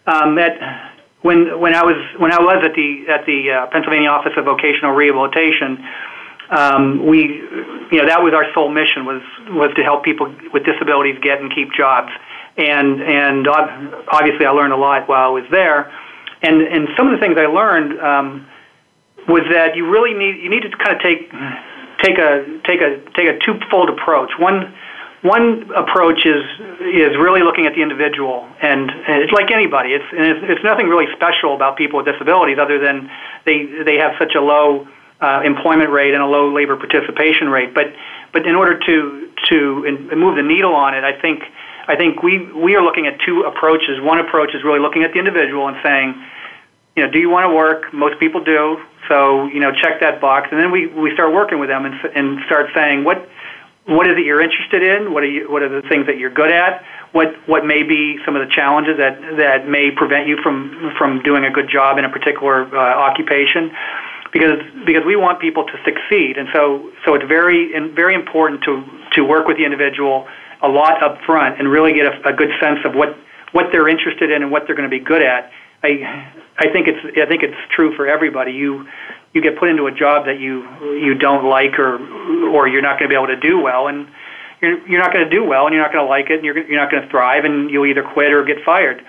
Um, 0.06 0.38
at, 0.38 0.94
when 1.22 1.60
when 1.60 1.76
I 1.76 1.84
was 1.84 1.96
when 2.18 2.32
I 2.32 2.40
was 2.40 2.64
at 2.64 2.76
the 2.76 3.06
at 3.08 3.26
the 3.26 3.52
uh, 3.52 3.68
Pennsylvania 3.72 4.10
Office 4.10 4.34
of 4.38 4.46
Vocational 4.46 4.92
Rehabilitation, 4.92 5.84
um, 6.50 7.06
we 7.06 7.24
you 7.92 7.98
know 7.98 8.06
that 8.06 8.22
was 8.22 8.34
our 8.34 8.46
sole 8.54 8.70
mission 8.70 9.06
was 9.06 9.22
was 9.50 9.72
to 9.76 9.84
help 9.84 10.04
people 10.04 10.34
with 10.54 10.66
disabilities 10.66 11.18
get 11.22 11.42
and 11.42 11.54
keep 11.54 11.72
jobs. 11.74 12.12
And 12.58 13.02
and 13.02 13.48
obviously 13.48 14.46
I 14.46 14.52
learned 14.52 14.74
a 14.74 14.78
lot 14.78 15.08
while 15.08 15.30
I 15.30 15.32
was 15.32 15.46
there. 15.52 15.92
And 16.42 16.62
and 16.62 16.88
some 16.96 17.08
of 17.08 17.14
the 17.14 17.20
things 17.20 17.38
I 17.38 17.48
learned 17.48 18.00
um, 18.00 18.48
was 19.28 19.44
that 19.52 19.76
you 19.76 19.90
really 19.90 20.14
need 20.14 20.42
you 20.42 20.50
need 20.50 20.64
to 20.64 20.72
kind 20.78 20.96
of 20.96 21.02
take 21.02 21.32
take 22.02 22.18
a 22.18 22.46
take 22.66 22.82
a 22.82 23.02
take 23.16 23.28
a 23.28 23.38
twofold 23.46 23.90
approach. 23.90 24.32
One 24.40 24.74
one 25.22 25.70
approach 25.76 26.26
is 26.26 26.44
is 26.80 27.18
really 27.20 27.42
looking 27.42 27.66
at 27.66 27.76
the 27.76 27.82
individual, 27.82 28.48
and, 28.62 28.90
and 28.90 29.22
it's 29.22 29.34
like 29.34 29.52
anybody. 29.52 29.92
It's, 29.92 30.06
it's 30.14 30.40
it's 30.44 30.64
nothing 30.64 30.88
really 30.88 31.12
special 31.14 31.56
about 31.56 31.76
people 31.76 31.98
with 31.98 32.06
disabilities, 32.06 32.58
other 32.58 32.80
than 32.80 33.10
they 33.46 33.66
they 33.84 33.98
have 33.98 34.14
such 34.18 34.36
a 34.36 34.42
low 34.42 34.88
uh, 35.20 35.42
employment 35.44 35.90
rate 35.90 36.14
and 36.14 36.24
a 36.24 36.26
low 36.26 36.54
labor 36.54 36.78
participation 36.78 37.50
rate. 37.50 37.74
But 37.74 37.88
but 38.32 38.48
in 38.48 38.56
order 38.56 38.80
to 38.80 39.30
to 39.50 39.84
in, 39.84 40.08
move 40.18 40.38
the 40.38 40.44
needle 40.44 40.74
on 40.74 40.96
it, 40.96 41.04
I 41.04 41.20
think 41.20 41.44
I 41.90 41.96
think 41.96 42.22
we 42.22 42.46
we 42.54 42.76
are 42.76 42.84
looking 42.84 43.08
at 43.08 43.20
two 43.26 43.42
approaches. 43.42 44.00
One 44.00 44.20
approach 44.20 44.54
is 44.54 44.64
really 44.64 44.80
looking 44.80 45.04
at 45.04 45.12
the 45.12 45.18
individual 45.18 45.68
and 45.68 45.76
saying, 45.84 46.14
you 46.96 47.04
know, 47.04 47.12
do 47.12 47.18
you 47.18 47.32
want 47.32 47.50
to 47.50 47.54
work? 47.54 47.92
Most 47.92 48.20
people 48.20 48.44
do. 48.44 48.78
So 49.10 49.48
you 49.48 49.60
know, 49.60 49.72
check 49.74 50.00
that 50.02 50.22
box, 50.22 50.50
and 50.52 50.62
then 50.62 50.70
we 50.72 50.86
we 50.86 51.12
start 51.14 51.34
working 51.34 51.58
with 51.58 51.68
them 51.68 51.86
and 51.86 51.96
and 52.16 52.46
start 52.46 52.68
saying 52.76 53.04
what 53.04 53.28
what 53.88 54.06
is 54.08 54.18
it 54.18 54.24
you're 54.24 54.42
interested 54.42 54.84
in? 54.84 55.14
What 55.14 55.24
are 55.24 55.32
you 55.34 55.50
what 55.52 55.64
are 55.64 55.82
the 55.82 55.88
things 55.90 56.06
that 56.06 56.20
you're 56.20 56.30
good 56.30 56.52
at? 56.52 56.86
What 57.12 57.34
what 57.48 57.66
may 57.66 57.82
be 57.82 58.20
some 58.24 58.36
of 58.36 58.48
the 58.48 58.54
challenges 58.54 58.98
that 58.98 59.18
that 59.38 59.68
may 59.68 59.90
prevent 59.90 60.28
you 60.28 60.38
from 60.44 60.94
from 60.96 61.24
doing 61.24 61.44
a 61.44 61.50
good 61.50 61.70
job 61.74 61.98
in 61.98 62.06
a 62.06 62.10
particular 62.10 62.70
uh, 62.70 62.78
occupation? 62.78 63.74
Because 64.32 64.62
because 64.86 65.04
we 65.08 65.16
want 65.16 65.40
people 65.40 65.66
to 65.66 65.74
succeed, 65.84 66.38
and 66.38 66.50
so 66.54 66.92
so 67.04 67.16
it's 67.16 67.26
very 67.26 67.74
very 67.96 68.14
important 68.14 68.62
to 68.66 68.86
to 69.14 69.24
work 69.24 69.48
with 69.48 69.58
the 69.58 69.66
individual 69.66 70.28
a 70.62 70.68
lot 70.68 71.01
up 71.03 71.18
front 71.26 71.60
and 71.60 71.70
really 71.70 71.93
get 71.93 72.05
a, 72.05 72.30
a 72.30 72.34
good 72.34 72.51
sense 72.62 72.80
of 72.86 72.95
what 72.95 73.18
what 73.51 73.68
they're 73.72 73.88
interested 73.88 74.32
in 74.32 74.43
and 74.43 74.51
what 74.51 74.64
they're 74.68 74.76
going 74.76 74.89
to 74.89 74.95
be 74.95 75.03
good 75.03 75.22
at. 75.22 75.51
I 75.84 76.32
I 76.57 76.70
think 76.72 76.88
it's 76.88 76.99
I 77.18 77.26
think 77.26 77.43
it's 77.43 77.57
true 77.76 77.95
for 77.95 78.07
everybody. 78.07 78.51
You 78.51 78.88
you 79.34 79.41
get 79.41 79.57
put 79.57 79.70
into 79.70 79.88
a 79.88 79.91
job 79.91 80.26
that 80.26 80.39
you 80.39 80.68
you 80.99 81.16
don't 81.16 81.45
like 81.45 81.80
or 81.80 81.97
or 82.49 82.68
you're 82.68 82.82
not 82.82 82.99
going 82.99 83.10
to 83.10 83.14
be 83.14 83.16
able 83.16 83.28
to 83.28 83.39
do 83.39 83.60
well 83.60 83.88
and 83.88 84.07
you're 84.62 84.88
you're 84.88 84.99
not 84.99 85.14
going 85.14 85.24
to 85.24 85.30
do 85.30 85.43
well 85.43 85.66
and 85.66 85.74
you're 85.74 85.84
not 85.84 85.93
going 85.93 86.05
to 86.05 86.10
like 86.10 86.30
it 86.30 86.38
and 86.38 86.45
you're 86.45 86.57
you're 86.57 86.80
not 86.80 86.91
going 86.91 87.03
to 87.03 87.10
thrive 87.10 87.45
and 87.45 87.70
you'll 87.70 87.86
either 87.86 88.03
quit 88.03 88.34
or 88.34 88.43
get 88.43 88.57
fired. 88.66 89.03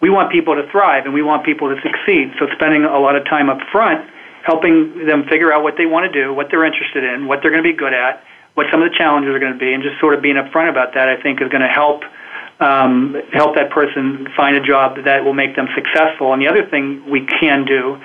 We 0.00 0.10
want 0.10 0.30
people 0.30 0.54
to 0.54 0.68
thrive 0.70 1.06
and 1.06 1.14
we 1.14 1.22
want 1.22 1.44
people 1.44 1.74
to 1.74 1.80
succeed. 1.82 2.32
So 2.38 2.46
spending 2.54 2.84
a 2.84 2.98
lot 2.98 3.16
of 3.16 3.24
time 3.24 3.50
up 3.50 3.58
front 3.72 4.08
helping 4.44 5.04
them 5.06 5.24
figure 5.28 5.52
out 5.52 5.62
what 5.62 5.74
they 5.76 5.84
want 5.84 6.10
to 6.10 6.12
do, 6.12 6.32
what 6.32 6.48
they're 6.50 6.64
interested 6.64 7.04
in, 7.04 7.26
what 7.26 7.40
they're 7.42 7.50
going 7.50 7.62
to 7.62 7.68
be 7.68 7.76
good 7.76 7.92
at, 7.92 8.24
what 8.58 8.66
some 8.72 8.82
of 8.82 8.90
the 8.90 8.98
challenges 8.98 9.30
are 9.30 9.38
going 9.38 9.52
to 9.54 9.58
be, 9.58 9.72
and 9.72 9.84
just 9.86 10.00
sort 10.00 10.18
of 10.18 10.20
being 10.20 10.34
upfront 10.34 10.68
about 10.68 10.94
that, 10.98 11.08
I 11.08 11.14
think, 11.22 11.40
is 11.40 11.46
going 11.46 11.62
to 11.62 11.70
help 11.70 12.02
um, 12.58 13.14
help 13.32 13.54
that 13.54 13.70
person 13.70 14.26
find 14.36 14.56
a 14.56 14.60
job 14.60 14.98
that 15.04 15.24
will 15.24 15.32
make 15.32 15.54
them 15.54 15.68
successful. 15.78 16.34
And 16.34 16.42
the 16.42 16.48
other 16.48 16.66
thing 16.66 17.08
we 17.08 17.22
can 17.24 17.64
do 17.64 18.02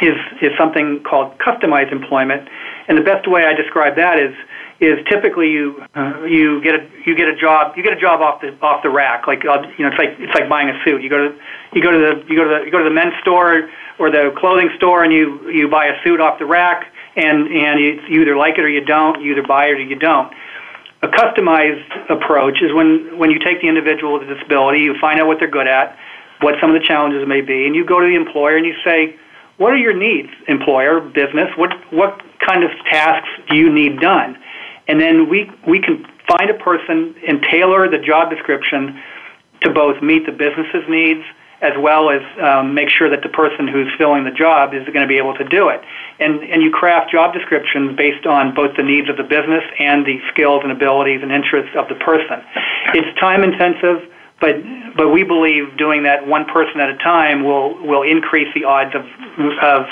is 0.00 0.14
is 0.40 0.54
something 0.56 1.02
called 1.02 1.36
customized 1.42 1.90
employment, 1.90 2.46
and 2.86 2.96
the 2.96 3.02
best 3.02 3.26
way 3.26 3.46
I 3.46 3.52
describe 3.52 3.96
that 3.96 4.22
is 4.22 4.30
is 4.78 5.02
typically 5.10 5.50
you 5.50 5.82
uh, 5.98 6.22
you 6.22 6.62
get 6.62 6.78
a 6.78 6.86
you 7.04 7.18
get 7.18 7.26
a 7.26 7.34
job 7.34 7.76
you 7.76 7.82
get 7.82 7.92
a 7.92 8.00
job 8.00 8.22
off 8.22 8.42
the 8.42 8.54
off 8.62 8.84
the 8.84 8.90
rack. 8.90 9.26
Like 9.26 9.42
uh, 9.42 9.66
you 9.74 9.82
know 9.82 9.90
it's 9.90 9.98
like 9.98 10.14
it's 10.22 10.34
like 10.38 10.48
buying 10.48 10.70
a 10.70 10.78
suit. 10.84 11.02
You 11.02 11.10
go 11.10 11.18
to 11.18 11.34
you 11.74 11.82
go 11.82 11.90
to 11.90 11.98
the 11.98 12.12
you 12.30 12.38
go 12.38 12.46
to 12.46 12.50
the 12.58 12.60
you 12.64 12.70
go 12.70 12.78
to 12.78 12.84
the 12.86 12.94
men's 12.94 13.14
store 13.22 13.68
or 13.98 14.10
the 14.10 14.30
clothing 14.38 14.70
store 14.76 15.02
and 15.02 15.12
you 15.12 15.50
you 15.50 15.66
buy 15.66 15.86
a 15.86 15.98
suit 16.04 16.20
off 16.20 16.38
the 16.38 16.46
rack 16.46 16.93
and 17.16 17.48
and 17.48 17.80
you, 17.80 18.00
you 18.08 18.22
either 18.22 18.36
like 18.36 18.58
it 18.58 18.64
or 18.64 18.68
you 18.68 18.84
don't 18.84 19.20
you 19.22 19.32
either 19.32 19.46
buy 19.46 19.66
it 19.66 19.72
or 19.72 19.82
you 19.82 19.96
don't. 19.96 20.32
A 21.02 21.08
customized 21.08 22.10
approach 22.10 22.62
is 22.62 22.72
when 22.72 23.18
when 23.18 23.30
you 23.30 23.38
take 23.38 23.60
the 23.60 23.68
individual 23.68 24.14
with 24.14 24.28
a 24.28 24.34
disability 24.34 24.80
you 24.80 24.94
find 25.00 25.20
out 25.20 25.26
what 25.26 25.38
they're 25.38 25.50
good 25.50 25.68
at 25.68 25.98
what 26.40 26.54
some 26.60 26.74
of 26.74 26.80
the 26.80 26.86
challenges 26.86 27.26
may 27.26 27.40
be 27.40 27.66
and 27.66 27.74
you 27.74 27.84
go 27.84 28.00
to 28.00 28.06
the 28.06 28.16
employer 28.16 28.56
and 28.56 28.66
you 28.66 28.74
say 28.84 29.16
what 29.56 29.72
are 29.72 29.76
your 29.76 29.94
needs 29.94 30.30
employer 30.48 31.00
business? 31.00 31.48
What 31.56 31.70
what 31.92 32.20
kind 32.44 32.64
of 32.64 32.70
tasks 32.90 33.28
do 33.48 33.56
you 33.56 33.72
need 33.72 34.00
done? 34.00 34.36
And 34.88 35.00
then 35.00 35.28
we 35.28 35.50
we 35.66 35.80
can 35.80 36.04
find 36.28 36.50
a 36.50 36.54
person 36.54 37.14
and 37.26 37.42
tailor 37.50 37.88
the 37.88 37.98
job 37.98 38.30
description 38.30 39.00
to 39.62 39.70
both 39.70 40.02
meet 40.02 40.26
the 40.26 40.32
business's 40.32 40.84
needs 40.88 41.24
as 41.60 41.72
well 41.78 42.10
as 42.10 42.22
um, 42.42 42.74
make 42.74 42.88
sure 42.88 43.08
that 43.08 43.22
the 43.22 43.28
person 43.28 43.68
who's 43.68 43.90
filling 43.96 44.24
the 44.24 44.30
job 44.30 44.74
is 44.74 44.84
going 44.86 45.02
to 45.02 45.06
be 45.06 45.18
able 45.18 45.34
to 45.34 45.44
do 45.44 45.68
it. 45.68 45.80
And 46.18 46.42
and 46.42 46.62
you 46.62 46.70
craft 46.70 47.10
job 47.10 47.32
descriptions 47.32 47.96
based 47.96 48.26
on 48.26 48.54
both 48.54 48.76
the 48.76 48.82
needs 48.82 49.08
of 49.08 49.16
the 49.16 49.24
business 49.24 49.64
and 49.78 50.04
the 50.04 50.20
skills 50.32 50.60
and 50.62 50.72
abilities 50.72 51.20
and 51.22 51.32
interests 51.32 51.74
of 51.76 51.88
the 51.88 51.96
person. 51.96 52.42
It's 52.94 53.18
time 53.20 53.42
intensive. 53.42 54.10
But, 54.40 54.56
but 54.96 55.08
we 55.08 55.22
believe 55.22 55.78
doing 55.78 56.02
that 56.02 56.26
one 56.26 56.44
person 56.44 56.80
at 56.80 56.90
a 56.90 56.96
time 56.98 57.44
will, 57.44 57.80
will 57.86 58.02
increase 58.02 58.48
the 58.52 58.64
odds 58.64 58.94
of, 58.94 59.06
of 59.62 59.86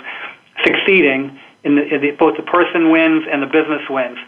succeeding 0.65 1.39
in, 1.65 1.77
the, 1.77 1.95
in 1.95 2.01
the, 2.03 2.11
both 2.19 2.37
the 2.37 2.43
person 2.43 2.91
wins 2.91 3.25
and 3.31 3.43
the 3.43 3.47
business 3.47 3.83
wins. 3.89 4.19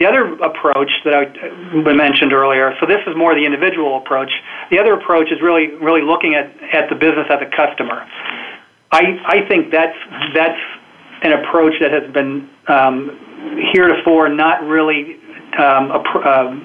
The 0.00 0.06
other 0.06 0.32
approach 0.40 0.90
that 1.04 1.12
I 1.12 1.92
mentioned 1.92 2.32
earlier, 2.32 2.74
so 2.80 2.86
this 2.86 3.04
is 3.06 3.14
more 3.14 3.34
the 3.34 3.44
individual 3.44 3.98
approach. 3.98 4.30
The 4.70 4.78
other 4.80 4.94
approach 4.94 5.30
is 5.30 5.42
really 5.42 5.76
really 5.76 6.00
looking 6.00 6.34
at, 6.34 6.48
at 6.72 6.88
the 6.88 6.96
business 6.96 7.26
as 7.28 7.38
a 7.42 7.50
customer. 7.54 8.08
I 8.90 9.20
I 9.28 9.46
think 9.46 9.70
that's 9.70 9.96
that's 10.34 10.58
an 11.20 11.32
approach 11.32 11.74
that 11.82 11.92
has 11.92 12.10
been 12.14 12.48
um, 12.66 13.12
heretofore 13.74 14.30
not 14.30 14.64
really 14.64 15.20
um, 15.58 15.92
uh, 15.92 16.56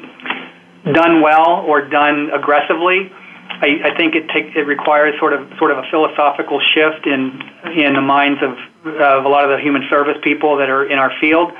done 0.93 1.21
well 1.21 1.59
or 1.67 1.89
done 1.89 2.29
aggressively. 2.31 3.11
I, 3.49 3.91
I 3.91 3.97
think 3.97 4.15
it 4.15 4.29
take, 4.29 4.55
it 4.55 4.63
requires 4.63 5.13
sort 5.19 5.33
of 5.33 5.51
sort 5.59 5.71
of 5.71 5.79
a 5.79 5.83
philosophical 5.91 6.61
shift 6.73 7.05
in 7.05 7.41
in 7.75 7.95
the 7.95 8.01
minds 8.01 8.39
of 8.41 8.55
of 8.95 9.25
a 9.25 9.27
lot 9.27 9.43
of 9.43 9.49
the 9.49 9.59
human 9.61 9.83
service 9.89 10.15
people 10.23 10.55
that 10.55 10.69
are 10.69 10.85
in 10.85 10.99
our 10.99 11.11
field 11.19 11.51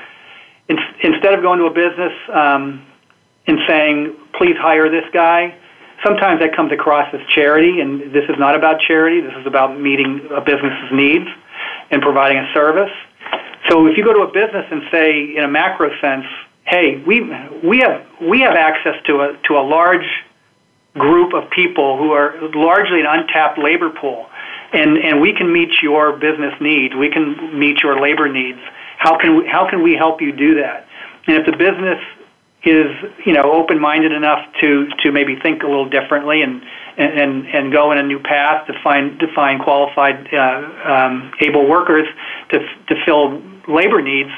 in, 0.70 0.78
instead 1.04 1.34
of 1.34 1.42
going 1.42 1.60
to 1.60 1.66
a 1.66 1.74
business 1.74 2.14
um, 2.34 2.86
and 3.48 3.60
saying, 3.68 4.16
please 4.38 4.56
hire 4.58 4.90
this 4.90 5.06
guy, 5.14 5.56
sometimes 6.04 6.40
that 6.42 6.56
comes 6.56 6.72
across 6.72 7.14
as 7.14 7.22
charity, 7.34 7.80
and 7.80 8.14
this 8.14 8.24
is 8.30 8.36
not 8.38 8.56
about 8.56 8.80
charity. 8.82 9.22
This 9.22 9.36
is 9.40 9.46
about 9.46 9.80
meeting 9.80 10.28
a 10.32 10.42
business's 10.42 10.92
needs 10.92 11.28
and 11.92 12.02
providing 12.02 12.38
a 12.38 12.54
service. 12.54 12.92
So 13.70 13.88
if 13.88 13.98
you 13.98 14.04
go 14.04 14.14
to 14.14 14.22
a 14.22 14.32
business 14.32 14.66
and 14.72 14.82
say, 14.92 15.36
in 15.36 15.44
a 15.44 15.48
macro 15.48 15.90
sense, 16.02 16.26
hey, 16.66 17.02
we, 17.06 17.22
we, 17.64 17.80
have, 17.80 18.06
we 18.22 18.42
have 18.42 18.56
access 18.56 18.96
to 19.06 19.22
a, 19.22 19.38
to 19.48 19.54
a 19.54 19.62
large 19.62 20.06
group 20.96 21.34
of 21.34 21.50
people 21.52 21.98
who 21.98 22.12
are 22.12 22.36
largely 22.54 23.02
an 23.02 23.06
untapped 23.08 23.60
labor 23.60 23.90
pool, 23.90 24.28
and, 24.74 24.98
and 24.98 25.22
we 25.22 25.34
can 25.34 25.52
meet 25.52 25.82
your 25.82 26.14
business 26.14 26.54
needs, 26.60 26.96
we 26.96 27.10
can 27.10 27.58
meet 27.58 27.84
your 27.84 28.00
labor 28.00 28.28
needs 28.28 28.60
how 28.98 29.18
can 29.18 29.38
we, 29.38 29.48
how 29.48 29.70
can 29.70 29.84
we 29.84 29.94
help 29.94 30.22
you 30.22 30.32
do 30.32 30.56
that? 30.56 30.88
And 31.28 31.38
if 31.38 31.46
the 31.46 31.58
business 31.58 32.00
is 32.66 32.88
you 33.26 33.34
know 33.34 33.52
open 33.52 33.80
minded 33.80 34.12
enough 34.12 34.40
to 34.60 34.88
to 35.04 35.12
maybe 35.12 35.36
think 35.42 35.62
a 35.62 35.68
little 35.68 35.88
differently 35.88 36.42
and 36.42 36.62
and 36.98 37.48
and 37.48 37.72
go 37.72 37.92
in 37.92 37.98
a 37.98 38.04
new 38.04 38.20
path 38.20 38.66
to 38.68 38.74
find 38.84 39.20
to 39.20 39.28
find 39.34 39.62
qualified 39.62 40.28
uh, 40.34 40.92
um, 40.92 41.32
able 41.42 41.68
workers 41.68 42.08
to 42.50 42.60
to 42.60 42.96
fill 43.06 43.42
labor 43.68 44.02
needs, 44.02 44.32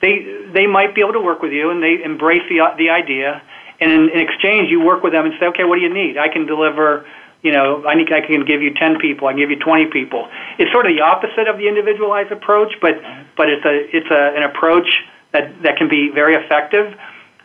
they 0.00 0.44
they 0.52 0.66
might 0.66 0.94
be 0.94 1.00
able 1.00 1.14
to 1.14 1.20
work 1.20 1.40
with 1.42 1.52
you 1.52 1.70
and 1.70 1.82
they 1.82 2.02
embrace 2.04 2.42
the 2.48 2.60
the 2.76 2.90
idea. 2.90 3.42
And 3.80 3.90
in, 3.90 4.10
in 4.10 4.20
exchange, 4.20 4.70
you 4.70 4.80
work 4.80 5.02
with 5.02 5.12
them 5.12 5.24
and 5.24 5.34
say, 5.40 5.46
okay, 5.46 5.64
what 5.64 5.74
do 5.74 5.82
you 5.82 5.92
need? 5.92 6.16
I 6.16 6.28
can 6.28 6.46
deliver 6.46 7.04
you 7.42 7.50
know, 7.50 7.84
I, 7.86 7.94
think 7.94 8.12
I 8.12 8.20
can 8.20 8.44
give 8.44 8.62
you 8.62 8.72
10 8.74 8.98
people, 8.98 9.26
I 9.26 9.32
can 9.32 9.40
give 9.40 9.50
you 9.50 9.58
20 9.58 9.86
people. 9.86 10.28
It's 10.58 10.70
sort 10.72 10.86
of 10.86 10.94
the 10.94 11.02
opposite 11.02 11.48
of 11.48 11.58
the 11.58 11.68
individualized 11.68 12.30
approach, 12.30 12.72
but, 12.80 12.94
but 13.36 13.48
it's, 13.48 13.64
a, 13.64 13.96
it's 13.96 14.10
a, 14.10 14.36
an 14.36 14.44
approach 14.44 14.86
that, 15.32 15.62
that 15.62 15.76
can 15.76 15.88
be 15.88 16.10
very 16.14 16.34
effective. 16.34 16.94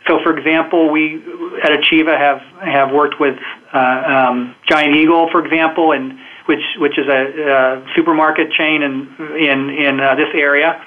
So, 0.06 0.20
for 0.22 0.36
example, 0.36 0.90
we 0.90 1.16
at 1.62 1.72
Achieva 1.72 2.16
have, 2.16 2.40
have 2.62 2.92
worked 2.92 3.18
with 3.18 3.36
uh, 3.74 3.78
um, 3.78 4.54
Giant 4.68 4.94
Eagle, 4.94 5.28
for 5.30 5.44
example, 5.44 5.92
and 5.92 6.18
which, 6.46 6.62
which 6.78 6.96
is 6.96 7.06
a, 7.08 7.82
a 7.82 7.94
supermarket 7.96 8.52
chain 8.52 8.82
in, 8.82 9.14
in, 9.36 9.70
in 9.70 10.00
uh, 10.00 10.14
this 10.14 10.28
area. 10.32 10.82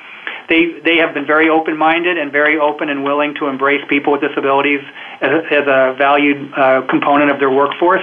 They, 0.50 0.80
they 0.84 0.98
have 0.98 1.14
been 1.14 1.26
very 1.26 1.50
open 1.50 1.78
minded 1.78 2.18
and 2.18 2.32
very 2.32 2.58
open 2.58 2.90
and 2.90 3.04
willing 3.04 3.36
to 3.36 3.48
embrace 3.48 3.84
people 3.90 4.14
with 4.14 4.22
disabilities 4.22 4.82
as 5.22 5.30
a, 5.30 5.54
as 5.54 5.68
a 5.68 5.96
valued 5.98 6.52
uh, 6.54 6.82
component 6.90 7.30
of 7.30 7.40
their 7.40 7.52
workforce 7.52 8.02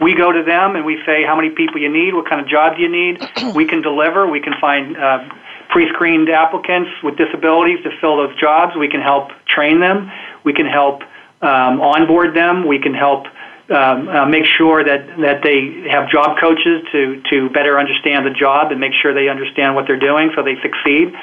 we 0.00 0.14
go 0.14 0.32
to 0.32 0.42
them 0.42 0.76
and 0.76 0.84
we 0.84 1.00
say 1.06 1.24
how 1.24 1.36
many 1.36 1.50
people 1.50 1.80
you 1.80 1.90
need, 1.90 2.14
what 2.14 2.28
kind 2.28 2.40
of 2.40 2.48
job 2.48 2.76
do 2.76 2.82
you 2.82 2.88
need. 2.88 3.20
we 3.54 3.66
can 3.66 3.82
deliver. 3.82 4.26
We 4.26 4.40
can 4.40 4.54
find 4.60 4.96
uh, 4.96 5.28
pre-screened 5.70 6.28
applicants 6.30 6.90
with 7.02 7.16
disabilities 7.16 7.82
to 7.84 7.90
fill 8.00 8.16
those 8.16 8.38
jobs. 8.38 8.76
We 8.76 8.88
can 8.88 9.00
help 9.00 9.30
train 9.46 9.80
them. 9.80 10.10
We 10.44 10.52
can 10.52 10.66
help 10.66 11.02
um, 11.42 11.80
onboard 11.80 12.34
them. 12.34 12.66
We 12.66 12.78
can 12.78 12.94
help 12.94 13.26
um, 13.70 14.08
uh, 14.08 14.26
make 14.26 14.44
sure 14.44 14.84
that, 14.84 15.06
that 15.18 15.42
they 15.42 15.88
have 15.88 16.10
job 16.10 16.38
coaches 16.38 16.82
to, 16.92 17.22
to 17.30 17.48
better 17.50 17.78
understand 17.78 18.26
the 18.26 18.30
job 18.30 18.72
and 18.72 18.80
make 18.80 18.92
sure 19.00 19.14
they 19.14 19.28
understand 19.28 19.74
what 19.74 19.86
they're 19.86 19.98
doing 19.98 20.30
so 20.36 20.42
they 20.42 20.56
succeed. 20.60 21.14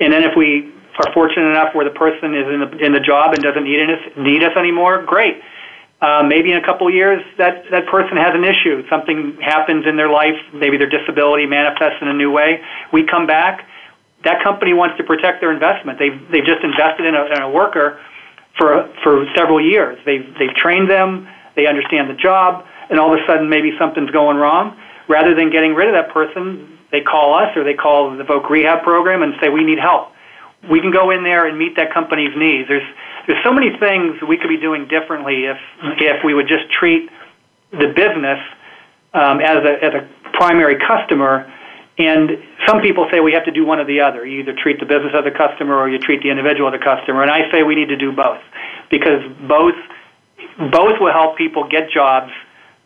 And 0.00 0.12
then 0.12 0.22
if 0.22 0.36
we 0.36 0.72
are 0.98 1.12
fortunate 1.14 1.48
enough 1.48 1.74
where 1.74 1.84
the 1.84 1.94
person 1.94 2.34
is 2.34 2.46
in 2.46 2.60
the, 2.60 2.84
in 2.84 2.92
the 2.92 3.00
job 3.00 3.32
and 3.32 3.42
doesn't 3.42 3.64
need 3.64 3.88
us, 3.88 4.00
need 4.16 4.42
us 4.42 4.56
anymore, 4.56 5.02
great 5.02 5.40
uh, 6.00 6.22
maybe 6.22 6.52
in 6.52 6.58
a 6.58 6.64
couple 6.64 6.86
of 6.86 6.94
years, 6.94 7.22
that, 7.38 7.64
that 7.70 7.86
person 7.86 8.16
has 8.16 8.32
an 8.34 8.44
issue. 8.44 8.86
Something 8.88 9.36
happens 9.40 9.84
in 9.86 9.96
their 9.96 10.08
life. 10.08 10.36
Maybe 10.54 10.76
their 10.76 10.88
disability 10.88 11.46
manifests 11.46 11.98
in 12.00 12.08
a 12.08 12.14
new 12.14 12.30
way. 12.30 12.62
We 12.92 13.04
come 13.04 13.26
back. 13.26 13.66
That 14.24 14.42
company 14.42 14.74
wants 14.74 14.96
to 14.98 15.04
protect 15.04 15.40
their 15.40 15.52
investment. 15.52 15.98
They've, 15.98 16.20
they've 16.30 16.44
just 16.46 16.62
invested 16.62 17.06
in 17.06 17.14
a, 17.14 17.24
in 17.34 17.42
a 17.42 17.50
worker 17.50 18.00
for, 18.56 18.92
for 19.02 19.26
several 19.34 19.60
years. 19.60 19.98
They've, 20.06 20.26
they've 20.38 20.54
trained 20.54 20.88
them. 20.88 21.28
They 21.56 21.66
understand 21.66 22.08
the 22.08 22.14
job. 22.14 22.64
And 22.90 23.00
all 23.00 23.12
of 23.12 23.18
a 23.18 23.26
sudden, 23.26 23.48
maybe 23.48 23.72
something's 23.78 24.10
going 24.10 24.36
wrong. 24.36 24.78
Rather 25.08 25.34
than 25.34 25.50
getting 25.50 25.74
rid 25.74 25.88
of 25.88 25.94
that 25.94 26.12
person, 26.12 26.78
they 26.92 27.00
call 27.00 27.34
us 27.34 27.56
or 27.56 27.64
they 27.64 27.74
call 27.74 28.16
the 28.16 28.24
Voc 28.24 28.48
Rehab 28.48 28.82
program 28.82 29.22
and 29.22 29.34
say, 29.40 29.48
we 29.48 29.64
need 29.64 29.78
help. 29.78 30.12
We 30.70 30.80
can 30.80 30.90
go 30.90 31.10
in 31.10 31.22
there 31.24 31.46
and 31.46 31.58
meet 31.58 31.76
that 31.76 31.92
company's 31.92 32.36
needs. 32.36 32.68
There's, 32.68 32.86
there's 33.28 33.44
so 33.44 33.52
many 33.52 33.68
things 33.78 34.16
we 34.26 34.38
could 34.38 34.48
be 34.48 34.56
doing 34.56 34.88
differently 34.88 35.44
if 35.44 35.58
if 36.00 36.24
we 36.24 36.32
would 36.32 36.48
just 36.48 36.64
treat 36.72 37.10
the 37.70 37.92
business 37.94 38.40
um, 39.12 39.40
as 39.40 39.60
a 39.62 39.84
as 39.84 39.92
a 39.94 40.08
primary 40.32 40.80
customer. 40.80 41.52
And 41.98 42.30
some 42.66 42.80
people 42.80 43.06
say 43.12 43.20
we 43.20 43.32
have 43.32 43.44
to 43.44 43.50
do 43.50 43.66
one 43.66 43.80
or 43.80 43.84
the 43.84 44.00
other. 44.00 44.24
You 44.24 44.40
either 44.40 44.54
treat 44.54 44.80
the 44.80 44.86
business 44.86 45.12
as 45.14 45.26
a 45.26 45.36
customer 45.36 45.76
or 45.76 45.90
you 45.90 45.98
treat 45.98 46.22
the 46.22 46.30
individual 46.30 46.72
as 46.72 46.80
a 46.80 46.82
customer. 46.82 47.22
And 47.22 47.30
I 47.30 47.50
say 47.50 47.64
we 47.64 47.74
need 47.74 47.88
to 47.88 47.96
do 47.96 48.12
both 48.12 48.40
because 48.90 49.20
both 49.46 49.74
both 50.72 50.98
will 50.98 51.12
help 51.12 51.36
people 51.36 51.68
get 51.68 51.90
jobs. 51.90 52.32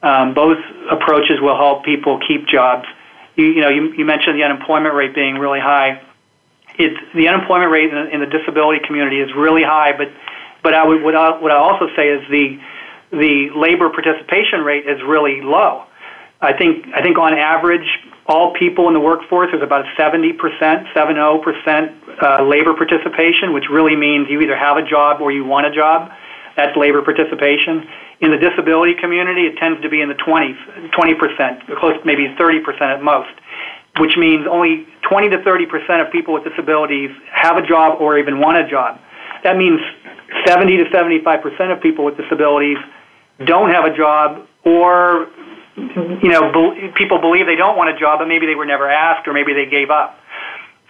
Um, 0.03 0.35
both 0.35 0.59
approaches 0.91 1.39
will 1.41 1.57
help 1.57 1.85
people 1.85 2.19
keep 2.27 2.49
jobs. 2.49 2.89
You, 3.37 3.47
you 3.47 3.61
know, 3.61 3.69
you, 3.69 3.93
you 3.95 4.05
mentioned 4.05 4.37
the 4.37 4.43
unemployment 4.43 4.95
rate 4.95 5.15
being 5.15 5.37
really 5.37 5.61
high. 5.61 6.03
It's 6.79 6.99
the 7.15 7.29
unemployment 7.29 7.71
rate 7.71 7.93
in 7.93 8.21
the, 8.21 8.27
disability 8.27 8.81
community 8.87 9.21
is 9.21 9.31
really 9.37 9.63
high, 9.63 9.93
but 9.97 10.09
but 10.63 10.75
I 10.75 10.87
would, 10.87 11.03
what, 11.03 11.17
I, 11.17 11.41
what 11.41 11.51
I 11.51 11.57
also 11.57 11.89
say 11.97 12.09
is 12.09 12.23
the 12.31 12.59
the 13.13 13.51
labor 13.55 13.91
participation 13.91 14.61
rate 14.65 14.89
is 14.89 15.03
really 15.03 15.43
low. 15.43 15.85
I 16.41 16.57
think 16.57 16.87
I 16.95 17.03
think 17.03 17.19
on 17.19 17.35
average, 17.35 17.87
all 18.27 18.53
people 18.55 18.89
in 18.89 18.95
the 18.95 19.01
workforce 19.01 19.53
is 19.53 19.63
about 19.63 19.85
70 19.97 20.33
percent, 20.35 20.89
70 20.95 21.43
percent 21.45 21.93
uh, 22.23 22.43
labor 22.43 22.75
participation, 22.75 23.53
which 23.53 23.69
really 23.71 23.97
means 23.97 24.29
you 24.31 24.41
either 24.41 24.57
have 24.57 24.77
a 24.77 24.83
job 24.83 25.21
or 25.21 25.31
you 25.31 25.45
want 25.45 25.67
a 25.67 25.71
job. 25.71 26.11
That's 26.57 26.77
labor 26.77 27.03
participation. 27.03 27.89
In 28.21 28.31
the 28.31 28.37
disability 28.37 28.95
community, 28.95 29.47
it 29.47 29.57
tends 29.57 29.81
to 29.83 29.89
be 29.89 30.01
in 30.01 30.09
the 30.09 30.15
20s, 30.15 30.93
20 30.93 31.15
percent, 31.15 31.67
close 31.79 31.97
maybe 32.05 32.35
30 32.39 32.61
percent 32.61 32.91
at 32.91 33.03
most, 33.03 33.33
which 33.99 34.17
means 34.17 34.47
only 34.51 34.87
20 35.09 35.31
to 35.31 35.43
30 35.43 35.67
percent 35.67 36.01
of 36.01 36.11
people 36.11 36.35
with 36.35 36.45
disabilities 36.45 37.11
have 37.31 37.57
a 37.57 37.67
job 37.67 38.01
or 38.01 38.19
even 38.19 38.41
want 38.41 38.59
a 38.59 38.69
job. 38.69 38.99
That 39.45 39.57
means 39.57 39.81
70 40.47 40.79
to 40.79 40.85
75 40.93 41.43
percent 41.43 41.73
of 41.73 41.81
people 41.81 42.05
with 42.05 42.17
disabilities 42.17 42.79
don't 43.45 43.71
have 43.71 43.85
a 43.85 43.97
job 43.97 44.47
or 44.65 45.29
you 45.77 46.29
know 46.29 46.53
be, 46.53 46.93
people 46.95 47.19
believe 47.19 47.47
they 47.47 47.57
don't 47.57 47.77
want 47.77 47.89
a 47.91 47.99
job 47.99 48.21
but 48.21 48.29
maybe 48.29 48.47
they 48.47 48.55
were 48.55 48.67
never 48.67 48.89
asked 48.89 49.27
or 49.27 49.33
maybe 49.33 49.55
they 49.55 49.67
gave 49.67 49.91
up 49.91 50.21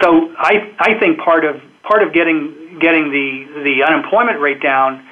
so 0.03 0.35
I 0.37 0.75
I 0.79 0.99
think 0.99 1.19
part 1.19 1.45
of 1.45 1.61
part 1.83 2.03
of 2.03 2.13
getting 2.13 2.79
getting 2.81 3.11
the 3.11 3.63
the 3.63 3.85
unemployment 3.87 4.41
rate 4.41 4.61
down, 4.61 5.07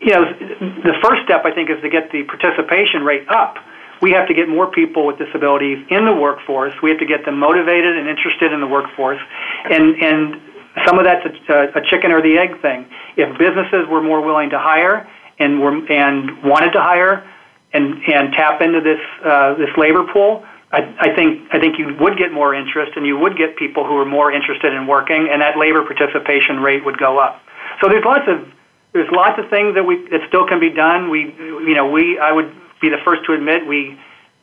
you 0.00 0.12
know, 0.12 0.24
the 0.24 0.94
first 1.02 1.24
step 1.24 1.44
I 1.44 1.52
think 1.52 1.70
is 1.70 1.80
to 1.82 1.88
get 1.88 2.12
the 2.12 2.24
participation 2.24 3.04
rate 3.04 3.28
up. 3.28 3.56
We 4.00 4.12
have 4.12 4.28
to 4.28 4.34
get 4.34 4.48
more 4.48 4.70
people 4.70 5.06
with 5.06 5.18
disabilities 5.18 5.84
in 5.90 6.04
the 6.04 6.12
workforce. 6.14 6.72
We 6.82 6.90
have 6.90 6.98
to 7.00 7.06
get 7.06 7.24
them 7.24 7.38
motivated 7.38 7.96
and 7.96 8.08
interested 8.08 8.52
in 8.52 8.60
the 8.60 8.66
workforce, 8.66 9.20
and 9.64 9.96
and 10.02 10.40
some 10.86 10.98
of 10.98 11.04
that's 11.04 11.26
a, 11.48 11.78
a 11.78 11.82
chicken 11.90 12.12
or 12.12 12.22
the 12.22 12.38
egg 12.38 12.60
thing. 12.62 12.86
If 13.16 13.36
businesses 13.38 13.88
were 13.88 14.02
more 14.02 14.20
willing 14.20 14.50
to 14.50 14.58
hire 14.58 15.08
and 15.38 15.60
were 15.60 15.74
and 15.90 16.42
wanted 16.42 16.72
to 16.72 16.80
hire 16.80 17.28
and 17.72 18.02
and 18.04 18.32
tap 18.32 18.62
into 18.62 18.80
this 18.80 19.00
uh, 19.24 19.54
this 19.54 19.70
labor 19.76 20.04
pool, 20.12 20.44
I, 20.72 20.94
I 21.00 21.14
think 21.14 21.48
I 21.52 21.58
think 21.58 21.78
you 21.78 21.96
would 22.00 22.18
get 22.18 22.32
more 22.32 22.54
interest 22.54 22.92
and 22.96 23.06
you 23.06 23.18
would 23.18 23.36
get 23.36 23.56
people 23.56 23.84
who 23.84 23.96
are 23.96 24.06
more 24.06 24.30
interested 24.30 24.72
in 24.72 24.86
working, 24.86 25.28
and 25.30 25.42
that 25.42 25.58
labor 25.58 25.82
participation 25.82 26.60
rate 26.60 26.84
would 26.84 26.98
go 26.98 27.18
up. 27.18 27.40
So 27.80 27.88
there's 27.88 28.04
lots 28.04 28.28
of 28.28 28.46
there's 28.92 29.10
lots 29.10 29.38
of 29.38 29.48
things 29.50 29.74
that 29.74 29.84
we 29.84 30.06
that 30.08 30.20
still 30.28 30.46
can 30.46 30.60
be 30.60 30.70
done. 30.70 31.10
We 31.10 31.34
you 31.38 31.74
know 31.74 31.90
we 31.90 32.18
I 32.18 32.32
would 32.32 32.54
be 32.80 32.88
the 32.88 32.98
first 33.04 33.24
to 33.26 33.32
admit 33.32 33.66
we 33.66 33.98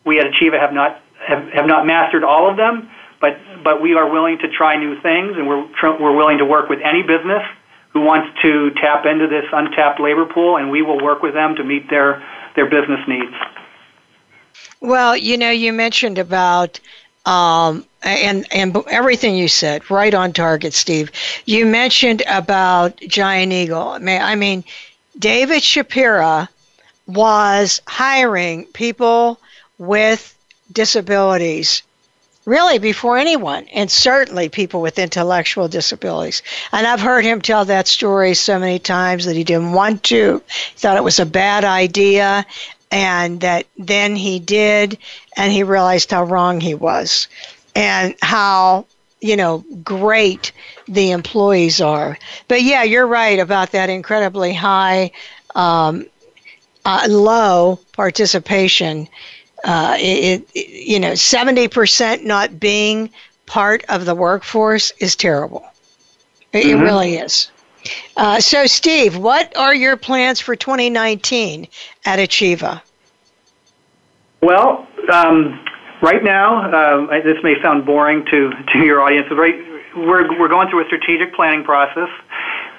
we 0.06 0.20
at 0.20 0.28
Achieva 0.28 0.60
have 0.60 0.74
not 0.74 1.02
have, 1.28 1.48
have 1.50 1.66
not 1.66 1.86
mastered 1.86 2.24
all 2.24 2.50
of 2.50 2.58
them, 2.58 2.90
but 3.20 3.38
but 3.64 3.82
we 3.82 3.96
are 3.96 4.10
willing 4.10 4.38
to 4.40 4.50
try 4.50 4.78
new 4.78 5.00
things, 5.02 5.38
and 5.38 5.48
we're 5.48 5.68
we're 6.00 6.16
willing 6.16 6.38
to 6.38 6.46
work 6.46 6.70
with 6.70 6.80
any 6.84 7.02
business 7.02 7.44
who 7.90 8.02
wants 8.02 8.28
to 8.42 8.72
tap 8.72 9.06
into 9.06 9.28
this 9.28 9.46
untapped 9.54 10.00
labor 10.00 10.26
pool, 10.26 10.58
and 10.58 10.70
we 10.70 10.82
will 10.82 11.02
work 11.02 11.22
with 11.22 11.34
them 11.34 11.56
to 11.56 11.64
meet 11.64 11.90
their 11.90 12.24
their 12.56 12.70
business 12.70 13.00
needs. 13.08 13.34
Well, 14.82 15.16
you 15.18 15.38
know, 15.38 15.50
you 15.50 15.74
mentioned 15.74 16.18
about 16.18 16.80
um, 17.26 17.86
and 18.04 18.46
and 18.52 18.76
everything 18.90 19.36
you 19.36 19.48
said 19.48 19.90
right 19.90 20.14
on 20.14 20.34
target, 20.34 20.74
Steve. 20.74 21.12
You 21.46 21.66
mentioned 21.66 22.22
about 22.28 22.98
Giant 22.98 23.52
Eagle. 23.52 23.98
I 24.08 24.36
mean, 24.36 24.64
David 25.18 25.64
Shapira 25.64 26.50
was 27.08 27.82
hiring 27.88 28.66
people 28.66 29.40
with 29.78 30.36
disabilities 30.72 31.84
really 32.46 32.78
before 32.78 33.18
anyone, 33.18 33.68
and 33.74 33.90
certainly 33.90 34.50
people 34.50 34.82
with 34.82 35.00
intellectual 35.00 35.68
disabilities. 35.68 36.44
And 36.72 36.86
I've 36.86 37.02
heard 37.02 37.26
him 37.26 37.42
tell 37.42 37.66
that 37.66 37.88
story 37.88 38.36
so 38.36 38.60
many 38.60 38.80
times 38.80 39.26
that 39.26 39.36
he 39.36 39.44
didn't 39.44 39.74
want 39.74 40.04
to, 40.04 40.44
he 40.48 40.78
thought 40.78 40.98
it 40.98 41.04
was 41.04 41.20
a 41.20 41.26
bad 41.26 41.64
idea, 41.64 42.46
and 42.92 43.42
that 43.42 43.66
then 43.78 44.16
he 44.16 44.40
did, 44.40 44.98
and 45.36 45.52
he 45.52 45.64
realized 45.64 46.12
how 46.12 46.24
wrong 46.24 46.62
he 46.62 46.76
was, 46.76 47.28
and 47.76 48.16
how 48.22 48.86
you 49.22 49.36
know 49.36 49.66
great 49.84 50.52
the 50.88 51.12
employees 51.12 51.82
are. 51.82 52.18
But 52.48 52.62
yeah, 52.62 52.84
you're 52.84 53.08
right 53.08 53.40
about 53.40 53.72
that 53.72 53.90
incredibly 53.90 54.54
high, 54.54 55.12
um, 55.56 56.06
uh, 56.86 57.08
low 57.10 57.80
participation. 57.94 59.08
Uh, 59.64 59.98
it, 60.00 60.48
it, 60.54 60.70
you 60.88 61.00
know, 61.00 61.14
70% 61.14 62.24
not 62.24 62.60
being 62.60 63.10
part 63.46 63.84
of 63.90 64.06
the 64.06 64.16
workforce 64.16 64.92
is 65.00 65.16
terrible. 65.16 65.66
It, 66.54 66.66
mm-hmm. 66.66 66.82
it 66.82 66.84
really 66.84 67.16
is. 67.16 67.52
Uh, 68.18 68.40
so, 68.40 68.66
Steve, 68.66 69.18
what 69.18 69.56
are 69.58 69.76
your 69.76 69.98
plans 69.98 70.40
for 70.40 70.56
2019 70.56 71.68
at 72.06 72.20
Achieva? 72.20 72.82
Well, 74.42 74.88
um, 75.12 75.64
right 76.02 76.24
now, 76.24 76.72
uh, 76.72 77.22
this 77.24 77.38
may 77.44 77.62
sound 77.62 77.86
boring 77.86 78.26
to, 78.26 78.52
to 78.74 78.80
your 78.80 79.02
audience, 79.02 79.28
but 79.30 79.36
right, 79.36 79.56
we're, 79.96 80.40
we're 80.40 80.48
going 80.48 80.70
through 80.70 80.84
a 80.84 80.86
strategic 80.86 81.34
planning 81.36 81.64
process. 81.64 82.10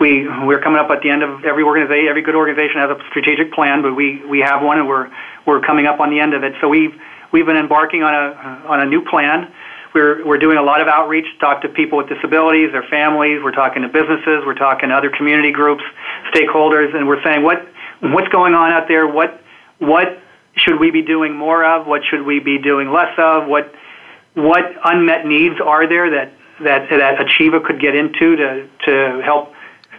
We, 0.00 0.28
we're 0.44 0.60
coming 0.60 0.78
up 0.78 0.90
at 0.90 1.02
the 1.02 1.10
end 1.10 1.22
of 1.22 1.44
every 1.44 1.62
organization, 1.62 2.08
every 2.08 2.22
good 2.22 2.34
organization 2.34 2.80
has 2.80 2.90
a 2.90 2.98
strategic 3.08 3.52
plan, 3.52 3.82
but 3.82 3.94
we, 3.94 4.24
we 4.26 4.40
have 4.40 4.62
one 4.62 4.78
and 4.78 4.86
we're, 4.86 5.10
we're 5.46 5.60
coming 5.60 5.86
up 5.86 6.00
on 6.00 6.10
the 6.10 6.20
end 6.20 6.34
of 6.34 6.44
it. 6.44 6.52
So 6.60 6.68
we've, 6.68 6.94
we've 7.32 7.46
been 7.46 7.56
embarking 7.56 8.02
on 8.02 8.12
a, 8.12 8.68
on 8.68 8.80
a 8.80 8.86
new 8.86 9.02
plan 9.04 9.52
we're, 9.96 10.26
we're 10.26 10.36
doing 10.36 10.58
a 10.58 10.62
lot 10.62 10.82
of 10.82 10.88
outreach 10.88 11.24
talk 11.40 11.62
to 11.62 11.70
people 11.70 11.96
with 11.96 12.10
disabilities, 12.10 12.70
their 12.70 12.84
families. 12.90 13.40
We're 13.42 13.56
talking 13.56 13.80
to 13.80 13.88
businesses. 13.88 14.44
We're 14.44 14.52
talking 14.52 14.90
to 14.90 14.94
other 14.94 15.08
community 15.08 15.52
groups, 15.52 15.82
stakeholders, 16.34 16.94
and 16.94 17.08
we're 17.08 17.22
saying 17.24 17.42
what 17.42 17.66
what's 18.00 18.28
going 18.28 18.52
on 18.52 18.72
out 18.72 18.88
there. 18.88 19.08
What 19.08 19.40
what 19.78 20.20
should 20.54 20.78
we 20.78 20.90
be 20.90 21.00
doing 21.00 21.34
more 21.34 21.64
of? 21.64 21.86
What 21.86 22.02
should 22.04 22.26
we 22.26 22.40
be 22.40 22.58
doing 22.58 22.92
less 22.92 23.12
of? 23.16 23.48
What 23.48 23.72
what 24.34 24.64
unmet 24.84 25.24
needs 25.24 25.56
are 25.64 25.88
there 25.88 26.10
that 26.10 26.30
that 26.62 26.90
that 26.90 27.16
Achieva 27.16 27.64
could 27.64 27.80
get 27.80 27.96
into 27.96 28.36
to 28.36 28.68
to 28.84 29.22
help 29.24 29.54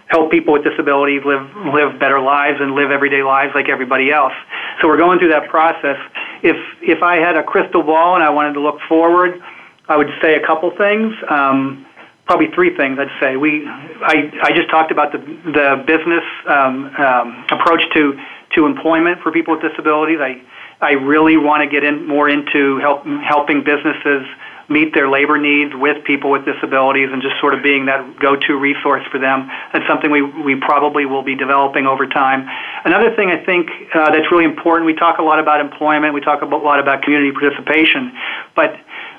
help 0.07 0.31
people 0.31 0.53
with 0.53 0.63
disabilities 0.63 1.21
live 1.25 1.45
live 1.73 1.99
better 1.99 2.19
lives 2.19 2.57
and 2.59 2.73
live 2.73 2.91
everyday 2.91 3.23
lives 3.23 3.51
like 3.55 3.69
everybody 3.69 4.11
else. 4.11 4.33
So 4.81 4.87
we're 4.87 4.97
going 4.97 5.19
through 5.19 5.31
that 5.31 5.49
process. 5.49 5.97
If 6.43 6.57
if 6.81 7.03
I 7.03 7.17
had 7.17 7.35
a 7.35 7.43
crystal 7.43 7.83
ball 7.83 8.15
and 8.15 8.23
I 8.23 8.29
wanted 8.29 8.53
to 8.53 8.61
look 8.61 8.79
forward, 8.87 9.41
I 9.87 9.97
would 9.97 10.09
say 10.21 10.35
a 10.35 10.45
couple 10.45 10.71
things. 10.77 11.13
Um, 11.29 11.85
probably 12.25 12.47
three 12.53 12.75
things. 12.75 12.99
I'd 12.99 13.11
say 13.19 13.37
we. 13.37 13.65
I, 13.67 14.31
I 14.43 14.51
just 14.51 14.69
talked 14.69 14.91
about 14.91 15.11
the 15.11 15.19
the 15.19 15.83
business 15.87 16.23
um, 16.47 16.93
um, 16.95 17.45
approach 17.51 17.81
to 17.95 18.19
to 18.55 18.65
employment 18.65 19.21
for 19.21 19.31
people 19.31 19.55
with 19.55 19.63
disabilities. 19.63 20.19
I 20.21 20.41
I 20.79 20.91
really 20.91 21.37
want 21.37 21.63
to 21.63 21.69
get 21.69 21.83
in 21.83 22.07
more 22.07 22.29
into 22.29 22.77
help 22.79 23.05
helping 23.23 23.63
businesses 23.63 24.27
meet 24.69 24.93
their 24.93 25.09
labor 25.09 25.37
needs 25.37 25.73
with 25.75 26.03
people 26.03 26.29
with 26.29 26.43
disabilities 26.43 27.09
and 27.11 27.21
just 27.21 27.39
sort 27.39 27.53
of 27.53 27.63
being 27.63 27.85
that 27.85 28.19
go-to 28.19 28.57
resource 28.57 29.03
for 29.11 29.17
them. 29.17 29.49
That's 29.71 29.87
something 29.87 30.11
we, 30.11 30.21
we 30.21 30.55
probably 30.55 31.05
will 31.05 31.23
be 31.23 31.35
developing 31.35 31.87
over 31.87 32.05
time. 32.05 32.47
Another 32.83 33.15
thing 33.15 33.31
I 33.31 33.43
think 33.45 33.69
uh, 33.95 34.11
that's 34.11 34.29
really 34.31 34.45
important, 34.45 34.85
we 34.85 34.93
talk 34.93 35.19
a 35.19 35.23
lot 35.23 35.39
about 35.39 35.61
employment, 35.61 36.13
we 36.13 36.21
talk 36.21 36.41
a 36.41 36.45
lot 36.45 36.79
about 36.79 37.01
community 37.03 37.31
participation, 37.31 38.11
but 38.55 38.75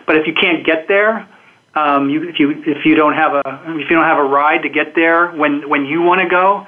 but 0.07 0.17
if 0.17 0.27
you 0.27 0.33
can't 0.33 0.65
get 0.65 0.89
there, 0.89 1.29
um, 1.75 2.09
you, 2.09 2.29
if 2.29 2.39
you 2.41 2.63
if 2.67 2.85
you 2.85 2.95
don't 2.95 3.15
have 3.15 3.35
a 3.35 3.43
if 3.77 3.91
you 3.91 3.97
don't 3.97 4.05
have 4.05 4.19
a 4.19 4.25
ride 4.25 4.63
to 4.63 4.69
get 4.69 4.95
there 4.95 5.31
when 5.33 5.69
when 5.69 5.85
you 5.85 6.03
want 6.03 6.21
to 6.21 6.29
go, 6.29 6.67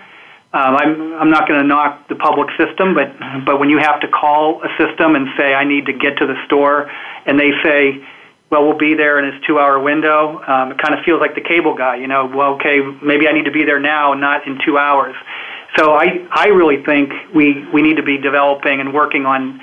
um, 0.52 0.76
I'm 0.76 1.12
I'm 1.14 1.30
not 1.30 1.48
going 1.48 1.60
to 1.60 1.66
knock 1.66 2.08
the 2.08 2.16
public 2.16 2.48
system, 2.58 2.94
but 2.94 3.12
but 3.44 3.58
when 3.58 3.70
you 3.70 3.78
have 3.78 4.00
to 4.00 4.08
call 4.08 4.62
a 4.62 4.68
system 4.78 5.16
and 5.16 5.28
say 5.38 5.54
I 5.54 5.64
need 5.64 5.86
to 5.86 5.92
get 5.92 6.18
to 6.18 6.26
the 6.26 6.36
store, 6.46 6.90
and 7.26 7.38
they 7.38 7.50
say, 7.62 8.04
well 8.50 8.66
we'll 8.66 8.78
be 8.78 8.94
there 8.94 9.18
in 9.18 9.30
this 9.30 9.40
two 9.46 9.58
hour 9.58 9.78
window, 9.78 10.42
um, 10.46 10.72
it 10.72 10.78
kind 10.78 10.94
of 10.94 11.04
feels 11.04 11.20
like 11.20 11.34
the 11.34 11.40
cable 11.40 11.74
guy, 11.74 11.96
you 11.96 12.06
know. 12.06 12.26
Well, 12.26 12.54
okay, 12.54 12.80
maybe 13.02 13.28
I 13.28 13.32
need 13.32 13.44
to 13.44 13.52
be 13.52 13.64
there 13.64 13.80
now, 13.80 14.14
not 14.14 14.46
in 14.46 14.58
two 14.64 14.76
hours. 14.76 15.14
So 15.76 15.92
I 15.92 16.26
I 16.30 16.48
really 16.48 16.82
think 16.84 17.12
we 17.34 17.64
we 17.72 17.82
need 17.82 17.96
to 17.96 18.02
be 18.02 18.18
developing 18.18 18.80
and 18.80 18.92
working 18.92 19.24
on 19.26 19.60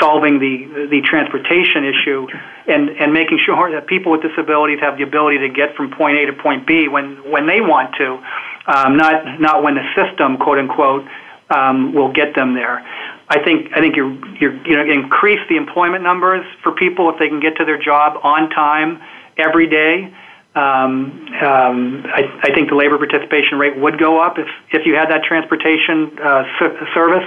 solving 0.00 0.38
the 0.38 0.88
the 0.90 1.00
transportation 1.02 1.84
issue 1.84 2.26
and 2.66 2.90
and 2.90 3.12
making 3.12 3.38
sure 3.44 3.70
that 3.72 3.86
people 3.86 4.12
with 4.12 4.22
disabilities 4.22 4.78
have 4.80 4.96
the 4.96 5.02
ability 5.02 5.38
to 5.38 5.48
get 5.48 5.74
from 5.76 5.90
point 5.90 6.18
A 6.18 6.26
to 6.26 6.32
point 6.32 6.66
B 6.66 6.88
when 6.88 7.30
when 7.30 7.46
they 7.46 7.60
want 7.60 7.94
to, 7.96 8.22
um, 8.66 8.96
not 8.96 9.40
not 9.40 9.62
when 9.62 9.74
the 9.74 9.86
system 9.96 10.36
quote 10.36 10.58
unquote 10.58 11.04
um, 11.50 11.94
will 11.94 12.12
get 12.12 12.34
them 12.34 12.54
there. 12.54 12.84
I 13.30 13.42
think 13.44 13.70
I 13.76 13.80
think 13.80 13.94
you're 13.96 14.12
you're 14.38 14.54
you 14.66 14.76
know 14.76 14.84
increase 14.84 15.40
the 15.48 15.56
employment 15.56 16.02
numbers 16.02 16.46
for 16.62 16.72
people 16.72 17.10
if 17.10 17.18
they 17.18 17.28
can 17.28 17.40
get 17.40 17.56
to 17.56 17.64
their 17.64 17.80
job 17.80 18.18
on 18.22 18.48
time 18.50 19.00
every 19.36 19.68
day. 19.68 20.12
Um, 20.54 21.28
um, 21.44 22.04
I, 22.08 22.24
I 22.42 22.54
think 22.54 22.70
the 22.70 22.74
labor 22.74 22.96
participation 22.96 23.58
rate 23.58 23.76
would 23.78 23.98
go 23.98 24.20
up 24.20 24.38
if 24.38 24.48
if 24.72 24.86
you 24.86 24.94
had 24.94 25.10
that 25.10 25.24
transportation 25.24 26.18
uh, 26.18 26.44
service. 26.94 27.24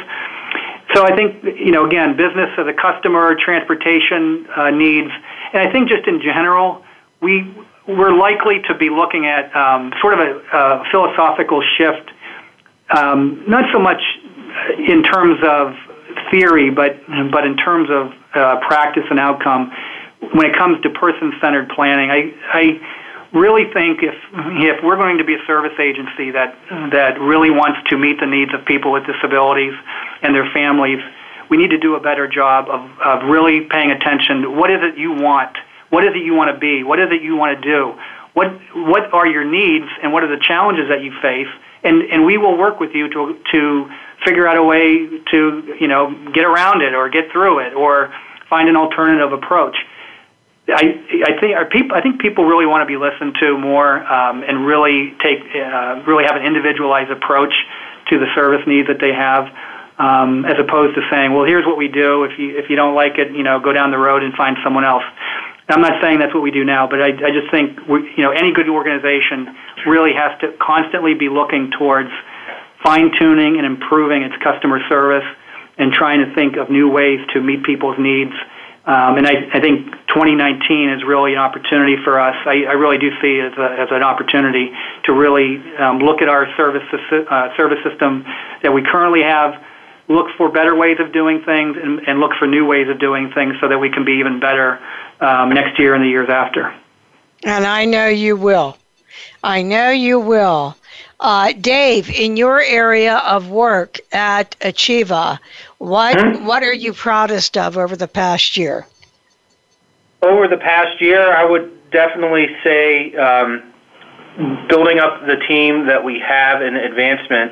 So 0.93 1.05
I 1.05 1.15
think, 1.15 1.41
you 1.43 1.71
know, 1.71 1.85
again, 1.85 2.17
business 2.17 2.49
as 2.57 2.67
a 2.67 2.73
customer, 2.73 3.33
transportation 3.39 4.45
uh, 4.53 4.71
needs, 4.71 5.09
and 5.53 5.65
I 5.65 5.71
think 5.71 5.87
just 5.87 6.05
in 6.07 6.19
general, 6.19 6.83
we 7.21 7.47
we're 7.87 8.13
likely 8.13 8.61
to 8.67 8.75
be 8.75 8.89
looking 8.89 9.25
at 9.25 9.55
um, 9.55 9.93
sort 10.01 10.13
of 10.13 10.19
a, 10.19 10.57
a 10.57 10.83
philosophical 10.91 11.63
shift, 11.77 12.09
um, 12.89 13.43
not 13.47 13.71
so 13.71 13.79
much 13.79 14.01
in 14.77 15.03
terms 15.03 15.39
of 15.43 15.73
theory, 16.29 16.69
but 16.69 16.97
but 17.31 17.45
in 17.45 17.57
terms 17.57 17.89
of 17.89 18.11
uh, 18.33 18.59
practice 18.67 19.03
and 19.09 19.19
outcome. 19.19 19.71
When 20.33 20.45
it 20.45 20.55
comes 20.55 20.79
to 20.83 20.89
person-centered 20.91 21.69
planning, 21.69 22.11
I 22.11 22.31
I 22.53 22.79
really 23.33 23.65
think 23.73 24.03
if 24.03 24.13
if 24.61 24.83
we're 24.83 24.97
going 24.97 25.17
to 25.17 25.23
be 25.23 25.33
a 25.33 25.43
service 25.47 25.77
agency 25.79 26.31
that 26.31 26.55
that 26.91 27.19
really 27.19 27.49
wants 27.49 27.79
to 27.89 27.97
meet 27.97 28.19
the 28.19 28.27
needs 28.27 28.53
of 28.53 28.63
people 28.65 28.91
with 28.91 29.05
disabilities 29.05 29.73
and 30.21 30.35
their 30.35 30.49
families, 30.53 30.99
we 31.49 31.57
need 31.57 31.71
to 31.71 31.77
do 31.79 31.95
a 31.95 31.99
better 31.99 32.27
job 32.27 32.69
of, 32.69 32.81
of 33.03 33.29
really 33.29 33.61
paying 33.61 33.91
attention. 33.91 34.43
To 34.43 34.51
what 34.51 34.69
is 34.69 34.79
it 34.81 34.97
you 34.97 35.11
want? 35.11 35.57
What 35.89 36.03
is 36.05 36.11
it 36.15 36.23
you 36.23 36.33
want 36.33 36.53
to 36.53 36.59
be? 36.59 36.83
What 36.83 36.99
is 36.99 37.09
it 37.11 37.21
you 37.21 37.35
want 37.35 37.59
to 37.59 37.61
do? 37.61 37.97
What 38.33 38.47
what 38.75 39.11
are 39.13 39.27
your 39.27 39.43
needs 39.43 39.87
and 40.03 40.13
what 40.13 40.23
are 40.23 40.29
the 40.29 40.41
challenges 40.41 40.87
that 40.89 41.03
you 41.03 41.11
face? 41.21 41.51
And 41.83 42.03
and 42.11 42.25
we 42.25 42.37
will 42.37 42.57
work 42.57 42.79
with 42.79 42.91
you 42.93 43.09
to 43.09 43.37
to 43.51 43.89
figure 44.25 44.47
out 44.47 44.57
a 44.57 44.63
way 44.63 45.07
to 45.31 45.75
you 45.79 45.87
know 45.87 46.13
get 46.33 46.45
around 46.45 46.81
it 46.81 46.93
or 46.93 47.09
get 47.09 47.31
through 47.31 47.59
it 47.59 47.73
or 47.73 48.13
find 48.49 48.69
an 48.69 48.75
alternative 48.75 49.33
approach 49.33 49.75
I, 50.69 51.01
I 51.25 51.39
think 51.39 51.55
our 51.55 51.65
people, 51.65 51.97
I 51.97 52.01
think 52.01 52.21
people 52.21 52.45
really 52.45 52.65
want 52.65 52.81
to 52.81 52.85
be 52.85 52.97
listened 52.97 53.35
to 53.41 53.57
more 53.57 53.97
um, 54.05 54.43
and 54.43 54.65
really 54.65 55.13
take 55.23 55.39
uh, 55.55 56.03
really 56.05 56.23
have 56.25 56.35
an 56.35 56.45
individualized 56.45 57.11
approach 57.11 57.53
to 58.09 58.19
the 58.19 58.27
service 58.35 58.61
needs 58.67 58.87
that 58.87 58.99
they 58.99 59.13
have, 59.13 59.49
um, 59.97 60.45
as 60.45 60.59
opposed 60.59 60.95
to 60.95 61.01
saying, 61.09 61.33
"Well, 61.33 61.45
here's 61.45 61.65
what 61.65 61.77
we 61.77 61.87
do. 61.87 62.23
If 62.23 62.37
you 62.37 62.57
if 62.57 62.69
you 62.69 62.75
don't 62.75 62.95
like 62.95 63.17
it, 63.17 63.31
you 63.31 63.43
know, 63.43 63.59
go 63.59 63.73
down 63.73 63.91
the 63.91 63.97
road 63.97 64.23
and 64.23 64.33
find 64.33 64.57
someone 64.63 64.85
else." 64.85 65.03
I'm 65.69 65.81
not 65.81 66.01
saying 66.01 66.19
that's 66.19 66.33
what 66.33 66.43
we 66.43 66.51
do 66.51 66.65
now, 66.65 66.85
but 66.85 67.01
I, 67.01 67.15
I 67.15 67.31
just 67.31 67.49
think 67.49 67.79
we, 67.87 68.11
you 68.15 68.23
know 68.23 68.31
any 68.31 68.51
good 68.51 68.69
organization 68.69 69.55
really 69.87 70.13
has 70.13 70.39
to 70.41 70.53
constantly 70.59 71.13
be 71.13 71.29
looking 71.29 71.71
towards 71.71 72.11
fine 72.83 73.11
tuning 73.17 73.57
and 73.57 73.65
improving 73.65 74.23
its 74.23 74.35
customer 74.43 74.79
service 74.89 75.25
and 75.77 75.91
trying 75.91 76.23
to 76.23 76.33
think 76.35 76.57
of 76.57 76.69
new 76.69 76.89
ways 76.89 77.19
to 77.33 77.41
meet 77.41 77.63
people's 77.63 77.97
needs. 77.97 78.33
Um, 78.85 79.17
and 79.17 79.27
I, 79.27 79.47
I 79.53 79.59
think 79.61 79.91
2019 80.07 80.89
is 80.89 81.03
really 81.03 81.33
an 81.33 81.39
opportunity 81.39 81.97
for 82.03 82.19
us. 82.19 82.35
I, 82.45 82.65
I 82.65 82.73
really 82.73 82.97
do 82.97 83.09
see 83.21 83.37
it 83.37 83.53
as, 83.53 83.57
a, 83.57 83.81
as 83.81 83.87
an 83.91 84.01
opportunity 84.01 84.71
to 85.05 85.13
really 85.13 85.61
um, 85.77 85.99
look 85.99 86.21
at 86.21 86.29
our 86.29 86.47
service 86.57 86.81
uh, 86.91 87.55
service 87.55 87.77
system 87.83 88.25
that 88.63 88.73
we 88.73 88.81
currently 88.81 89.21
have, 89.21 89.63
look 90.07 90.27
for 90.35 90.49
better 90.49 90.75
ways 90.75 90.97
of 90.99 91.13
doing 91.13 91.43
things, 91.45 91.77
and, 91.77 91.99
and 92.07 92.19
look 92.19 92.31
for 92.39 92.47
new 92.47 92.65
ways 92.65 92.89
of 92.89 92.99
doing 92.99 93.31
things 93.33 93.53
so 93.61 93.67
that 93.67 93.77
we 93.77 93.91
can 93.91 94.03
be 94.03 94.13
even 94.13 94.39
better 94.39 94.79
um, 95.19 95.49
next 95.49 95.79
year 95.79 95.93
and 95.93 96.03
the 96.03 96.09
years 96.09 96.29
after. 96.29 96.73
And 97.43 97.65
I 97.65 97.85
know 97.85 98.07
you 98.07 98.35
will. 98.35 98.77
I 99.43 99.61
know 99.61 99.89
you 99.91 100.19
will. 100.19 100.75
Uh, 101.21 101.53
Dave, 101.53 102.09
in 102.09 102.35
your 102.35 102.59
area 102.59 103.17
of 103.17 103.47
work 103.49 103.99
at 104.11 104.59
Achieva, 104.61 105.37
what 105.77 106.19
hmm? 106.19 106.45
what 106.45 106.63
are 106.63 106.73
you 106.73 106.93
proudest 106.93 107.57
of 107.57 107.77
over 107.77 107.95
the 107.95 108.07
past 108.07 108.57
year? 108.57 108.87
Over 110.23 110.47
the 110.47 110.57
past 110.57 110.99
year, 110.99 111.31
I 111.31 111.45
would 111.45 111.91
definitely 111.91 112.47
say 112.63 113.13
um, 113.15 113.71
building 114.67 114.97
up 114.97 115.21
the 115.27 115.35
team 115.47 115.85
that 115.85 116.03
we 116.03 116.19
have 116.19 116.63
in 116.63 116.75
advancement 116.75 117.51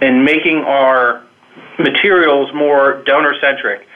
and 0.00 0.24
making 0.24 0.58
our 0.58 1.22
materials 1.78 2.52
more 2.52 3.04
donor 3.04 3.34
centric. 3.40 3.86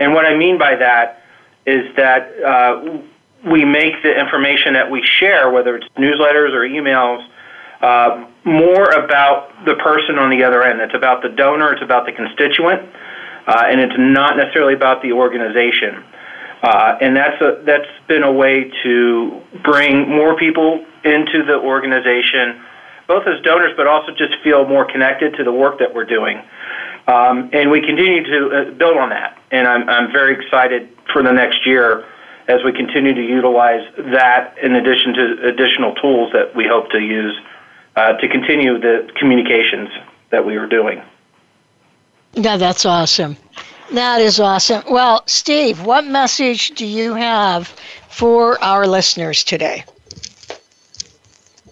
And 0.00 0.14
what 0.14 0.24
I 0.26 0.36
mean 0.36 0.58
by 0.58 0.74
that 0.74 1.22
is 1.64 1.94
that 1.94 2.42
uh, 2.42 2.98
we 3.48 3.64
make 3.64 4.02
the 4.02 4.18
information 4.18 4.74
that 4.74 4.90
we 4.90 5.04
share, 5.04 5.50
whether 5.50 5.76
it's 5.76 5.86
newsletters 5.96 6.52
or 6.52 6.62
emails, 6.62 7.24
uh, 7.80 8.26
more 8.44 8.90
about 8.92 9.64
the 9.64 9.74
person 9.76 10.18
on 10.18 10.30
the 10.30 10.44
other 10.44 10.62
end. 10.62 10.80
It's 10.80 10.94
about 10.94 11.22
the 11.22 11.30
donor, 11.30 11.72
it's 11.72 11.82
about 11.82 12.06
the 12.06 12.12
constituent, 12.12 12.82
uh, 13.46 13.64
and 13.68 13.80
it's 13.80 13.96
not 13.98 14.36
necessarily 14.36 14.74
about 14.74 15.02
the 15.02 15.12
organization. 15.12 16.04
Uh, 16.62 16.96
and 17.00 17.16
that's 17.16 17.40
a, 17.42 17.62
that's 17.64 17.88
been 18.08 18.22
a 18.22 18.32
way 18.32 18.70
to 18.82 19.40
bring 19.62 20.08
more 20.08 20.36
people 20.36 20.84
into 21.04 21.44
the 21.44 21.58
organization, 21.60 22.62
both 23.06 23.26
as 23.26 23.42
donors, 23.44 23.72
but 23.76 23.86
also 23.86 24.12
just 24.12 24.32
feel 24.42 24.66
more 24.66 24.90
connected 24.90 25.34
to 25.36 25.44
the 25.44 25.52
work 25.52 25.78
that 25.78 25.94
we're 25.94 26.06
doing. 26.06 26.40
Um, 27.06 27.50
and 27.52 27.70
we 27.70 27.80
continue 27.80 28.24
to 28.24 28.48
uh, 28.48 28.70
build 28.78 28.96
on 28.96 29.10
that. 29.10 29.38
And 29.50 29.68
I'm, 29.68 29.88
I'm 29.88 30.12
very 30.12 30.42
excited 30.42 30.88
for 31.12 31.22
the 31.22 31.32
next 31.32 31.66
year 31.66 32.06
as 32.48 32.60
we 32.64 32.72
continue 32.72 33.14
to 33.14 33.22
utilize 33.22 33.84
that 34.12 34.56
in 34.62 34.74
addition 34.74 35.12
to 35.14 35.48
additional 35.48 35.94
tools 35.96 36.32
that 36.32 36.56
we 36.56 36.66
hope 36.66 36.90
to 36.90 37.00
use 37.00 37.36
uh, 37.96 38.14
to 38.14 38.28
continue 38.28 38.78
the 38.78 39.10
communications 39.16 39.88
that 40.30 40.44
we 40.44 40.58
were 40.58 40.66
doing. 40.66 41.02
Yeah, 42.34 42.56
that's 42.56 42.84
awesome. 42.84 43.36
That 43.92 44.20
is 44.20 44.40
awesome. 44.40 44.82
Well, 44.90 45.22
Steve, 45.26 45.84
what 45.84 46.04
message 46.04 46.70
do 46.70 46.86
you 46.86 47.14
have 47.14 47.72
for 48.08 48.62
our 48.62 48.86
listeners 48.86 49.44
today? 49.44 49.84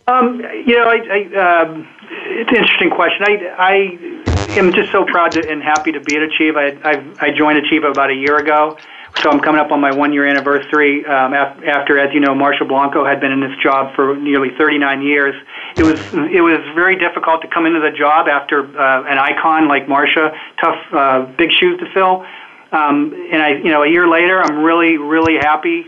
Um, 0.07 0.41
you 0.67 0.77
know, 0.79 0.85
I, 0.85 0.99
I, 1.11 1.63
um, 1.63 1.89
it's 2.03 2.51
an 2.51 2.57
interesting 2.57 2.91
question. 2.91 3.25
I, 3.27 3.55
I 3.59 4.59
am 4.59 4.73
just 4.73 4.93
so 4.93 5.05
proud 5.05 5.33
to, 5.33 5.49
and 5.49 5.63
happy 5.63 5.93
to 5.93 6.01
be 6.01 6.17
at 6.17 6.29
Achieva. 6.29 6.85
I, 6.85 6.91
I, 6.91 7.29
I 7.29 7.31
joined 7.31 7.65
Achieva 7.65 7.91
about 7.91 8.11
a 8.11 8.15
year 8.15 8.37
ago, 8.37 8.77
so 9.21 9.31
I'm 9.31 9.41
coming 9.41 9.61
up 9.61 9.71
on 9.71 9.81
my 9.81 9.95
one 9.95 10.13
year 10.13 10.27
anniversary 10.27 11.05
um, 11.05 11.35
after, 11.35 11.99
as 11.99 12.13
you 12.15 12.21
know, 12.21 12.35
Marsha 12.35 12.67
Blanco 12.67 13.05
had 13.05 13.21
been 13.21 13.31
in 13.31 13.41
this 13.41 13.57
job 13.63 13.95
for 13.95 14.17
nearly 14.17 14.49
39 14.57 15.03
years. 15.03 15.35
It 15.77 15.83
was 15.83 16.01
it 16.15 16.41
was 16.41 16.61
very 16.75 16.97
difficult 16.97 17.43
to 17.43 17.49
come 17.49 17.67
into 17.67 17.81
the 17.81 17.91
job 17.97 18.27
after 18.27 18.65
uh, 18.79 19.05
an 19.05 19.19
icon 19.19 19.69
like 19.69 19.87
Marsha, 19.87 20.37
tough, 20.61 20.81
uh, 20.93 21.27
big 21.37 21.51
shoes 21.53 21.79
to 21.81 21.93
fill. 21.93 22.25
Um, 22.73 23.13
and 23.31 23.43
I, 23.43 23.51
you 23.51 23.71
know, 23.71 23.83
a 23.83 23.89
year 23.89 24.09
later, 24.09 24.43
I'm 24.43 24.65
really, 24.65 24.97
really 24.97 25.37
happy 25.37 25.85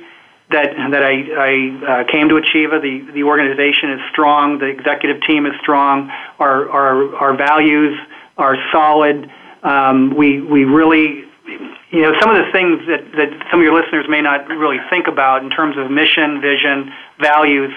that 0.51 0.77
that 0.91 1.03
I, 1.03 1.14
I 1.35 2.03
uh, 2.03 2.12
came 2.12 2.29
to 2.29 2.35
Achieva. 2.35 2.81
The 2.81 3.11
the 3.12 3.25
organization 3.25 3.93
is 3.93 4.01
strong. 4.11 4.59
The 4.59 4.66
executive 4.66 5.22
team 5.22 5.47
is 5.47 5.53
strong. 5.61 6.11
Our 6.39 6.68
our 6.70 7.16
our 7.16 7.37
values 7.37 7.99
are 8.37 8.57
solid. 8.70 9.31
Um, 9.62 10.14
we 10.14 10.43
we 10.43 10.64
really 10.64 11.24
you 11.47 12.03
know 12.03 12.12
some 12.20 12.30
of 12.30 12.36
the 12.45 12.51
things 12.53 12.80
that, 12.86 13.05
that 13.16 13.30
some 13.51 13.61
of 13.61 13.64
your 13.64 13.74
listeners 13.74 14.07
may 14.09 14.20
not 14.20 14.49
really 14.49 14.78
think 14.90 15.07
about 15.07 15.42
in 15.42 15.51
terms 15.51 15.76
of 15.76 15.90
mission, 15.90 16.40
vision, 16.40 16.92
values, 17.20 17.72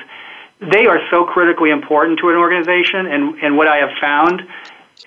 they 0.59 0.87
are 0.87 0.99
so 1.11 1.25
critically 1.25 1.69
important 1.69 2.19
to 2.19 2.29
an 2.29 2.35
organization. 2.35 3.05
And, 3.05 3.37
and 3.43 3.57
what 3.57 3.67
I 3.67 3.77
have 3.77 3.91
found 4.01 4.41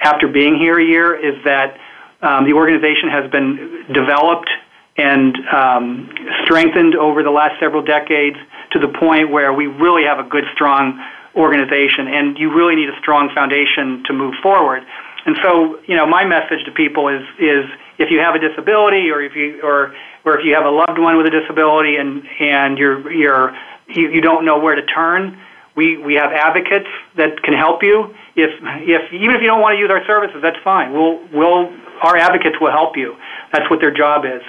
after 0.00 0.28
being 0.28 0.56
here 0.56 0.78
a 0.78 0.84
year 0.84 1.14
is 1.14 1.42
that 1.44 1.76
um, 2.22 2.44
the 2.44 2.52
organization 2.52 3.08
has 3.08 3.30
been 3.30 3.86
developed 3.92 4.48
and 4.96 5.34
um, 5.52 6.10
strengthened 6.44 6.94
over 6.94 7.22
the 7.22 7.30
last 7.30 7.58
several 7.58 7.82
decades 7.82 8.36
to 8.72 8.78
the 8.78 8.88
point 8.88 9.30
where 9.30 9.52
we 9.52 9.66
really 9.66 10.04
have 10.04 10.18
a 10.18 10.28
good, 10.28 10.44
strong 10.54 11.02
organization, 11.34 12.08
and 12.08 12.38
you 12.38 12.52
really 12.52 12.76
need 12.76 12.88
a 12.88 12.98
strong 13.00 13.30
foundation 13.34 14.04
to 14.06 14.12
move 14.12 14.34
forward. 14.42 14.82
And 15.26 15.36
so, 15.42 15.78
you 15.86 15.96
know, 15.96 16.06
my 16.06 16.24
message 16.24 16.64
to 16.64 16.72
people 16.72 17.08
is 17.08 17.22
is 17.38 17.64
if 17.98 18.10
you 18.10 18.20
have 18.20 18.34
a 18.34 18.38
disability 18.38 19.10
or 19.10 19.20
if 19.20 19.34
you 19.34 19.60
or 19.62 19.94
or 20.24 20.38
if 20.38 20.44
you 20.44 20.54
have 20.54 20.64
a 20.64 20.70
loved 20.70 20.98
one 20.98 21.16
with 21.16 21.26
a 21.26 21.30
disability 21.30 21.96
and 21.96 22.22
and 22.40 22.78
you're 22.78 23.12
you're 23.12 23.56
you, 23.88 24.10
you 24.10 24.20
don't 24.20 24.44
know 24.44 24.58
where 24.58 24.74
to 24.74 24.82
turn, 24.86 25.38
we 25.76 25.96
we 25.98 26.14
have 26.14 26.32
advocates 26.32 26.88
that 27.16 27.42
can 27.42 27.54
help 27.54 27.82
you. 27.82 28.14
If 28.36 28.50
if 28.62 29.12
even 29.12 29.36
if 29.36 29.42
you 29.42 29.48
don't 29.48 29.60
want 29.60 29.74
to 29.74 29.78
use 29.78 29.90
our 29.90 30.04
services, 30.06 30.40
that's 30.42 30.58
fine. 30.64 30.92
We'll 30.92 31.20
we'll 31.32 31.72
our 32.02 32.16
advocates 32.16 32.56
will 32.60 32.70
help 32.70 32.96
you. 32.96 33.16
That's 33.52 33.68
what 33.68 33.80
their 33.80 33.92
job 33.92 34.24
is. 34.24 34.42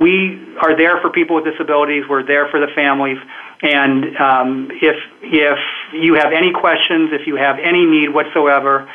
We 0.00 0.56
are 0.60 0.76
there 0.76 1.00
for 1.00 1.10
people 1.10 1.36
with 1.36 1.44
disabilities. 1.44 2.04
We're 2.08 2.26
there 2.26 2.48
for 2.48 2.58
the 2.58 2.66
families. 2.74 3.18
And 3.62 4.16
um, 4.16 4.70
if 4.82 4.96
if 5.22 5.58
you 5.92 6.14
have 6.14 6.32
any 6.32 6.52
questions, 6.52 7.10
if 7.12 7.26
you 7.26 7.36
have 7.36 7.58
any 7.58 7.84
need 7.84 8.12
whatsoever, 8.12 8.90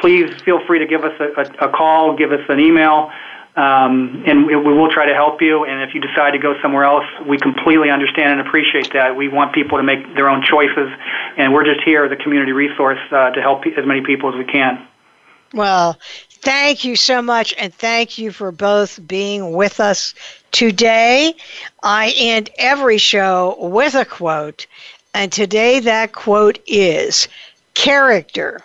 please 0.00 0.32
feel 0.42 0.64
free 0.66 0.78
to 0.78 0.86
give 0.86 1.04
us 1.04 1.12
a, 1.20 1.40
a, 1.40 1.68
a 1.68 1.72
call, 1.72 2.16
give 2.16 2.32
us 2.32 2.40
an 2.48 2.60
email, 2.60 3.10
um, 3.56 4.22
and 4.26 4.46
we, 4.46 4.54
we 4.54 4.72
will 4.72 4.90
try 4.90 5.06
to 5.06 5.14
help 5.14 5.42
you. 5.42 5.64
And 5.64 5.82
if 5.82 5.94
you 5.94 6.00
decide 6.00 6.30
to 6.32 6.38
go 6.38 6.54
somewhere 6.62 6.84
else, 6.84 7.04
we 7.26 7.38
completely 7.38 7.90
understand 7.90 8.38
and 8.38 8.46
appreciate 8.46 8.92
that. 8.92 9.16
We 9.16 9.28
want 9.28 9.52
people 9.52 9.78
to 9.78 9.84
make 9.84 10.14
their 10.14 10.28
own 10.28 10.42
choices, 10.42 10.90
and 11.36 11.52
we're 11.52 11.64
just 11.64 11.80
here 11.84 12.04
as 12.04 12.12
a 12.12 12.16
community 12.16 12.52
resource 12.52 13.00
uh, 13.10 13.30
to 13.30 13.42
help 13.42 13.66
as 13.66 13.84
many 13.84 14.02
people 14.02 14.28
as 14.30 14.36
we 14.36 14.44
can. 14.44 14.86
Well, 15.52 15.98
thank 16.42 16.84
you 16.84 16.94
so 16.94 17.20
much, 17.20 17.54
and 17.58 17.74
thank 17.74 18.18
you 18.18 18.30
for 18.30 18.52
both 18.52 19.04
being 19.06 19.52
with 19.52 19.80
us 19.80 20.14
today. 20.52 21.34
I 21.82 22.12
end 22.16 22.50
every 22.58 22.98
show 22.98 23.56
with 23.58 23.94
a 23.94 24.04
quote, 24.04 24.66
and 25.14 25.32
today 25.32 25.80
that 25.80 26.12
quote 26.12 26.58
is 26.66 27.28
Character 27.74 28.60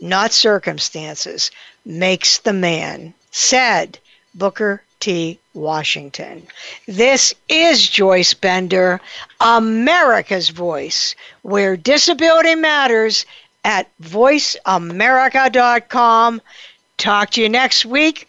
not 0.00 0.32
circumstances, 0.32 1.50
makes 1.84 2.38
the 2.38 2.52
man, 2.52 3.14
said 3.30 3.98
Booker 4.34 4.82
T. 5.00 5.38
Washington. 5.54 6.46
This 6.86 7.34
is 7.48 7.88
Joyce 7.88 8.34
Bender, 8.34 9.00
America's 9.40 10.50
Voice, 10.50 11.14
where 11.42 11.76
disability 11.76 12.54
matters 12.54 13.26
at 13.64 13.88
voiceamerica.com. 14.02 16.40
Talk 16.98 17.30
to 17.30 17.42
you 17.42 17.48
next 17.48 17.84
week 17.84 18.28